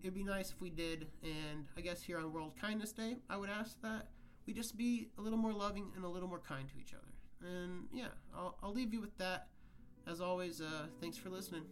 it'd 0.03 0.13
be 0.13 0.23
nice 0.23 0.51
if 0.51 0.61
we 0.61 0.69
did. 0.69 1.07
And 1.23 1.65
I 1.77 1.81
guess 1.81 2.03
here 2.03 2.17
on 2.17 2.31
World 2.31 2.53
Kindness 2.59 2.91
Day, 2.91 3.17
I 3.29 3.37
would 3.37 3.49
ask 3.49 3.81
that 3.81 4.07
we 4.45 4.53
just 4.53 4.77
be 4.77 5.07
a 5.17 5.21
little 5.21 5.39
more 5.39 5.53
loving 5.53 5.91
and 5.95 6.03
a 6.03 6.09
little 6.09 6.27
more 6.27 6.39
kind 6.39 6.67
to 6.69 6.75
each 6.79 6.93
other. 6.93 7.49
And 7.49 7.85
yeah, 7.91 8.07
I'll, 8.35 8.57
I'll 8.61 8.73
leave 8.73 8.93
you 8.93 9.01
with 9.01 9.17
that. 9.17 9.47
As 10.05 10.19
always, 10.19 10.59
uh, 10.59 10.87
thanks 10.99 11.17
for 11.17 11.29
listening. 11.29 11.63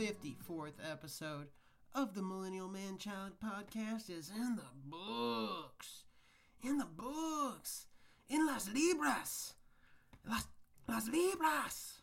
54th 0.00 0.78
episode 0.90 1.48
of 1.94 2.14
the 2.14 2.22
Millennial 2.22 2.68
Man 2.68 2.96
Child 2.96 3.32
podcast 3.44 4.08
is 4.08 4.30
in 4.34 4.56
the 4.56 4.62
books. 4.86 6.04
In 6.64 6.78
the 6.78 6.86
books. 6.86 7.86
In 8.30 8.46
Las 8.46 8.70
Libras. 8.72 9.52
Las, 10.26 10.46
Las 10.88 11.06
Libras. 11.06 11.98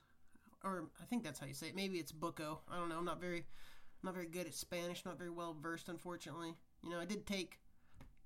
Or 0.63 0.83
I 1.01 1.05
think 1.05 1.23
that's 1.23 1.39
how 1.39 1.47
you 1.47 1.55
say 1.55 1.69
it. 1.69 1.75
Maybe 1.75 1.97
it's 1.97 2.11
Buco. 2.11 2.59
I 2.71 2.77
don't 2.77 2.89
know. 2.89 2.99
I'm 2.99 3.05
not 3.05 3.19
very, 3.19 3.45
not 4.03 4.13
very 4.13 4.27
good 4.27 4.45
at 4.45 4.53
Spanish. 4.53 5.03
Not 5.03 5.17
very 5.17 5.31
well 5.31 5.55
versed, 5.59 5.89
unfortunately. 5.89 6.53
You 6.83 6.91
know, 6.91 6.99
I 6.99 7.05
did 7.05 7.25
take 7.25 7.57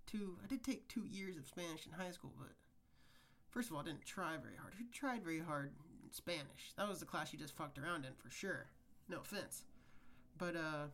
two. 0.06 0.36
I 0.44 0.48
did 0.48 0.66
take 0.66 0.90
two 0.90 1.06
years 1.10 1.38
of 1.38 1.48
Spanish 1.48 1.86
in 1.86 1.94
high 1.94 2.12
school, 2.12 2.34
but 2.38 2.50
First 3.52 3.70
of 3.70 3.76
all, 3.76 3.82
I 3.82 3.86
didn't 3.86 4.06
try 4.06 4.36
very 4.42 4.56
hard. 4.56 4.74
Who 4.78 4.86
tried 4.92 5.24
very 5.24 5.40
hard 5.40 5.72
in 6.04 6.12
Spanish? 6.12 6.74
That 6.78 6.90
was 6.90 7.00
the 7.00 7.06
class 7.06 7.32
you 7.32 7.40
just 7.40 7.56
fucked 7.56 7.78
around 7.78 8.06
in 8.06 8.12
for 8.18 8.30
sure. 8.30 8.68
No 9.10 9.20
offense. 9.20 9.66
But 10.38 10.56
uh 10.56 10.88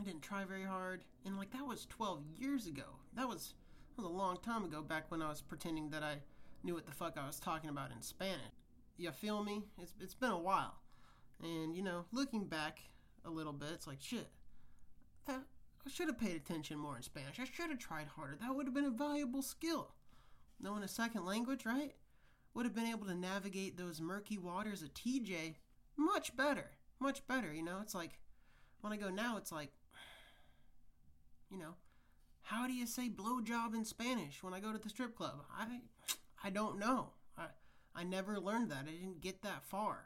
I 0.00 0.04
didn't 0.04 0.22
try 0.22 0.44
very 0.44 0.64
hard. 0.64 1.04
And 1.24 1.36
like 1.36 1.52
that 1.52 1.66
was 1.66 1.86
12 1.86 2.22
years 2.38 2.66
ago. 2.66 2.96
That 3.14 3.28
was 3.28 3.54
that 3.96 4.02
was 4.02 4.10
a 4.10 4.14
long 4.14 4.38
time 4.42 4.64
ago 4.64 4.82
back 4.82 5.10
when 5.10 5.22
I 5.22 5.28
was 5.28 5.42
pretending 5.42 5.90
that 5.90 6.02
I 6.02 6.16
knew 6.62 6.74
what 6.74 6.86
the 6.86 6.92
fuck 6.92 7.16
I 7.16 7.26
was 7.26 7.38
talking 7.38 7.70
about 7.70 7.90
in 7.92 8.02
Spanish. 8.02 8.40
You 8.96 9.10
feel 9.10 9.42
me? 9.42 9.62
It's 9.78 9.94
it's 10.00 10.14
been 10.14 10.30
a 10.30 10.38
while. 10.38 10.74
And 11.42 11.74
you 11.74 11.82
know, 11.82 12.04
looking 12.12 12.46
back 12.46 12.80
a 13.24 13.30
little 13.30 13.52
bit, 13.52 13.70
it's 13.72 13.86
like 13.86 14.00
shit. 14.00 14.28
That 15.26 15.42
I 15.86 15.90
should 15.90 16.08
have 16.08 16.18
paid 16.18 16.36
attention 16.36 16.78
more 16.78 16.96
in 16.96 17.02
Spanish. 17.02 17.40
I 17.40 17.44
should 17.44 17.70
have 17.70 17.78
tried 17.78 18.06
harder. 18.06 18.36
That 18.40 18.54
would 18.54 18.66
have 18.66 18.74
been 18.74 18.84
a 18.84 18.90
valuable 18.90 19.42
skill 19.42 19.94
knowing 20.60 20.82
a 20.82 20.88
second 20.88 21.24
language, 21.24 21.66
right? 21.66 21.94
Would 22.54 22.66
have 22.66 22.74
been 22.74 22.86
able 22.86 23.06
to 23.06 23.14
navigate 23.14 23.76
those 23.76 24.00
murky 24.00 24.38
waters 24.38 24.82
of 24.82 24.94
TJ 24.94 25.56
much 25.96 26.36
better. 26.36 26.70
Much 27.02 27.26
better, 27.26 27.52
you 27.52 27.64
know? 27.64 27.80
It's 27.82 27.96
like, 27.96 28.20
when 28.80 28.92
I 28.92 28.96
go 28.96 29.10
now, 29.10 29.36
it's 29.36 29.50
like, 29.50 29.72
you 31.50 31.58
know, 31.58 31.74
how 32.42 32.68
do 32.68 32.72
you 32.72 32.86
say 32.86 33.08
blowjob 33.08 33.74
in 33.74 33.84
Spanish 33.84 34.42
when 34.42 34.54
I 34.54 34.60
go 34.60 34.72
to 34.72 34.78
the 34.78 34.88
strip 34.88 35.16
club? 35.16 35.42
I, 35.52 35.80
I 36.44 36.50
don't 36.50 36.78
know. 36.78 37.10
I, 37.36 37.46
I 37.94 38.04
never 38.04 38.38
learned 38.38 38.70
that. 38.70 38.84
I 38.86 38.92
didn't 38.92 39.20
get 39.20 39.42
that 39.42 39.64
far, 39.64 40.04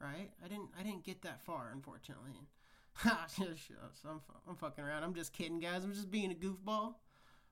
right? 0.00 0.30
I 0.42 0.48
didn't, 0.48 0.70
I 0.78 0.82
didn't 0.82 1.04
get 1.04 1.20
that 1.22 1.42
far, 1.42 1.70
unfortunately. 1.72 2.48
I'm, 3.04 4.20
I'm 4.48 4.56
fucking 4.56 4.84
around. 4.84 5.04
I'm 5.04 5.14
just 5.14 5.34
kidding, 5.34 5.60
guys. 5.60 5.84
I'm 5.84 5.92
just 5.92 6.10
being 6.10 6.32
a 6.32 6.34
goofball. 6.34 6.94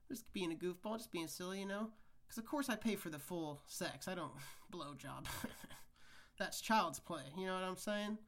Just 0.08 0.32
being 0.32 0.52
a 0.52 0.56
goofball, 0.56 0.96
just 0.96 1.12
being 1.12 1.28
silly, 1.28 1.60
you 1.60 1.66
know? 1.66 1.90
Because 2.26 2.38
of 2.38 2.46
course 2.46 2.68
I 2.70 2.76
pay 2.76 2.96
for 2.96 3.10
the 3.10 3.18
full 3.18 3.60
sex. 3.66 4.08
I 4.08 4.14
don't 4.14 4.32
blow 4.70 4.94
job. 4.94 5.26
That's 6.38 6.60
child's 6.60 6.98
play. 6.98 7.24
You 7.36 7.46
know 7.46 7.54
what 7.54 7.62
I'm 7.62 7.76
saying? 7.76 8.18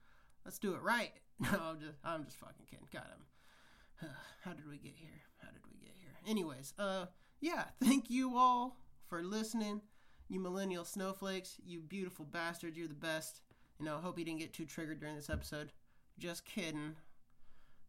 Let's 0.45 0.59
do 0.59 0.75
it 0.75 0.83
right. 0.83 1.13
No, 1.41 1.49
I'm 1.61 1.81
just 1.81 1.99
I'm 2.05 2.25
just 2.25 2.37
fucking 2.39 2.67
kidding. 2.71 2.87
God, 2.93 3.07
I'm. 3.13 4.09
how 4.45 4.53
did 4.53 4.69
we 4.69 4.77
get 4.77 4.93
here? 4.95 5.23
How 5.39 5.49
did 5.49 5.63
we 5.67 5.77
get 5.85 5.95
here? 5.99 6.13
Anyways, 6.29 6.73
uh, 6.79 7.07
yeah. 7.41 7.65
Thank 7.83 8.11
you 8.11 8.37
all 8.37 8.77
for 9.09 9.25
listening. 9.25 9.81
You 10.29 10.39
millennial 10.39 10.85
snowflakes. 10.85 11.57
You 11.65 11.81
beautiful 11.81 12.25
bastards. 12.25 12.77
You're 12.77 12.87
the 12.87 12.95
best. 12.95 13.41
You 13.81 13.87
know. 13.87 13.97
I 13.97 14.01
hope 14.01 14.19
you 14.19 14.25
didn't 14.25 14.39
get 14.39 14.53
too 14.53 14.67
triggered 14.67 15.01
during 15.01 15.17
this 15.17 15.31
episode. 15.31 15.73
Just 16.19 16.45
kidding. 16.45 16.95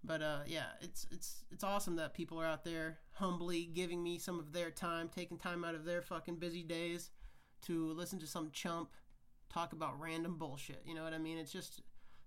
But 0.03 0.23
uh, 0.23 0.39
yeah, 0.47 0.69
it's 0.81 1.05
it's 1.11 1.43
it's 1.51 1.63
awesome 1.63 1.97
that 1.97 2.15
people 2.15 2.41
are 2.41 2.45
out 2.47 2.63
there 2.63 2.97
humbly 3.11 3.65
giving 3.65 4.01
me 4.01 4.17
some 4.17 4.39
of 4.39 4.51
their 4.51 4.71
time, 4.71 5.09
taking 5.13 5.37
time 5.37 5.63
out 5.63 5.75
of 5.75 5.85
their 5.85 6.01
fucking 6.01 6.37
busy 6.37 6.63
days 6.63 7.11
to 7.67 7.93
listen 7.93 8.19
to 8.19 8.27
some 8.27 8.49
chump 8.51 8.89
talk 9.53 9.73
about 9.73 9.99
random 9.99 10.37
bullshit. 10.37 10.81
You 10.85 10.95
know 10.95 11.03
what 11.03 11.13
I 11.13 11.19
mean? 11.19 11.37
It's 11.37 11.51
just 11.51 11.81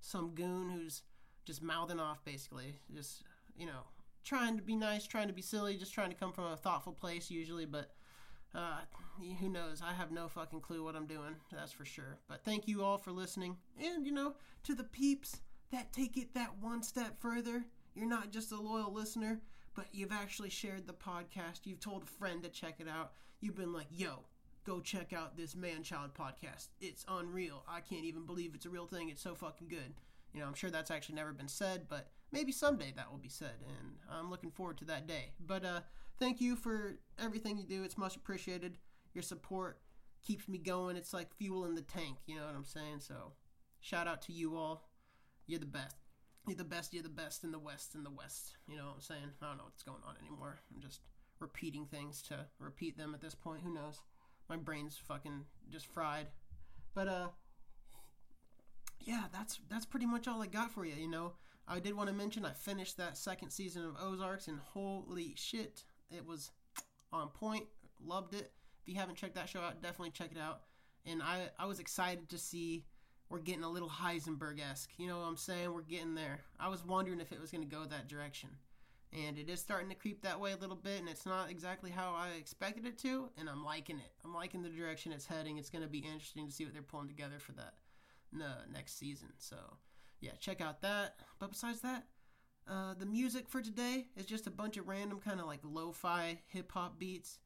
some 0.06 0.30
goon 0.34 0.70
who's 0.70 1.02
just 1.44 1.62
mouthing 1.62 1.98
off 1.98 2.24
basically, 2.24 2.76
just 2.94 3.24
you 3.56 3.66
know, 3.66 3.82
trying 4.24 4.56
to 4.56 4.62
be 4.62 4.76
nice, 4.76 5.06
trying 5.06 5.26
to 5.26 5.34
be 5.34 5.42
silly, 5.42 5.76
just 5.76 5.92
trying 5.92 6.10
to 6.10 6.16
come 6.16 6.32
from 6.32 6.44
a 6.44 6.56
thoughtful 6.56 6.92
place 6.92 7.30
usually, 7.30 7.66
but 7.66 7.90
uh, 8.54 8.78
who 9.40 9.48
knows? 9.48 9.82
I 9.84 9.92
have 9.92 10.12
no 10.12 10.28
fucking 10.28 10.60
clue 10.60 10.84
what 10.84 10.94
I'm 10.94 11.06
doing, 11.06 11.34
that's 11.52 11.72
for 11.72 11.84
sure. 11.84 12.18
But 12.28 12.44
thank 12.44 12.68
you 12.68 12.82
all 12.82 12.98
for 12.98 13.10
listening. 13.10 13.56
And, 13.82 14.06
you 14.06 14.12
know, 14.12 14.34
to 14.64 14.74
the 14.74 14.84
peeps 14.84 15.40
that 15.72 15.92
take 15.92 16.16
it 16.16 16.34
that 16.34 16.56
one 16.60 16.82
step 16.82 17.20
further, 17.20 17.64
you're 17.94 18.06
not 18.06 18.30
just 18.30 18.52
a 18.52 18.60
loyal 18.60 18.92
listener, 18.92 19.40
but 19.74 19.86
you've 19.92 20.12
actually 20.12 20.50
shared 20.50 20.86
the 20.86 20.92
podcast. 20.92 21.60
You've 21.64 21.80
told 21.80 22.04
a 22.04 22.06
friend 22.06 22.42
to 22.42 22.48
check 22.48 22.76
it 22.78 22.88
out. 22.88 23.12
You've 23.40 23.56
been 23.56 23.72
like, 23.72 23.88
yo, 23.90 24.24
go 24.66 24.80
check 24.80 25.12
out 25.12 25.36
this 25.36 25.54
man 25.54 25.82
child 25.82 26.10
podcast. 26.12 26.68
It's 26.80 27.04
unreal. 27.08 27.62
I 27.68 27.80
can't 27.80 28.04
even 28.04 28.26
believe 28.26 28.52
it's 28.54 28.66
a 28.66 28.70
real 28.70 28.86
thing. 28.86 29.08
It's 29.08 29.22
so 29.22 29.34
fucking 29.34 29.68
good. 29.68 29.94
You 30.34 30.40
know, 30.40 30.46
I'm 30.46 30.54
sure 30.54 30.70
that's 30.70 30.90
actually 30.90 31.14
never 31.14 31.32
been 31.32 31.48
said, 31.48 31.86
but 31.88 32.08
maybe 32.32 32.52
someday 32.52 32.92
that 32.96 33.10
will 33.10 33.18
be 33.18 33.28
said, 33.28 33.54
and 33.66 33.96
I'm 34.10 34.30
looking 34.30 34.50
forward 34.50 34.76
to 34.78 34.84
that 34.86 35.06
day. 35.06 35.30
But 35.40 35.64
uh, 35.64 35.80
thank 36.18 36.40
you 36.40 36.56
for 36.56 36.98
everything 37.18 37.56
you 37.56 37.64
do. 37.64 37.84
It's 37.84 37.96
much 37.96 38.16
appreciated. 38.16 38.76
Your 39.14 39.22
support 39.22 39.78
keeps 40.26 40.48
me 40.48 40.58
going. 40.58 40.96
It's 40.96 41.14
like 41.14 41.34
fuel 41.36 41.64
in 41.64 41.74
the 41.74 41.80
tank. 41.80 42.18
You 42.26 42.36
know 42.36 42.46
what 42.46 42.54
I'm 42.54 42.64
saying? 42.64 43.00
So, 43.00 43.32
shout 43.80 44.08
out 44.08 44.20
to 44.22 44.32
you 44.32 44.56
all. 44.56 44.88
You're 45.46 45.60
the 45.60 45.66
best. 45.66 45.96
You're 46.46 46.56
the 46.56 46.64
best. 46.64 46.92
You're 46.92 47.02
the 47.02 47.08
best 47.08 47.44
in 47.44 47.52
the 47.52 47.58
West. 47.58 47.94
In 47.94 48.02
the 48.02 48.10
West. 48.10 48.56
You 48.68 48.76
know 48.76 48.86
what 48.86 48.94
I'm 48.96 49.00
saying? 49.00 49.30
I 49.40 49.46
don't 49.46 49.58
know 49.58 49.64
what's 49.64 49.84
going 49.84 50.02
on 50.06 50.16
anymore. 50.20 50.58
I'm 50.74 50.82
just 50.82 51.00
repeating 51.38 51.86
things 51.86 52.20
to 52.22 52.46
repeat 52.58 52.98
them 52.98 53.14
at 53.14 53.20
this 53.20 53.34
point. 53.34 53.62
Who 53.62 53.72
knows? 53.72 54.00
My 54.48 54.56
brain's 54.56 54.96
fucking 54.96 55.44
just 55.70 55.86
fried. 55.86 56.28
But 56.94 57.08
uh, 57.08 57.28
yeah, 59.00 59.24
that's 59.32 59.60
that's 59.68 59.86
pretty 59.86 60.06
much 60.06 60.28
all 60.28 60.42
I 60.42 60.46
got 60.46 60.70
for 60.70 60.84
you. 60.84 60.94
You 60.94 61.08
know, 61.08 61.32
I 61.68 61.78
did 61.80 61.96
want 61.96 62.08
to 62.08 62.14
mention 62.14 62.44
I 62.44 62.52
finished 62.52 62.96
that 62.96 63.16
second 63.16 63.50
season 63.50 63.84
of 63.84 63.96
Ozarks, 64.00 64.48
and 64.48 64.58
holy 64.58 65.34
shit, 65.36 65.84
it 66.10 66.26
was 66.26 66.50
on 67.12 67.28
point. 67.28 67.64
Loved 68.04 68.34
it. 68.34 68.52
If 68.82 68.92
you 68.92 69.00
haven't 69.00 69.16
checked 69.16 69.34
that 69.34 69.48
show 69.48 69.60
out, 69.60 69.82
definitely 69.82 70.10
check 70.10 70.30
it 70.32 70.40
out. 70.40 70.62
And 71.04 71.22
I 71.22 71.48
I 71.58 71.66
was 71.66 71.80
excited 71.80 72.28
to 72.30 72.38
see 72.38 72.84
we're 73.28 73.40
getting 73.40 73.64
a 73.64 73.70
little 73.70 73.88
Heisenberg 73.88 74.60
esque. 74.60 74.90
You 74.98 75.08
know 75.08 75.18
what 75.18 75.26
I'm 75.26 75.36
saying? 75.36 75.72
We're 75.72 75.82
getting 75.82 76.14
there. 76.14 76.40
I 76.60 76.68
was 76.68 76.84
wondering 76.84 77.20
if 77.20 77.32
it 77.32 77.40
was 77.40 77.50
going 77.50 77.68
to 77.68 77.70
go 77.70 77.84
that 77.84 78.08
direction. 78.08 78.50
And 79.16 79.38
it 79.38 79.48
is 79.48 79.60
starting 79.60 79.88
to 79.88 79.94
creep 79.94 80.22
that 80.22 80.38
way 80.38 80.52
a 80.52 80.56
little 80.56 80.76
bit, 80.76 81.00
and 81.00 81.08
it's 81.08 81.24
not 81.24 81.50
exactly 81.50 81.90
how 81.90 82.14
I 82.14 82.36
expected 82.38 82.86
it 82.86 82.98
to, 82.98 83.30
and 83.38 83.48
I'm 83.48 83.64
liking 83.64 83.96
it. 83.96 84.12
I'm 84.22 84.34
liking 84.34 84.62
the 84.62 84.68
direction 84.68 85.10
it's 85.10 85.24
heading. 85.24 85.56
It's 85.56 85.70
going 85.70 85.82
to 85.82 85.88
be 85.88 86.00
interesting 86.00 86.46
to 86.46 86.52
see 86.52 86.64
what 86.64 86.74
they're 86.74 86.82
pulling 86.82 87.08
together 87.08 87.38
for 87.38 87.52
that 87.52 87.74
next 88.70 88.98
season. 88.98 89.28
So, 89.38 89.56
yeah, 90.20 90.32
check 90.38 90.60
out 90.60 90.82
that. 90.82 91.16
But 91.38 91.50
besides 91.50 91.80
that, 91.80 92.04
uh, 92.68 92.94
the 92.98 93.06
music 93.06 93.48
for 93.48 93.62
today 93.62 94.08
is 94.16 94.26
just 94.26 94.46
a 94.46 94.50
bunch 94.50 94.76
of 94.76 94.88
random 94.88 95.20
kind 95.20 95.40
of 95.40 95.46
like 95.46 95.60
lo-fi 95.62 96.40
hip 96.48 96.72
hop 96.72 96.98
beats, 96.98 97.38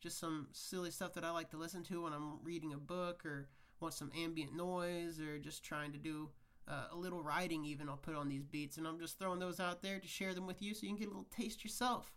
just 0.00 0.18
some 0.18 0.48
silly 0.52 0.90
stuff 0.90 1.12
that 1.14 1.24
I 1.24 1.30
like 1.30 1.50
to 1.50 1.56
listen 1.56 1.82
to 1.84 2.04
when 2.04 2.12
I'm 2.12 2.38
reading 2.42 2.72
a 2.72 2.78
book 2.78 3.26
or 3.26 3.48
want 3.80 3.94
some 3.94 4.10
ambient 4.16 4.56
noise 4.56 5.20
or 5.20 5.38
just 5.38 5.64
trying 5.64 5.92
to 5.92 5.98
do 5.98 6.30
uh, 6.68 6.86
a 6.92 6.96
little 6.96 7.22
writing. 7.22 7.64
Even 7.64 7.88
I'll 7.88 7.96
put 7.96 8.14
on 8.14 8.28
these 8.28 8.44
beats, 8.44 8.76
and 8.76 8.86
I'm 8.86 8.98
just 8.98 9.18
throwing 9.18 9.40
those 9.40 9.60
out 9.60 9.82
there 9.82 9.98
to 9.98 10.08
share 10.08 10.34
them 10.34 10.46
with 10.46 10.62
you 10.62 10.74
so 10.74 10.82
you 10.82 10.90
can 10.90 10.98
get 10.98 11.06
a 11.06 11.10
little 11.10 11.26
taste 11.34 11.64
yourself. 11.64 12.12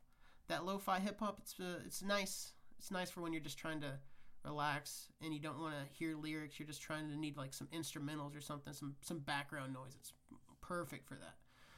That 0.47 0.66
lo-fi 0.66 0.99
hip 0.99 1.20
hop, 1.20 1.39
it's 1.39 1.56
uh, 1.60 1.80
it's 1.86 2.04
nice. 2.04 2.54
It's 2.78 2.91
nice 2.91 3.10
for 3.10 3.22
when 3.22 3.32
you're 3.32 3.41
just 3.41 3.58
trying 3.58 3.82
to 3.82 3.99
relax 4.43 5.08
and 5.24 5.34
you 5.34 5.39
don't 5.39 5.60
want 5.60 5.76
to 5.76 5.93
hear 5.93 6.16
lyrics 6.16 6.60
you're 6.60 6.68
just 6.68 6.82
trying 6.82 7.08
to 7.10 7.16
need 7.16 7.38
like 7.38 7.54
some 7.54 7.68
instrumentals 7.68 8.36
or 8.36 8.41
something 8.41 8.74
some 8.74 8.95
some 9.02 9.20
background 9.20 9.74
noise 9.74 9.95
it's 9.99 10.14
perfect 10.62 11.08
for 11.08 11.16
that 11.16 11.36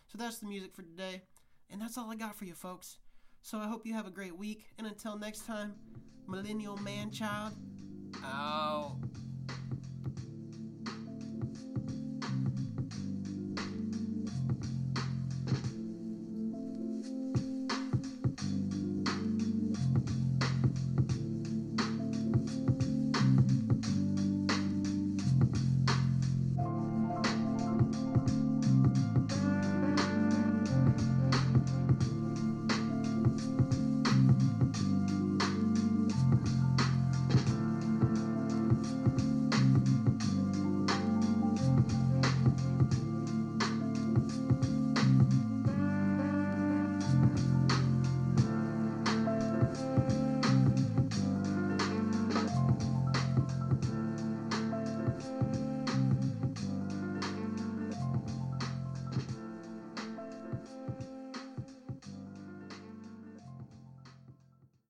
so 0.07 0.17
that's 0.17 0.37
the 0.37 0.45
music 0.45 0.73
for 0.73 0.81
today 0.81 1.21
and 1.69 1.81
that's 1.81 1.97
all 1.97 2.09
i 2.09 2.15
got 2.15 2.35
for 2.35 2.45
you 2.45 2.53
folks 2.53 2.97
so 3.41 3.57
i 3.57 3.67
hope 3.67 3.85
you 3.85 3.93
have 3.93 4.07
a 4.07 4.11
great 4.11 4.37
week 4.37 4.65
and 4.77 4.87
until 4.87 5.17
next 5.17 5.45
time 5.45 5.73
millennial 6.27 6.77
man 6.77 7.11
child 7.11 7.53
out 8.23 8.97